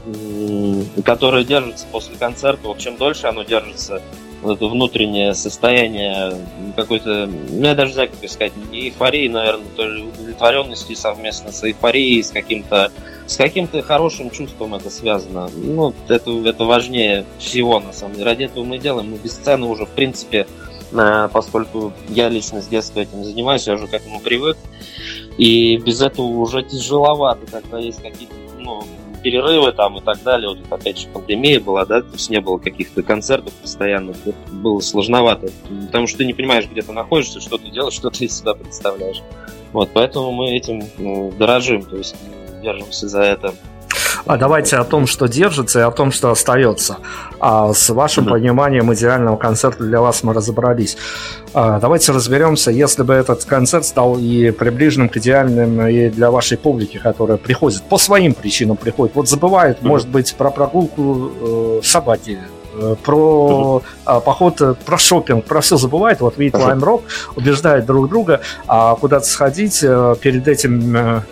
которое 1.05 1.45
держится 1.45 1.87
после 1.91 2.17
концерта, 2.17 2.69
вот 2.69 2.79
чем 2.79 2.97
дольше 2.97 3.27
оно 3.27 3.43
держится, 3.43 4.03
вот 4.43 4.57
это 4.57 4.67
внутреннее 4.67 5.35
состояние 5.35 6.35
какой-то, 6.77 7.27
ну 7.27 7.67
я 7.67 7.75
даже 7.75 7.89
не 7.89 7.95
знаю, 7.95 8.11
как 8.11 8.31
сказать, 8.31 8.53
не 8.71 8.89
эйфории, 8.89 9.29
наверное, 9.29 9.67
тоже 9.77 10.05
удовлетворенности 10.05 10.95
совместно 10.95 11.53
с 11.53 11.63
эйфорией, 11.65 12.23
с 12.23 12.31
каким-то 12.31 12.91
с 13.27 13.37
каким-то 13.37 13.81
хорошим 13.83 14.29
чувством 14.31 14.75
это 14.75 14.91
связано. 14.91 15.49
Ну, 15.55 15.95
это, 16.09 16.33
это 16.49 16.65
важнее 16.65 17.25
всего, 17.39 17.79
на 17.79 17.93
самом 17.93 18.15
деле. 18.15 18.25
Ради 18.25 18.45
этого 18.45 18.65
мы 18.65 18.79
делаем. 18.79 19.13
Мы 19.13 19.19
без 19.19 19.35
сцены 19.35 19.67
уже, 19.67 19.87
в 19.87 19.91
принципе, 19.91 20.49
э, 20.93 21.29
поскольку 21.33 21.93
я 22.09 22.29
лично 22.29 22.61
с 22.61 22.67
детства 22.67 22.99
этим 22.99 23.23
занимаюсь, 23.23 23.69
я 23.69 23.75
уже 23.75 23.87
к 23.87 23.95
этому 23.95 24.19
привык. 24.19 24.57
И 25.41 25.79
без 25.79 26.03
этого 26.03 26.27
уже 26.27 26.63
тяжеловато, 26.63 27.47
когда 27.51 27.79
есть 27.79 28.03
какие-то 28.03 28.35
ну, 28.59 28.83
перерывы 29.23 29.73
там 29.73 29.97
и 29.97 30.03
так 30.03 30.23
далее. 30.23 30.51
Вот 30.51 30.59
опять 30.71 30.99
же 30.99 31.09
пандемия 31.09 31.59
была, 31.59 31.87
да, 31.87 32.03
то 32.03 32.13
есть 32.13 32.29
не 32.29 32.43
было 32.43 32.59
каких-то 32.59 33.03
концертов 33.03 33.55
постоянных, 33.55 34.19
вот 34.27 34.35
было 34.51 34.81
сложновато, 34.81 35.49
потому 35.87 36.07
что 36.09 36.19
ты 36.19 36.27
не 36.27 36.35
понимаешь, 36.35 36.69
где 36.71 36.83
ты 36.83 36.93
находишься, 36.93 37.41
что 37.41 37.57
ты 37.57 37.71
делаешь, 37.71 37.95
что 37.95 38.11
ты 38.11 38.27
из 38.27 38.39
себя 38.39 38.53
представляешь. 38.53 39.23
Вот, 39.73 39.89
поэтому 39.95 40.31
мы 40.31 40.51
этим 40.51 40.83
ну, 40.99 41.33
дорожим, 41.39 41.85
то 41.85 41.97
есть 41.97 42.17
держимся 42.63 43.09
за 43.09 43.23
это. 43.23 43.55
А 44.27 44.37
давайте 44.37 44.77
о 44.77 44.85
том, 44.85 45.07
что 45.07 45.27
держится, 45.27 45.81
и 45.81 45.83
о 45.83 45.91
том, 45.91 46.13
что 46.13 46.31
остается. 46.31 46.99
А 47.39 47.73
с 47.73 47.91
вашим 47.91 48.27
mm-hmm. 48.27 48.31
пониманием 48.31 48.93
идеального 48.93 49.37
концерта 49.37 49.85
для 49.85 50.01
вас 50.01 50.23
мы 50.23 50.35
разобрались. 50.35 50.97
А 51.55 51.81
давайте 51.81 52.13
разберемся, 52.13 52.71
если 52.71 53.03
бы 53.03 53.15
этот 53.15 53.45
концерт 53.45 53.85
стал 53.85 54.19
и 54.19 54.51
приближенным 54.51 55.09
к 55.09 55.17
идеальным 55.17 55.87
и 55.87 56.09
для 56.09 56.31
вашей 56.31 56.59
публики, 56.59 56.99
которая 56.99 57.39
приходит, 57.39 57.83
по 57.83 57.99
своим 57.99 58.35
причинам 58.35 58.77
приходит. 58.77 59.15
Вот 59.15 59.29
забывает, 59.29 59.79
mm-hmm. 59.79 59.89
может 59.89 60.09
быть, 60.09 60.35
про 60.35 60.51
прогулку 60.51 61.31
э, 61.41 61.81
собаки, 61.83 62.39
э, 62.75 62.97
про 63.03 63.83
uh-huh. 64.05 64.21
поход, 64.23 64.61
э, 64.61 64.75
про 64.85 64.99
шопинг, 64.99 65.45
про 65.45 65.61
все 65.61 65.77
забывает. 65.77 66.21
Вот 66.21 66.39
видит 66.39 66.55
Rock, 66.55 67.03
убеждает 67.37 67.87
друг 67.87 68.09
друга 68.09 68.41
а 68.67 68.95
куда-то 68.95 69.27
сходить, 69.27 69.81
перед 69.81 70.47
этим 70.47 71.23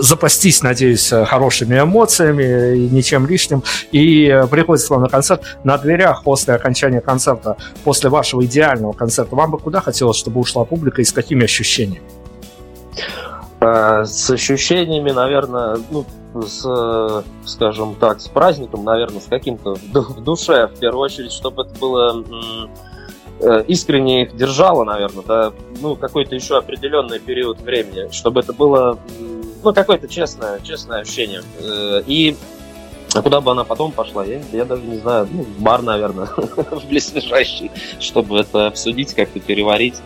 запастись, 0.00 0.62
надеюсь, 0.62 1.10
хорошими 1.26 1.80
эмоциями 1.80 2.76
и 2.76 2.88
ничем 2.88 3.26
лишним. 3.26 3.62
И 3.92 4.26
э, 4.26 4.46
приходится 4.46 4.92
вам 4.92 5.02
на 5.02 5.08
концерт 5.08 5.42
на 5.64 5.78
дверях 5.78 6.22
после 6.22 6.54
окончания 6.54 7.00
концерта, 7.00 7.56
после 7.84 8.10
вашего 8.10 8.44
идеального 8.44 8.92
концерта. 8.92 9.34
Вам 9.36 9.50
бы 9.50 9.58
куда 9.58 9.80
хотелось, 9.80 10.16
чтобы 10.16 10.40
ушла 10.40 10.64
публика 10.64 11.02
и 11.02 11.04
с 11.04 11.12
какими 11.12 11.44
ощущениями? 11.44 12.02
Э, 13.60 14.04
с 14.04 14.30
ощущениями, 14.30 15.10
наверное, 15.10 15.78
ну, 15.90 16.04
с, 16.46 17.24
скажем 17.44 17.94
так, 17.94 18.20
с 18.20 18.28
праздником, 18.28 18.84
наверное, 18.84 19.20
с 19.20 19.26
каким-то 19.26 19.74
в 19.74 20.22
душе, 20.22 20.68
в 20.68 20.78
первую 20.78 21.02
очередь, 21.02 21.32
чтобы 21.32 21.62
это 21.62 21.74
было 21.78 22.24
э, 23.40 23.64
искренне 23.66 24.22
их 24.22 24.36
держало, 24.36 24.84
наверное, 24.84 25.24
да, 25.26 25.52
ну, 25.80 25.96
какой-то 25.96 26.34
еще 26.34 26.58
определенный 26.58 27.18
период 27.18 27.60
времени, 27.60 28.10
чтобы 28.12 28.40
это 28.40 28.52
было 28.52 28.98
ну, 29.62 29.74
какое-то 29.74 30.08
честное, 30.08 30.60
честное 30.60 31.00
ощущение. 31.00 31.42
Э, 31.60 32.02
и 32.06 32.36
а 33.14 33.22
куда 33.22 33.40
бы 33.40 33.50
она 33.50 33.64
потом 33.64 33.90
пошла, 33.90 34.24
я, 34.24 34.40
я 34.52 34.64
даже 34.64 34.82
не 34.82 34.98
знаю, 34.98 35.28
ну, 35.30 35.42
в 35.42 35.60
бар, 35.60 35.82
наверное, 35.82 36.26
в 36.36 36.86
близлежащий, 36.88 37.70
чтобы 38.00 38.40
это 38.40 38.66
обсудить, 38.66 39.14
как-то 39.14 39.40
переварить. 39.40 39.96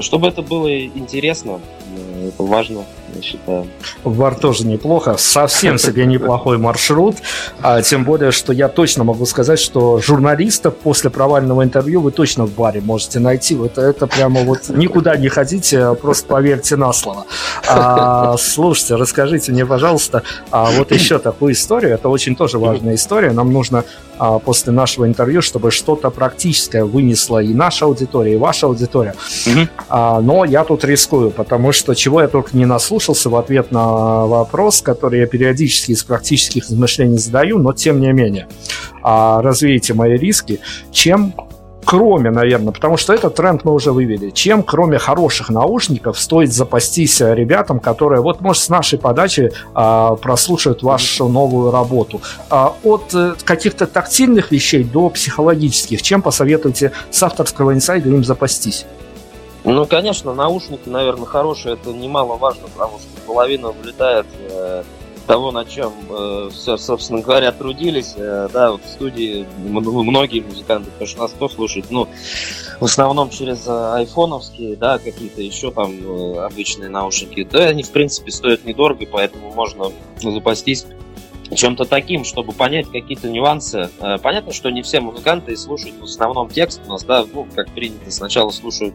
Чтобы 0.00 0.28
это 0.28 0.42
было 0.42 0.84
интересно, 0.84 1.60
э, 1.96 2.28
это 2.28 2.42
важно 2.42 2.84
я 3.16 3.22
считаю. 3.22 3.66
В 4.04 4.34
тоже 4.40 4.66
неплохо, 4.66 5.16
совсем 5.18 5.78
себе 5.78 6.06
неплохой 6.06 6.58
маршрут, 6.58 7.16
а 7.62 7.82
тем 7.82 8.04
более, 8.04 8.30
что 8.30 8.52
я 8.52 8.68
точно 8.68 9.04
могу 9.04 9.26
сказать, 9.26 9.58
что 9.58 9.98
журналистов 10.00 10.76
после 10.76 11.10
провального 11.10 11.62
интервью 11.62 12.00
вы 12.00 12.12
точно 12.12 12.46
в 12.46 12.52
баре 12.52 12.80
можете 12.80 13.18
найти. 13.18 13.56
Это, 13.56 13.82
это 13.82 14.06
прямо 14.06 14.42
вот 14.42 14.68
никуда 14.68 15.16
не 15.16 15.28
ходите, 15.28 15.82
а 15.82 15.94
просто 15.94 16.26
поверьте 16.26 16.76
на 16.76 16.92
слово. 16.92 17.24
А, 17.68 18.36
слушайте, 18.38 18.96
расскажите 18.96 19.52
мне, 19.52 19.66
пожалуйста, 19.66 20.22
а 20.50 20.70
вот 20.70 20.92
еще 20.92 21.18
такую 21.18 21.52
историю, 21.52 21.94
это 21.94 22.08
очень 22.08 22.36
тоже 22.36 22.58
важная 22.58 22.94
история, 22.94 23.32
нам 23.32 23.52
нужно 23.52 23.84
а, 24.18 24.38
после 24.38 24.72
нашего 24.72 25.06
интервью, 25.06 25.42
чтобы 25.42 25.70
что-то 25.70 26.10
практическое 26.10 26.84
вынесла 26.84 27.42
и 27.42 27.54
наша 27.54 27.86
аудитория, 27.86 28.34
и 28.34 28.36
ваша 28.36 28.66
аудитория. 28.66 29.14
Но 29.88 30.44
я 30.44 30.64
тут 30.64 30.84
рискую, 30.84 31.30
потому 31.30 31.72
что 31.72 31.94
чего 31.94 32.20
я 32.20 32.28
только 32.28 32.56
не 32.56 32.64
наслушал, 32.64 32.96
послушался 32.96 33.30
в 33.30 33.36
ответ 33.36 33.72
на 33.72 34.26
вопрос, 34.26 34.80
который 34.80 35.20
я 35.20 35.26
периодически 35.26 35.92
из 35.92 36.02
практических 36.02 36.64
размышлений 36.64 37.18
задаю, 37.18 37.58
но 37.58 37.72
тем 37.72 38.00
не 38.00 38.12
менее. 38.12 38.48
А 39.02 39.42
развейте 39.42 39.92
мои 39.92 40.16
риски. 40.16 40.60
Чем 40.92 41.34
кроме, 41.84 42.30
наверное, 42.30 42.72
потому 42.72 42.96
что 42.96 43.12
этот 43.12 43.36
тренд 43.36 43.64
мы 43.64 43.72
уже 43.72 43.92
вывели, 43.92 44.30
чем 44.30 44.62
кроме 44.64 44.98
хороших 44.98 45.50
наушников 45.50 46.18
стоит 46.18 46.52
запастись 46.52 47.20
ребятам, 47.20 47.78
которые 47.78 48.22
вот, 48.22 48.40
может, 48.40 48.62
с 48.62 48.68
нашей 48.68 48.98
подачи 48.98 49.52
а, 49.72 50.16
прослушают 50.16 50.82
вашу 50.82 51.28
новую 51.28 51.70
работу. 51.70 52.20
А, 52.50 52.74
от 52.82 53.14
э, 53.14 53.34
каких-то 53.44 53.86
тактильных 53.86 54.50
вещей 54.50 54.82
до 54.82 55.10
психологических, 55.10 56.02
чем 56.02 56.22
посоветуете 56.22 56.90
с 57.10 57.22
авторского 57.22 57.72
инсайда 57.72 58.08
им 58.08 58.24
запастись? 58.24 58.84
Ну, 59.66 59.84
конечно, 59.84 60.32
наушники, 60.32 60.88
наверное, 60.88 61.26
хорошие, 61.26 61.74
это 61.74 61.92
немаловажно, 61.92 62.68
потому 62.72 63.00
что 63.00 63.08
половина 63.26 63.72
влетает 63.72 64.24
э, 64.48 64.84
того, 65.26 65.50
на 65.50 65.64
чем 65.64 65.92
э, 66.08 66.50
все, 66.52 66.76
собственно 66.76 67.20
говоря, 67.20 67.50
трудились. 67.50 68.14
Э, 68.16 68.48
да, 68.52 68.70
вот 68.70 68.84
в 68.84 68.88
студии 68.88 69.44
многие 69.58 70.40
музыканты, 70.40 70.92
потому 70.92 71.08
что 71.08 71.18
нас 71.18 71.32
кто 71.32 71.48
слушает, 71.48 71.86
ну, 71.90 72.06
в 72.78 72.84
основном 72.84 73.30
через 73.30 73.66
э, 73.66 73.94
айфоновские, 73.94 74.76
да, 74.76 74.98
какие-то 74.98 75.42
еще 75.42 75.72
там 75.72 75.94
э, 75.98 76.46
обычные 76.46 76.88
наушники. 76.88 77.42
Да, 77.42 77.64
они, 77.64 77.82
в 77.82 77.90
принципе, 77.90 78.30
стоят 78.30 78.64
недорого, 78.64 79.04
поэтому 79.10 79.52
можно 79.52 79.90
запастись 80.22 80.86
чем-то 81.54 81.84
таким, 81.84 82.24
чтобы 82.24 82.52
понять 82.52 82.90
какие-то 82.90 83.28
нюансы. 83.28 83.90
Э, 84.00 84.18
понятно, 84.18 84.52
что 84.52 84.70
не 84.70 84.82
все 84.82 85.00
музыканты 85.00 85.56
слушают 85.56 85.96
в 86.00 86.04
основном 86.04 86.48
текст 86.48 86.80
у 86.86 86.90
нас, 86.90 87.04
да, 87.04 87.24
ну, 87.32 87.46
как 87.54 87.70
принято, 87.70 88.10
сначала 88.10 88.50
слушают 88.50 88.94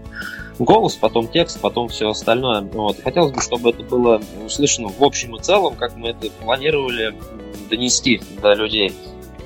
голос, 0.60 0.96
потом 0.96 1.28
текст, 1.28 1.60
потом 1.60 1.88
все 1.90 2.10
остальное. 2.10 2.62
Вот. 2.62 2.98
хотелось 3.02 3.32
бы, 3.32 3.42
чтобы 3.42 3.70
это 3.70 3.84
было 3.84 4.22
услышано 4.46 4.90
в 4.90 5.04
общем 5.04 5.36
и 5.36 5.42
целом, 5.42 5.76
как 5.76 5.96
мы 5.96 6.10
это 6.10 6.30
планировали 6.30 7.14
донести 7.70 8.22
до 8.42 8.54
людей. 8.54 8.94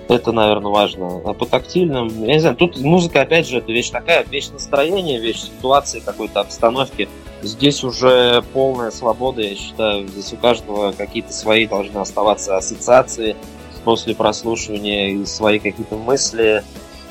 Это, 0.08 0.32
наверное, 0.32 0.72
важно. 0.72 1.22
А 1.26 1.34
по 1.34 1.46
тактильным, 1.46 2.08
я 2.26 2.34
не 2.34 2.40
знаю, 2.40 2.56
тут 2.56 2.78
музыка, 2.78 3.22
опять 3.22 3.48
же, 3.48 3.58
это 3.58 3.72
вещь 3.72 3.90
такая, 3.90 4.24
вещь 4.24 4.50
настроения, 4.50 5.20
вещь 5.20 5.42
ситуации, 5.42 6.00
какой-то 6.00 6.42
обстановки. 6.42 7.10
Здесь 7.46 7.84
уже 7.84 8.44
полная 8.54 8.92
свобода, 8.92 9.42
я 9.42 9.56
считаю. 9.56 10.08
Здесь 10.08 10.34
у 10.34 10.38
каждого 10.38 10.92
какие-то 10.92 11.32
свои 11.32 11.68
должны 11.68 11.98
оставаться 12.00 12.58
ассоциации 12.58 13.36
после 13.84 14.16
прослушивания 14.16 15.12
и 15.12 15.26
свои 15.26 15.60
какие-то 15.60 15.96
мысли. 15.96 16.64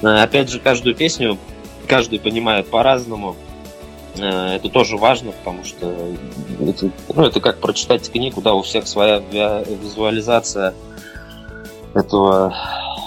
Э, 0.03 0.23
опять 0.23 0.51
же, 0.51 0.61
каждую 0.61 0.95
песню 0.95 1.39
каждый 1.87 2.19
понимает 2.19 2.69
по-разному. 2.69 3.37
Э, 4.19 4.57
это 4.57 4.69
тоже 4.69 4.97
важно, 4.97 5.33
потому 5.33 5.65
что 5.65 5.93
это, 6.61 6.91
ну, 7.15 7.25
это 7.25 7.41
как 7.41 7.61
прочитать 7.61 8.11
книгу, 8.11 8.41
да, 8.41 8.55
у 8.55 8.63
всех 8.63 8.87
своя 8.87 9.19
визуализация 9.21 10.75
этого 11.95 12.55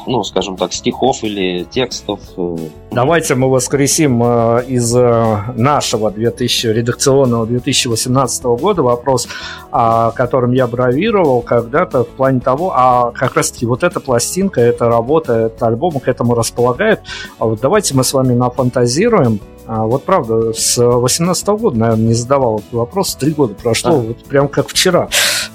ну, 0.08 0.24
скажем 0.24 0.58
так, 0.58 0.74
стихов 0.74 1.24
или 1.24 1.64
текстов. 1.64 2.20
Э. 2.38 2.56
Давайте 2.92 3.36
мы 3.36 3.50
воскресим 3.50 4.22
э, 4.24 4.64
из 4.68 4.96
э, 4.96 5.38
нашего 5.56 6.10
2000, 6.10 6.68
редакционного 6.68 7.46
2018 7.46 8.44
года 8.44 8.82
вопрос, 8.82 9.28
о 9.72 10.12
котором 10.12 10.54
я 10.54 10.68
бравировал 10.68 11.42
когда-то 11.42 12.04
в 12.04 12.10
плане 12.10 12.40
того, 12.40 12.72
а 12.76 13.12
как 13.12 13.36
раз-таки 13.36 13.66
вот 13.66 13.84
эта 13.84 14.00
пластинка, 14.00 14.62
эта 14.62 14.88
работа, 14.88 15.34
этот 15.34 15.62
альбом 15.64 16.00
к 16.00 16.08
этому 16.08 16.34
располагает. 16.34 17.02
А 17.38 17.46
вот 17.46 17.60
давайте 17.62 17.94
мы 17.94 18.04
с 18.04 18.14
вами 18.14 18.34
нафантазируем, 18.34 19.40
а 19.68 19.86
вот 19.86 20.06
правда, 20.06 20.54
с 20.54 20.78
18 20.82 21.48
года, 21.48 21.78
наверное, 21.78 22.08
не 22.08 22.14
задавал 22.14 22.60
этот 22.60 22.72
вопрос, 22.72 23.16
три 23.16 23.34
года 23.34 23.54
прошло, 23.54 23.92
а. 23.92 23.96
вот 23.96 24.24
прям 24.24 24.48
как 24.48 24.70
вчера. 24.70 25.10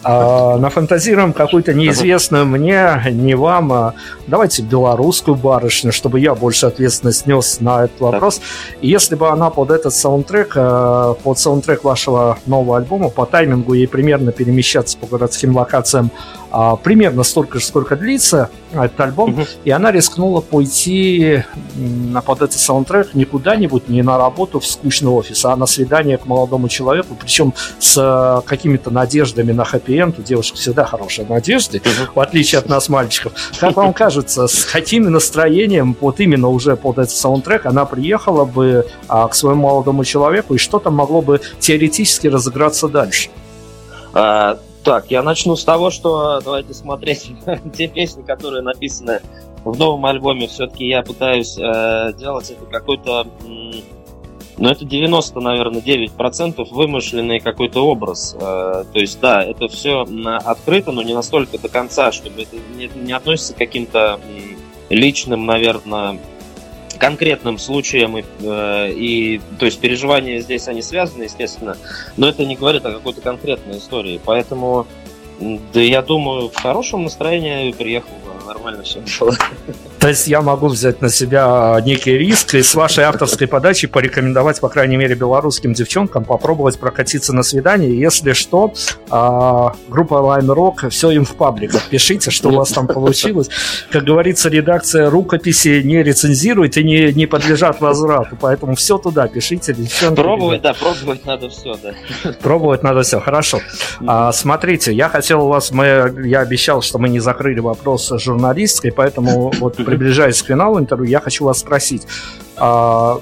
А, 0.05 0.59
нафантазируем 0.59 1.33
какую-то 1.33 1.75
неизвестную 1.75 2.47
мне, 2.47 3.01
не 3.11 3.35
вам, 3.35 3.73
а 3.73 3.95
давайте 4.27 4.63
белорусскую 4.63 5.37
барышню, 5.37 5.93
чтобы 5.93 6.19
я 6.19 6.35
больше 6.35 6.67
ответственность 6.67 7.27
нес 7.27 7.61
на 7.61 7.85
этот 7.85 8.01
вопрос. 8.01 8.41
И 8.81 8.89
если 8.89 9.15
бы 9.15 9.29
она 9.29 9.51
под 9.51 9.71
этот 9.71 9.95
саундтрек, 9.95 10.53
э, 10.57 11.15
под 11.23 11.39
саундтрек 11.39 11.85
вашего 11.85 12.39
нового 12.47 12.79
альбома, 12.79 13.11
по 13.11 13.27
таймингу 13.27 13.75
ей 13.75 13.87
примерно 13.87 14.33
перемещаться 14.33 14.99
по 14.99 15.07
городским 15.07 15.57
локациям 15.57 16.11
примерно 16.83 17.23
столько 17.23 17.59
же, 17.59 17.65
сколько 17.65 17.97
длится 17.97 18.51
этот 18.73 19.01
альбом, 19.01 19.31
угу. 19.31 19.43
и 19.65 19.71
она 19.71 19.91
рискнула 19.91 20.41
пойти 20.41 21.45
на 21.75 22.21
под 22.21 22.43
этот 22.43 22.59
саундтрек 22.59 23.15
не 23.15 23.25
куда-нибудь, 23.25 23.89
не 23.89 24.03
на 24.03 24.19
работу 24.19 24.61
в 24.61 24.67
скучный 24.67 25.11
офис, 25.11 25.45
а 25.45 25.57
на 25.57 25.67
свидание 25.67 26.19
к 26.19 26.27
молодому 26.27 26.69
человеку, 26.69 27.17
причем 27.19 27.55
с 27.79 27.97
э, 27.97 28.47
какими-то 28.47 28.91
надеждами 28.91 29.53
на 29.53 29.65
хэппи-энд. 29.65 30.19
У 30.19 30.23
девушек 30.23 30.57
всегда 30.57 30.85
хорошие 30.85 31.27
надежды, 31.27 31.79
угу. 31.79 32.13
в 32.15 32.21
отличие 32.21 32.59
от 32.59 32.69
нас, 32.69 32.89
мальчиков. 32.89 33.33
Как 33.59 33.77
вам 33.77 33.93
кажется, 33.93 34.47
с 34.47 34.65
каким 34.65 35.11
настроением, 35.11 35.97
вот 36.01 36.21
именно 36.21 36.49
уже 36.49 36.77
под 36.77 36.99
этот 36.99 37.15
саундтрек, 37.15 37.67
она 37.67 37.85
приехала 37.85 38.45
бы 38.45 38.87
а, 39.09 39.29
к 39.29 39.35
своему 39.35 39.63
молодому 39.63 40.05
человеку, 40.05 40.55
и 40.55 40.59
что 40.59 40.79
там 40.79 40.95
могло 40.95 41.23
бы 41.23 41.41
теоретически 41.59 42.27
разыграться 42.27 42.89
дальше? 42.89 43.31
А, 44.13 44.59
так, 44.85 45.11
я 45.11 45.23
начну 45.23 45.57
с 45.57 45.65
того, 45.65 45.91
что 45.91 46.41
давайте 46.41 46.75
смотреть 46.75 47.33
те 47.77 47.89
песни, 47.89 48.23
которые 48.23 48.63
написаны 48.63 49.21
в 49.65 49.79
новом 49.79 50.05
альбоме. 50.07 50.47
Все-таки 50.49 50.87
я 50.87 51.03
пытаюсь 51.03 51.57
э, 51.59 52.13
делать 52.19 52.51
это 52.51 52.65
какой-то... 52.67 53.27
Ну, 54.59 54.69
это 54.69 54.85
90, 54.85 55.41
наверное, 55.41 55.81
9% 55.81 56.69
вымышленный 56.71 57.41
какой-то 57.41 57.87
образ. 57.87 58.37
Э, 58.39 58.85
то 58.93 58.99
есть, 58.99 59.21
да, 59.21 59.43
это 59.43 59.69
все 59.69 60.07
открыто, 60.45 60.93
но 60.93 61.03
не 61.03 61.15
настолько 61.15 61.59
до 61.59 61.69
конца, 61.69 62.13
чтобы 62.13 62.43
это 62.43 62.57
не, 62.77 62.91
не 62.95 63.13
относится 63.13 63.55
к 63.55 63.59
каким-то 63.59 64.21
личным, 64.91 65.47
наверное, 65.47 66.19
конкретным 67.03 67.59
случаем, 67.59 68.17
и, 68.17 68.25
э, 68.43 68.93
и 68.93 69.41
то 69.59 69.67
есть 69.67 69.81
переживания 69.81 70.39
здесь 70.39 70.69
они 70.69 70.83
связаны, 70.83 71.25
естественно, 71.25 71.77
но 72.17 72.29
это 72.29 72.47
не 72.47 72.55
говорит 72.55 72.87
о 72.87 72.93
какой-то 72.93 73.21
конкретной 73.21 73.79
истории. 73.79 74.21
Поэтому, 74.25 74.87
да 75.41 75.81
я 75.81 76.01
думаю, 76.01 76.49
в 76.49 76.55
хорошем 76.55 77.03
настроении 77.03 77.73
приехал 77.73 78.13
нормально 78.47 78.85
все 78.85 79.03
было. 79.19 79.37
То 80.03 80.09
есть 80.09 80.27
я 80.27 80.43
могу 80.43 80.67
взять 80.67 81.01
на 81.01 81.09
себя 81.09 81.81
некий 81.87 82.19
риск 82.19 82.57
и 82.57 82.63
с 82.65 82.75
вашей 82.75 83.05
авторской 83.05 83.47
подачи 83.47 83.87
порекомендовать, 83.87 84.61
по 84.61 84.69
крайней 84.69 84.97
мере, 84.97 85.15
белорусским 85.15 85.75
девчонкам 85.75 86.25
попробовать 86.25 86.77
прокатиться 86.81 87.33
на 87.33 87.45
свидание. 87.45 87.97
Если 87.97 88.33
что, 88.33 88.75
а, 89.11 89.75
группа 89.89 90.15
Line 90.15 90.53
Rock, 90.53 90.89
все 90.89 91.13
им 91.13 91.25
в 91.25 91.37
пабликах. 91.37 91.89
Пишите, 91.89 92.33
что 92.33 92.49
у 92.49 92.55
вас 92.55 92.71
там 92.71 92.89
получилось. 92.89 93.49
Как 93.93 94.03
говорится, 94.03 94.49
редакция 94.49 95.09
рукописи 95.09 95.83
не 95.85 96.03
рецензирует 96.03 96.77
и 96.79 96.83
не, 96.83 97.13
не 97.13 97.27
подлежат 97.27 97.81
возврату. 97.81 98.37
Поэтому 98.41 98.75
все 98.75 98.99
туда 98.99 99.29
пишите. 99.29 99.73
Девчонки, 99.73 100.21
пробовать, 100.21 100.63
да, 100.63 100.75
пробовать 100.75 101.25
надо 101.25 101.49
все, 101.49 101.77
да. 101.81 102.33
Пробовать 102.43 102.83
надо 102.83 103.03
все, 103.03 103.21
хорошо. 103.21 103.61
А, 104.05 104.33
смотрите, 104.33 104.93
я 104.93 105.09
хотел 105.09 105.45
у 105.45 105.49
вас, 105.49 105.71
мы, 105.71 106.13
я 106.25 106.41
обещал, 106.41 106.83
что 106.83 106.99
мы 106.99 107.09
не 107.09 107.21
закрыли 107.21 107.61
вопрос 107.61 108.13
журналистской, 108.17 108.91
поэтому 108.91 109.53
вот 109.61 109.79
приближаясь 109.93 110.41
к 110.41 110.47
финалу 110.47 110.79
интервью, 110.79 111.11
я 111.11 111.21
хочу 111.21 111.45
вас 111.45 111.59
спросить. 111.59 112.07
А, 112.57 113.21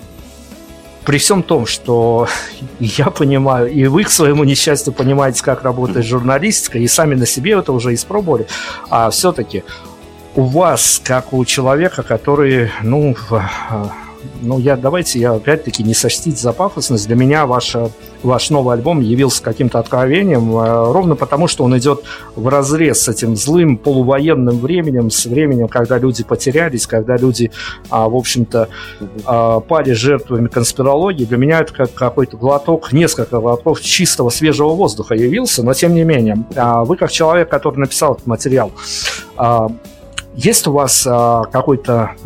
при 1.05 1.19
всем 1.19 1.43
том, 1.43 1.67
что 1.67 2.29
я 2.79 3.07
понимаю, 3.07 3.73
и 3.73 3.87
вы 3.87 4.05
к 4.05 4.11
своему 4.11 4.45
несчастью 4.45 4.93
понимаете, 4.93 5.43
как 5.43 5.65
работает 5.65 6.07
журналистика, 6.07 6.79
и 6.79 6.87
сами 6.87 7.17
на 7.17 7.27
себе 7.27 7.55
это 7.55 7.73
уже 7.73 7.93
испробовали, 7.93 8.47
а 8.89 9.11
все-таки 9.11 9.65
у 10.37 10.45
вас, 10.45 11.01
как 11.03 11.33
у 11.33 11.45
человека, 11.45 12.05
который, 12.05 12.71
ну, 12.83 13.17
ну, 14.43 14.59
я, 14.59 14.77
давайте 14.77 15.19
я 15.19 15.33
опять-таки 15.33 15.83
не 15.83 15.95
сочтить 15.95 16.39
за 16.39 16.53
пафосность. 16.53 17.07
Для 17.07 17.17
меня 17.17 17.47
ваш, 17.47 17.77
ваш 18.23 18.51
новый 18.51 18.75
альбом 18.75 19.01
явился 19.01 19.43
каким-то 19.43 19.79
откровением, 19.79 20.57
э, 20.57 20.93
ровно 20.93 21.15
потому, 21.15 21.47
что 21.47 21.65
он 21.65 21.77
идет 21.79 22.03
в 22.37 22.49
разрез 22.49 23.03
с 23.03 23.09
этим 23.09 23.37
злым 23.37 23.77
полувоенным 23.77 24.59
временем, 24.59 25.11
с 25.11 25.27
временем, 25.27 25.69
когда 25.69 25.99
люди 25.99 26.25
потерялись, 26.25 26.87
когда 26.87 27.17
люди, 27.17 27.51
а, 27.91 28.09
в 28.09 28.17
общем-то, 28.17 28.69
а, 29.25 29.61
пали 29.61 29.93
жертвами 29.93 30.49
конспирологии. 30.49 31.25
Для 31.25 31.37
меня 31.37 31.61
это 31.61 31.73
как 31.73 31.95
какой-то 31.95 32.37
глоток, 32.37 32.93
несколько 32.93 33.41
глотков 33.41 33.81
чистого 33.81 34.31
свежего 34.31 34.71
воздуха 34.71 35.15
явился, 35.15 35.63
но 35.63 35.75
тем 35.75 35.95
не 35.95 36.05
менее, 36.05 36.45
а, 36.57 36.85
вы 36.85 36.97
как 36.97 37.11
человек, 37.11 37.49
который 37.49 37.79
написал 37.79 38.15
этот 38.15 38.27
материал, 38.27 38.73
есть 40.35 40.67
у 40.67 40.73
вас 40.73 41.03
какой-то 41.53 42.17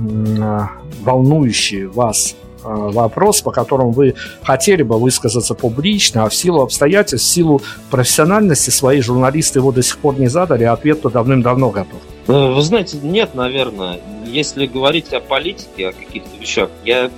волнующий 1.05 1.85
вас 1.87 2.35
э, 2.65 2.69
вопрос, 2.69 3.43
по 3.43 3.53
которому 3.53 3.91
вы 3.93 4.15
хотели 4.43 4.83
бы 4.83 4.99
высказаться 4.99 5.55
публично, 5.55 6.25
а 6.25 6.29
в 6.29 6.35
силу 6.35 6.63
обстоятельств, 6.63 7.29
в 7.29 7.31
силу 7.31 7.63
профессиональности 7.91 8.71
свои 8.71 9.01
журналисты 9.01 9.59
его 9.59 9.71
до 9.71 9.83
сих 9.83 9.99
пор 9.99 10.19
не 10.19 10.29
задали, 10.29 10.65
а 10.65 10.73
ответ-то 10.73 11.11
давным-давно 11.11 11.71
готов. 11.71 12.01
Э, 12.27 12.53
вы 12.53 12.63
знаете, 12.63 12.99
нет, 13.03 13.35
наверное. 13.35 14.01
Если 14.27 14.67
говорить 14.67 15.13
о 15.13 15.21
политике, 15.21 15.89
о 15.89 15.93
каких-то 15.93 16.37
вещах, 16.41 16.71
я, 16.85 17.11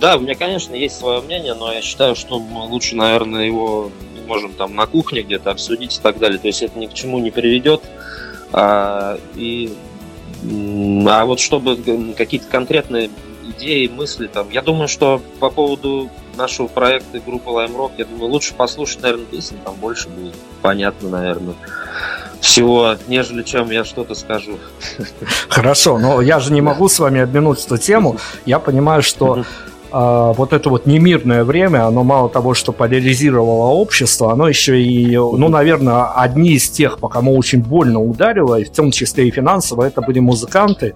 да, 0.00 0.16
у 0.16 0.20
меня, 0.20 0.34
конечно, 0.34 0.74
есть 0.74 0.98
свое 0.98 1.20
мнение, 1.20 1.54
но 1.54 1.72
я 1.72 1.82
считаю, 1.82 2.16
что 2.16 2.36
лучше, 2.36 2.96
наверное, 2.96 3.44
его 3.44 3.90
можем 4.26 4.52
там 4.54 4.74
на 4.74 4.86
кухне 4.86 5.22
где-то 5.22 5.50
обсудить 5.50 5.98
и 5.98 6.00
так 6.00 6.18
далее. 6.18 6.38
То 6.38 6.46
есть 6.46 6.62
это 6.62 6.78
ни 6.78 6.86
к 6.86 6.94
чему 6.94 7.18
не 7.18 7.30
приведет. 7.30 7.82
И 9.34 9.74
а 10.44 11.24
вот 11.24 11.40
чтобы 11.40 11.76
какие-то 12.16 12.46
конкретные 12.48 13.10
идеи, 13.56 13.88
мысли 13.88 14.26
там, 14.26 14.50
я 14.50 14.62
думаю, 14.62 14.88
что 14.88 15.20
по 15.40 15.50
поводу 15.50 16.10
нашего 16.36 16.66
проекта 16.66 17.20
группы 17.20 17.50
Lime 17.50 17.76
Rock, 17.76 17.92
я 17.98 18.04
думаю, 18.04 18.30
лучше 18.30 18.54
послушать, 18.54 19.02
наверное, 19.02 19.26
песен, 19.26 19.56
там 19.64 19.74
больше 19.74 20.08
будет 20.08 20.34
понятно, 20.62 21.10
наверное, 21.10 21.54
всего, 22.40 22.96
нежели 23.06 23.42
чем 23.42 23.70
я 23.70 23.84
что-то 23.84 24.14
скажу. 24.14 24.58
Хорошо, 25.48 25.98
но 25.98 26.20
я 26.20 26.40
же 26.40 26.52
не 26.52 26.60
могу 26.60 26.88
с 26.88 26.98
вами 26.98 27.20
обминуть 27.20 27.64
эту 27.64 27.78
тему. 27.78 28.16
Я 28.46 28.58
понимаю, 28.58 29.02
что 29.02 29.44
а, 29.92 30.32
вот 30.32 30.52
это 30.52 30.70
вот 30.70 30.86
немирное 30.86 31.44
время, 31.44 31.86
оно 31.86 32.02
мало 32.02 32.28
того, 32.28 32.54
что 32.54 32.72
поляризировало 32.72 33.72
общество, 33.72 34.32
оно 34.32 34.48
еще 34.48 34.82
и, 34.82 35.16
ну, 35.16 35.48
наверное, 35.48 36.12
одни 36.14 36.52
из 36.52 36.70
тех, 36.70 36.98
по 36.98 37.08
кому 37.08 37.36
очень 37.36 37.62
больно 37.62 38.00
ударило, 38.00 38.58
и 38.58 38.64
в 38.64 38.70
том 38.70 38.90
числе 38.90 39.28
и 39.28 39.30
финансово, 39.30 39.84
это 39.84 40.00
были 40.00 40.18
музыканты, 40.18 40.94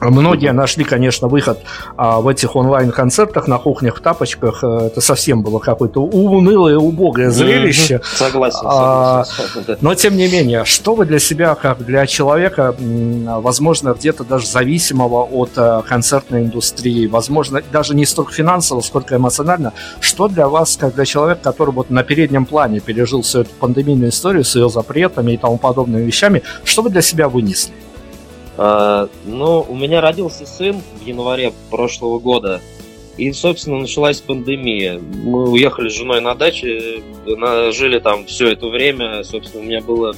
Многие 0.00 0.52
нашли, 0.52 0.84
конечно, 0.84 1.28
выход 1.28 1.60
а, 1.96 2.20
в 2.20 2.28
этих 2.28 2.56
онлайн-концертах 2.56 3.48
на 3.48 3.58
кухнях 3.58 3.96
в 3.96 4.00
тапочках. 4.00 4.62
Э, 4.62 4.86
это 4.86 5.00
совсем 5.00 5.42
было 5.42 5.58
какое-то 5.58 6.02
унылое, 6.02 6.76
убогое 6.76 7.30
зрелище. 7.30 8.00
Согласен, 8.04 8.60
а, 8.64 9.24
согласен. 9.24 9.78
Но, 9.80 9.94
тем 9.94 10.16
не 10.16 10.28
менее, 10.28 10.64
что 10.64 10.94
вы 10.94 11.06
для 11.06 11.18
себя, 11.18 11.54
как 11.54 11.84
для 11.84 12.06
человека, 12.06 12.74
возможно, 12.78 13.94
где-то 13.94 14.24
даже 14.24 14.46
зависимого 14.46 15.22
от 15.22 15.50
а, 15.56 15.82
концертной 15.82 16.42
индустрии, 16.42 17.06
возможно, 17.06 17.62
даже 17.72 17.94
не 17.94 18.04
столько 18.04 18.32
финансово, 18.32 18.80
сколько 18.80 19.16
эмоционально, 19.16 19.72
что 20.00 20.28
для 20.28 20.48
вас, 20.48 20.76
как 20.76 20.94
для 20.94 21.04
человека, 21.04 21.40
который 21.42 21.70
вот 21.70 21.90
на 21.90 22.02
переднем 22.02 22.46
плане 22.46 22.80
пережил 22.80 23.22
всю 23.22 23.40
эту 23.40 23.50
пандемийную 23.60 24.10
историю 24.10 24.44
с 24.44 24.54
ее 24.54 24.68
запретами 24.68 25.32
и 25.32 25.36
тому 25.36 25.56
подобными 25.56 26.02
вещами, 26.02 26.42
что 26.64 26.82
вы 26.82 26.90
для 26.90 27.02
себя 27.02 27.28
вынесли? 27.28 27.72
А, 28.56 29.08
ну, 29.24 29.64
у 29.68 29.74
меня 29.74 30.00
родился 30.00 30.46
сын 30.46 30.80
в 31.00 31.06
январе 31.06 31.52
прошлого 31.70 32.18
года. 32.18 32.60
И, 33.16 33.30
собственно, 33.32 33.78
началась 33.78 34.20
пандемия. 34.20 34.98
Мы 34.98 35.48
уехали 35.48 35.88
с 35.88 35.92
женой 35.92 36.20
на 36.20 36.34
даче, 36.34 37.02
жили 37.72 38.00
там 38.00 38.26
все 38.26 38.50
это 38.52 38.66
время. 38.68 39.22
Собственно, 39.22 39.62
у 39.62 39.66
меня 39.66 39.80
было 39.80 40.14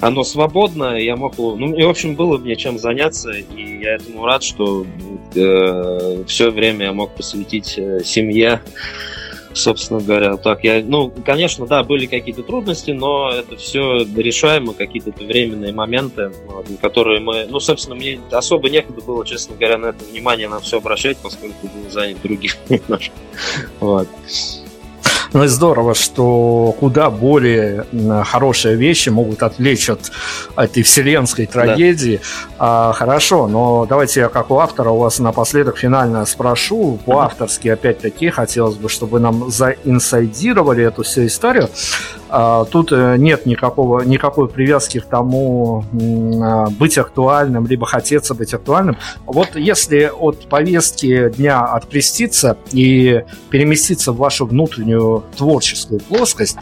оно 0.00 0.24
свободно, 0.24 0.98
я 0.98 1.16
мог... 1.16 1.38
Ну, 1.38 1.74
и, 1.74 1.82
в 1.82 1.88
общем, 1.88 2.14
было 2.14 2.36
мне 2.36 2.56
чем 2.56 2.78
заняться, 2.78 3.30
и 3.30 3.80
я 3.80 3.94
этому 3.94 4.26
рад, 4.26 4.42
что 4.42 4.84
э, 5.34 6.24
все 6.26 6.50
время 6.50 6.86
я 6.86 6.92
мог 6.92 7.14
посвятить 7.14 7.78
э, 7.78 8.02
семье, 8.04 8.60
собственно 9.54 10.00
говоря, 10.00 10.36
так 10.36 10.64
я, 10.64 10.82
ну, 10.84 11.12
конечно, 11.24 11.66
да, 11.66 11.82
были 11.82 12.06
какие-то 12.06 12.42
трудности, 12.42 12.90
но 12.90 13.30
это 13.30 13.56
все 13.56 14.04
решаемо, 14.04 14.74
какие-то 14.74 15.12
временные 15.12 15.72
моменты, 15.72 16.32
вот, 16.46 16.66
которые 16.80 17.20
мы, 17.20 17.46
ну, 17.48 17.60
собственно, 17.60 17.94
мне 17.96 18.20
особо 18.30 18.68
некогда 18.68 19.00
было, 19.00 19.24
честно 19.24 19.56
говоря, 19.56 19.78
на 19.78 19.86
это 19.86 20.04
внимание 20.04 20.48
на 20.48 20.60
все 20.60 20.78
обращать, 20.78 21.16
поскольку 21.18 21.68
был 21.68 21.90
занят 21.90 22.18
другим 22.22 22.52
немножко. 22.68 23.14
Вот. 23.80 24.08
Ну 25.34 25.42
и 25.42 25.48
здорово, 25.48 25.94
что 25.94 26.76
куда 26.78 27.10
более 27.10 27.84
хорошие 28.24 28.76
вещи 28.76 29.08
могут 29.08 29.42
отвлечь 29.42 29.90
от 29.90 30.12
этой 30.56 30.84
вселенской 30.84 31.46
трагедии. 31.46 32.20
Да. 32.58 32.90
А, 32.90 32.92
хорошо, 32.92 33.48
но 33.48 33.84
давайте 33.84 34.20
я 34.20 34.28
как 34.28 34.52
у 34.52 34.58
автора 34.60 34.90
у 34.90 34.98
вас 34.98 35.18
напоследок 35.18 35.76
финально 35.76 36.24
спрошу. 36.24 37.00
По-авторски, 37.04 37.66
опять-таки, 37.66 38.30
хотелось 38.30 38.76
бы, 38.76 38.88
чтобы 38.88 39.18
нам 39.18 39.50
заинсайдировали 39.50 40.84
эту 40.84 41.02
всю 41.02 41.26
историю. 41.26 41.68
А, 42.36 42.64
тут 42.64 42.90
э, 42.90 43.14
нет 43.16 43.46
никакого, 43.46 44.00
никакой 44.00 44.48
привязки 44.48 44.98
к 44.98 45.04
тому 45.04 45.84
а, 46.42 46.68
быть 46.68 46.98
актуальным, 46.98 47.64
либо 47.64 47.86
хотеться 47.86 48.34
быть 48.34 48.52
актуальным. 48.52 48.96
Вот 49.24 49.54
если 49.54 50.10
от 50.12 50.48
повестки 50.48 51.28
дня 51.28 51.60
откреститься 51.60 52.56
и 52.72 53.22
переместиться 53.50 54.10
в 54.10 54.16
вашу 54.16 54.46
внутреннюю 54.46 55.22
творческую 55.36 56.00
плоскость, 56.00 56.56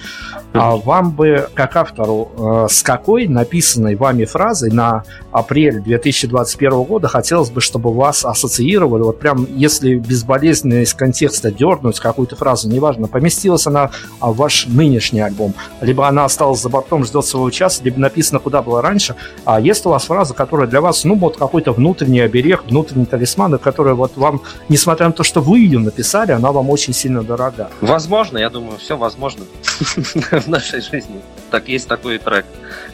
а 0.53 0.77
вам 0.77 1.12
бы, 1.12 1.49
как 1.55 1.75
автору, 1.77 2.31
э, 2.37 2.66
с 2.70 2.83
какой 2.83 3.27
написанной 3.27 3.97
вами 3.97 4.27
фразой 4.27 4.70
на 4.70 5.05
апрель 5.31 5.81
2021 5.81 6.83
года 6.83 7.09
хотелось 7.09 7.51
бы, 7.51 7.62
чтобы 7.62 7.95
вас 7.95 8.27
ассоциировали, 8.27 9.03
вот 9.03 9.18
прям 9.18 9.47
если 9.49 9.95
безболезненно 9.95 10.83
из 10.83 10.93
контекста 10.93 11.51
дернуть 11.51 11.99
какую-то 11.99 12.37
фразу, 12.37 12.68
неважно, 12.68 13.09
поместилась 13.09 13.66
она 13.66 13.91
в 14.20 14.37
ваш 14.37 14.66
нынешний 14.66 15.20
альбом, 15.20 15.55
либо 15.81 16.09
она 16.09 16.25
осталась 16.25 16.61
за 16.61 16.69
бортом, 16.69 17.05
ждет 17.05 17.25
своего 17.25 17.51
часа, 17.51 17.83
либо 17.85 17.99
написано, 18.01 18.39
куда 18.41 18.63
было 18.63 18.83
раньше. 18.83 19.17
А 19.45 19.61
есть 19.61 19.87
у 19.87 19.91
вас 19.91 20.05
фраза, 20.05 20.35
которая 20.35 20.67
для 20.67 20.81
вас, 20.81 21.05
ну, 21.05 21.17
вот 21.17 21.37
какой-то 21.37 21.73
внутренний 21.73 22.21
оберег, 22.21 22.65
внутренний 22.67 23.07
талисман, 23.07 23.59
которая 23.59 23.95
вот 23.95 24.17
вам, 24.17 24.43
несмотря 24.69 25.07
на 25.07 25.13
то, 25.13 25.23
что 25.23 25.41
вы 25.41 25.61
ее 25.61 25.79
написали, 25.79 26.33
она 26.33 26.53
вам 26.53 26.71
очень 26.71 26.93
сильно 26.93 27.23
дорога. 27.23 27.71
Возможно, 27.81 28.39
я 28.39 28.51
думаю, 28.51 28.79
все 28.79 28.97
возможно 28.97 29.45
в 30.31 30.49
нашей 30.49 30.81
жизни. 30.81 31.21
Так 31.51 31.69
есть 31.69 31.89
такой 31.89 32.19
трек, 32.19 32.47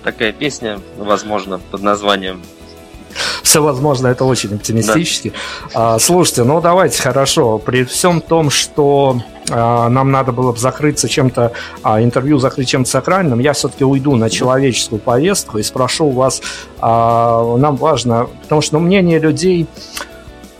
такая 0.02 0.32
песня, 0.32 0.80
возможно, 0.96 1.60
под 1.70 1.82
названием 1.82 2.42
все 3.42 3.62
возможно, 3.62 4.08
это 4.08 4.24
очень 4.24 4.54
оптимистически. 4.54 5.32
Да. 5.72 5.94
А, 5.94 5.98
слушайте, 5.98 6.44
ну 6.44 6.60
давайте, 6.60 7.00
хорошо. 7.00 7.58
При 7.58 7.84
всем 7.84 8.20
том, 8.20 8.50
что 8.50 9.22
нам 9.50 10.10
надо 10.10 10.32
было 10.32 10.52
бы 10.52 10.58
закрыться 10.58 11.08
чем-то, 11.08 11.52
а, 11.82 12.02
интервью 12.02 12.38
закрыть 12.38 12.68
чем-то 12.68 12.88
сакральным, 12.88 13.38
я 13.38 13.52
все-таки 13.52 13.84
уйду 13.84 14.16
на 14.16 14.30
человеческую 14.30 15.00
повестку 15.00 15.58
и 15.58 15.62
спрошу 15.62 16.06
у 16.06 16.10
вас, 16.10 16.42
а, 16.80 17.56
нам 17.56 17.76
важно, 17.76 18.28
потому 18.42 18.60
что 18.60 18.78
мнение 18.78 19.18
людей 19.18 19.66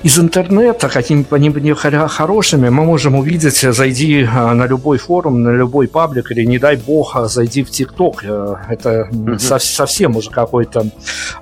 из 0.03 0.17
интернета, 0.19 0.89
какими 0.89 1.23
бы 1.23 1.37
они 1.37 1.73
хорошими, 1.73 2.69
мы 2.69 2.85
можем 2.85 3.17
увидеть, 3.17 3.61
зайди 3.61 4.25
а, 4.31 4.55
на 4.55 4.67
любой 4.67 4.99
форум, 4.99 5.43
на 5.43 5.51
любой 5.51 5.89
паблик, 5.89 6.31
или, 6.31 6.45
не 6.45 6.59
дай 6.59 6.77
бог, 6.77 7.17
а, 7.17 7.27
зайди 7.27 7.65
в 7.65 7.71
ТикТок. 7.71 8.23
Э, 8.23 8.55
это 8.69 9.09
mm-hmm. 9.11 9.59
совсем 9.59 10.17
уже 10.17 10.31
какое-то 10.31 10.87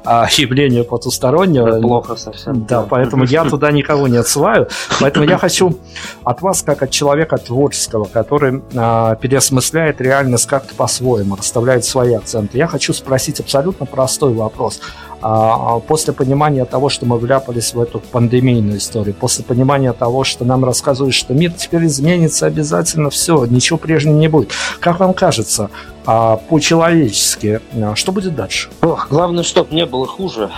а, 0.04 0.26
явление 0.30 0.84
потустороннее. 0.84 1.68
Это 1.68 1.80
плохо 1.80 2.16
совсем. 2.16 2.64
Да, 2.64 2.80
да. 2.80 2.86
поэтому 2.88 3.24
я 3.24 3.44
туда 3.50 3.70
никого 3.70 4.08
не 4.08 4.16
отсылаю. 4.16 4.68
Поэтому 5.00 5.26
я 5.26 5.36
хочу 5.36 5.78
от 6.24 6.40
вас, 6.40 6.62
как 6.62 6.82
от 6.82 6.90
человека 6.90 7.36
творческого, 7.36 8.04
который 8.04 8.62
переосмысляет 8.70 10.00
реальность 10.00 10.46
как-то 10.46 10.74
по-своему, 10.74 11.36
расставляет 11.36 11.84
свои 11.84 12.14
акценты, 12.14 12.56
я 12.56 12.66
хочу 12.66 12.94
спросить 12.94 13.38
абсолютно 13.40 13.84
простой 13.84 14.32
вопрос. 14.32 14.80
А, 15.22 15.76
а 15.76 15.80
после 15.80 16.12
понимания 16.12 16.64
того, 16.64 16.88
что 16.88 17.06
мы 17.06 17.18
вляпались 17.18 17.74
в 17.74 17.80
эту 17.80 17.98
пандемийную 17.98 18.78
историю, 18.78 19.14
после 19.14 19.44
понимания 19.44 19.92
того, 19.92 20.24
что 20.24 20.44
нам 20.44 20.64
рассказывают, 20.64 21.14
что 21.14 21.34
мир 21.34 21.52
теперь 21.52 21.86
изменится 21.86 22.46
обязательно, 22.46 23.10
все, 23.10 23.44
ничего 23.46 23.78
прежнего 23.78 24.16
не 24.16 24.28
будет. 24.28 24.50
Как 24.80 25.00
вам 25.00 25.14
кажется, 25.14 25.70
а, 26.04 26.36
по-человечески, 26.36 27.60
что 27.94 28.12
будет 28.12 28.34
дальше? 28.34 28.68
Ох, 28.82 29.08
главное, 29.08 29.42
чтобы 29.42 29.74
не 29.74 29.86
было 29.86 30.06
хуже. 30.06 30.50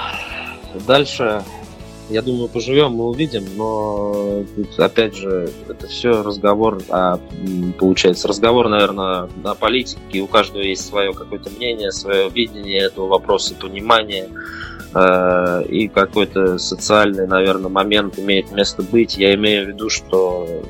Дальше 0.86 1.42
я 2.08 2.22
думаю, 2.22 2.48
поживем, 2.48 2.92
мы 2.92 3.08
увидим, 3.08 3.44
но 3.56 4.44
опять 4.78 5.14
же, 5.14 5.50
это 5.68 5.86
все 5.88 6.22
разговор, 6.22 6.80
о, 6.88 7.18
получается, 7.78 8.28
разговор, 8.28 8.68
наверное, 8.68 9.28
о 9.44 9.54
политике, 9.54 10.20
у 10.20 10.26
каждого 10.26 10.62
есть 10.62 10.86
свое 10.86 11.12
какое-то 11.12 11.50
мнение, 11.50 11.92
свое 11.92 12.30
видение 12.30 12.82
этого 12.82 13.08
вопроса, 13.08 13.54
понимание, 13.54 14.28
э, 14.94 15.64
и 15.68 15.88
какой-то 15.88 16.58
социальный, 16.58 17.26
наверное, 17.26 17.70
момент 17.70 18.18
имеет 18.18 18.52
место 18.52 18.82
быть. 18.82 19.18
Я 19.18 19.34
имею 19.34 19.66
в 19.66 19.68
виду, 19.68 19.90
что 19.90 20.62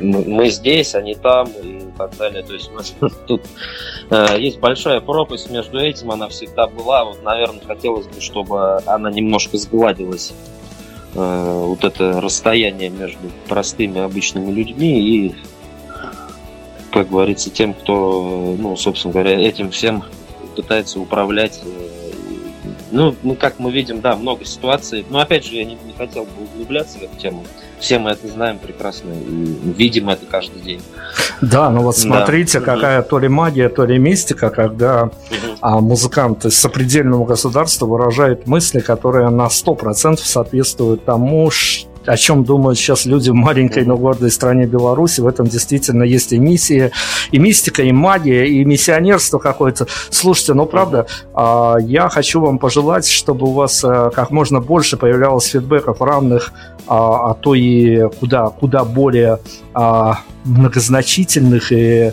мы 0.00 0.48
здесь, 0.48 0.94
они 0.94 1.14
там, 1.14 1.48
и 1.62 1.82
так 1.96 2.16
далее. 2.16 2.42
То 2.42 2.54
есть 2.54 2.70
тут 3.26 3.42
э, 4.10 4.26
есть 4.38 4.58
большая 4.58 5.00
пропасть 5.00 5.50
между 5.50 5.78
этим, 5.78 6.10
она 6.10 6.28
всегда 6.28 6.66
была. 6.66 7.04
Вот, 7.04 7.22
наверное, 7.22 7.62
хотелось 7.64 8.06
бы, 8.06 8.20
чтобы 8.20 8.78
она 8.86 9.10
немножко 9.10 9.56
сгладилась. 9.56 10.32
Э, 11.14 11.64
вот 11.66 11.84
это 11.84 12.20
расстояние 12.20 12.90
между 12.90 13.30
простыми 13.48 14.00
обычными 14.00 14.50
людьми 14.50 15.00
и, 15.00 15.34
как 16.90 17.10
говорится, 17.10 17.50
тем, 17.50 17.74
кто, 17.74 18.56
ну, 18.58 18.76
собственно 18.76 19.12
говоря, 19.12 19.38
этим 19.38 19.70
всем 19.70 20.04
пытается 20.56 21.00
управлять. 21.00 21.60
Э, 21.64 21.94
ну, 22.90 23.14
ну, 23.22 23.34
как 23.34 23.58
мы 23.58 23.70
видим, 23.70 24.00
да, 24.00 24.16
много 24.16 24.44
ситуаций. 24.44 25.04
Но 25.08 25.20
опять 25.20 25.44
же, 25.44 25.56
я 25.56 25.64
не, 25.64 25.76
не 25.84 25.92
хотел 25.96 26.24
бы 26.24 26.44
углубляться 26.52 26.98
в 26.98 27.02
эту 27.02 27.16
тему. 27.16 27.44
Все 27.84 27.98
мы 27.98 28.12
это 28.12 28.26
знаем 28.28 28.58
прекрасно 28.58 29.10
и 29.12 29.74
видим 29.76 30.08
это 30.08 30.24
каждый 30.24 30.62
день. 30.62 30.80
Да, 31.42 31.68
ну 31.68 31.82
вот 31.82 31.98
смотрите, 31.98 32.60
да. 32.60 32.64
какая 32.64 33.02
то 33.02 33.18
ли 33.18 33.28
магия, 33.28 33.68
то 33.68 33.84
ли 33.84 33.98
мистика, 33.98 34.48
когда 34.48 35.10
угу. 35.60 35.80
музыкант 35.82 36.46
из 36.46 36.58
сопредельного 36.58 37.26
государства 37.26 37.84
выражает 37.84 38.46
мысли, 38.46 38.80
которые 38.80 39.28
на 39.28 39.48
100% 39.48 40.16
соответствуют 40.16 41.04
тому, 41.04 41.50
что 41.50 41.93
о 42.06 42.16
чем 42.16 42.44
думают 42.44 42.78
сейчас 42.78 43.06
люди 43.06 43.30
в 43.30 43.34
маленькой, 43.34 43.84
но 43.84 43.96
гордой 43.96 44.30
стране 44.30 44.66
Беларуси. 44.66 45.20
В 45.20 45.26
этом 45.26 45.46
действительно 45.46 46.02
есть 46.02 46.32
и 46.32 46.38
миссия, 46.38 46.92
и 47.30 47.38
мистика, 47.38 47.82
и 47.82 47.92
магия, 47.92 48.46
и 48.46 48.64
миссионерство 48.64 49.38
какое-то. 49.38 49.86
Слушайте, 50.10 50.54
ну 50.54 50.66
правда, 50.66 51.06
а, 51.34 51.76
я 51.80 52.08
хочу 52.08 52.40
вам 52.40 52.58
пожелать, 52.58 53.06
чтобы 53.08 53.46
у 53.46 53.52
вас 53.52 53.82
э, 53.84 54.10
как 54.14 54.30
можно 54.30 54.60
больше 54.60 54.96
появлялось 54.96 55.46
фидбэков 55.46 56.00
равных, 56.00 56.52
а, 56.86 57.30
а 57.30 57.34
то 57.34 57.54
и 57.54 58.08
куда, 58.20 58.48
куда 58.48 58.84
более 58.84 59.38
а, 59.72 60.20
многозначительных 60.44 61.72
и 61.72 62.12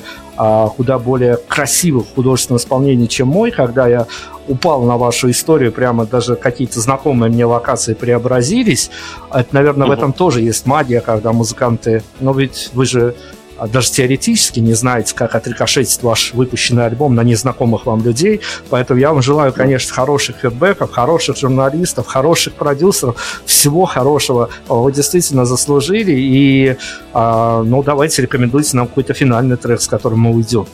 куда 0.75 0.97
более 0.97 1.37
красивых 1.37 2.07
художественных 2.15 2.61
исполнений, 2.61 3.07
чем 3.07 3.27
мой, 3.27 3.51
когда 3.51 3.87
я 3.87 4.07
упал 4.47 4.83
на 4.83 4.97
вашу 4.97 5.29
историю, 5.29 5.71
прямо 5.71 6.05
даже 6.05 6.35
какие-то 6.35 6.79
знакомые 6.79 7.31
мне 7.31 7.45
локации 7.45 7.93
преобразились. 7.93 8.89
Это, 9.31 9.53
наверное, 9.53 9.87
угу. 9.87 9.95
в 9.95 9.97
этом 9.97 10.13
тоже 10.13 10.41
есть 10.41 10.65
магия, 10.65 11.01
когда 11.01 11.31
музыканты... 11.31 12.03
Но 12.19 12.33
ведь 12.33 12.71
вы 12.73 12.85
же 12.85 13.13
а, 13.13 13.40
даже 13.67 13.91
теоретически 13.91 14.59
не 14.59 14.73
знаете, 14.73 15.13
как 15.15 15.35
отрикошетить 15.35 16.01
ваш 16.03 16.33
выпущенный 16.33 16.85
альбом 16.85 17.15
на 17.15 17.23
незнакомых 17.23 17.85
вам 17.85 18.03
людей. 18.03 18.41
Поэтому 18.69 18.99
я 18.99 19.11
вам 19.11 19.21
желаю, 19.21 19.53
конечно, 19.53 19.93
хороших 19.93 20.37
фидбэков, 20.37 20.91
хороших 20.91 21.37
журналистов, 21.37 22.07
хороших 22.07 22.53
продюсеров, 22.53 23.41
всего 23.45 23.85
хорошего. 23.85 24.49
Вы 24.67 24.91
действительно 24.91 25.45
заслужили. 25.45 26.13
И, 26.13 26.77
а, 27.13 27.63
ну, 27.63 27.83
давайте 27.83 28.21
рекомендуйте 28.21 28.77
нам 28.77 28.87
какой-то 28.87 29.13
финальный 29.13 29.57
трек, 29.57 29.81
с 29.81 29.87
которым 29.87 30.19
мы 30.19 30.31
уйдем 30.31 30.65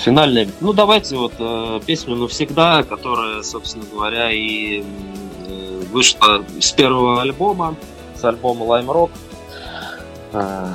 финальный. 0.00 0.48
Ну, 0.60 0.72
давайте 0.72 1.16
вот 1.16 1.32
э, 1.38 1.80
песню 1.86 2.16
«Навсегда», 2.16 2.82
которая, 2.82 3.42
собственно 3.42 3.84
говоря, 3.92 4.30
и 4.30 4.82
э, 5.46 5.82
вышла 5.92 6.42
с 6.58 6.72
первого 6.72 7.20
альбома, 7.20 7.76
с 8.18 8.24
альбома 8.24 8.64
Rock. 8.64 9.10
Э, 10.32 10.72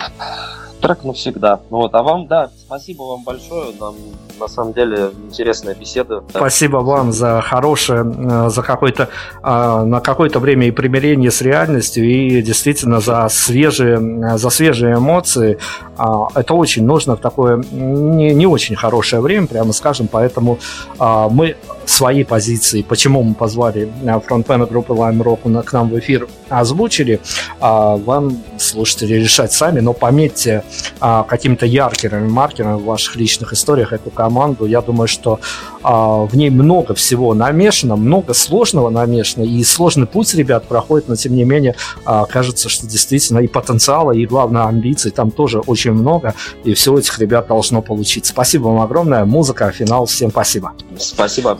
Трек 0.81 1.03
навсегда. 1.03 1.61
Ну 1.69 1.77
вот, 1.77 1.95
а 1.95 2.03
вам, 2.03 2.27
да, 2.27 2.49
спасибо 2.57 3.03
вам 3.03 3.23
большое. 3.23 3.73
Нам 3.79 3.95
на 4.39 4.47
самом 4.47 4.73
деле 4.73 5.11
интересная 5.25 5.75
беседа. 5.75 6.23
Спасибо 6.29 6.77
вам 6.77 7.11
за 7.11 7.41
хорошее, 7.41 8.05
э, 8.05 8.49
за 8.49 8.61
какое-то 8.61 9.09
а, 9.41 9.85
на 9.85 10.01
какое-то 10.01 10.39
время 10.39 10.67
и 10.67 10.71
примирение 10.71 11.31
с 11.31 11.41
реальностью, 11.41 12.05
и 12.05 12.41
действительно 12.41 12.99
за 12.99 13.27
свежие, 13.29 14.37
за 14.37 14.49
свежие 14.49 14.95
эмоции. 14.95 15.57
А, 15.97 16.27
это 16.35 16.53
очень 16.53 16.85
нужно 16.85 17.15
в 17.15 17.19
такое 17.19 17.63
не, 17.71 18.33
не 18.33 18.45
очень 18.45 18.75
хорошее 18.75 19.21
время, 19.21 19.47
прямо 19.47 19.73
скажем, 19.73 20.07
поэтому 20.07 20.59
а, 20.99 21.29
мы 21.29 21.55
свои 21.85 22.23
позиции, 22.23 22.81
почему 22.81 23.23
мы 23.23 23.33
позвали 23.33 23.89
э, 24.03 24.19
фронтмена 24.19 24.65
группы 24.65 24.93
Lime 24.93 25.21
Rock 25.21 25.63
к 25.63 25.73
нам 25.73 25.89
в 25.89 25.99
эфир, 25.99 26.27
озвучили. 26.49 27.19
Вам, 27.59 28.37
слушатели, 28.57 29.15
решать 29.15 29.51
сами, 29.51 29.79
но 29.79 29.93
пометьте 29.93 30.63
какими-то 30.99 31.65
яркими 31.65 32.27
маркерами 32.27 32.77
в 32.77 32.85
ваших 32.85 33.15
личных 33.15 33.53
историях 33.53 33.93
эту 33.93 34.09
команду. 34.11 34.65
Я 34.65 34.81
думаю, 34.81 35.07
что 35.07 35.39
а, 35.73 35.74
в 35.85 36.35
ней 36.35 36.49
много 36.49 36.93
всего 36.95 37.33
намешано, 37.33 37.95
много 37.95 38.33
сложного 38.33 38.89
намешано, 38.89 39.43
и 39.43 39.63
сложный 39.63 40.07
путь 40.07 40.33
ребят 40.33 40.67
проходит, 40.67 41.07
но 41.07 41.15
тем 41.15 41.35
не 41.35 41.43
менее 41.43 41.75
а, 42.05 42.25
кажется, 42.25 42.69
что 42.69 42.87
действительно 42.87 43.39
и 43.39 43.47
потенциала, 43.47 44.11
и 44.11 44.25
главное 44.25 44.65
амбиций 44.65 45.11
там 45.11 45.31
тоже 45.31 45.59
очень 45.59 45.91
много, 45.91 46.33
и 46.63 46.73
все 46.73 46.97
этих 46.97 47.19
ребят 47.19 47.47
должно 47.47 47.81
получиться. 47.81 48.31
Спасибо 48.31 48.67
вам 48.67 48.81
огромное. 48.81 49.25
Музыка, 49.25 49.71
финал. 49.71 50.05
Всем 50.05 50.31
спасибо. 50.31 50.73
Спасибо. 50.97 51.59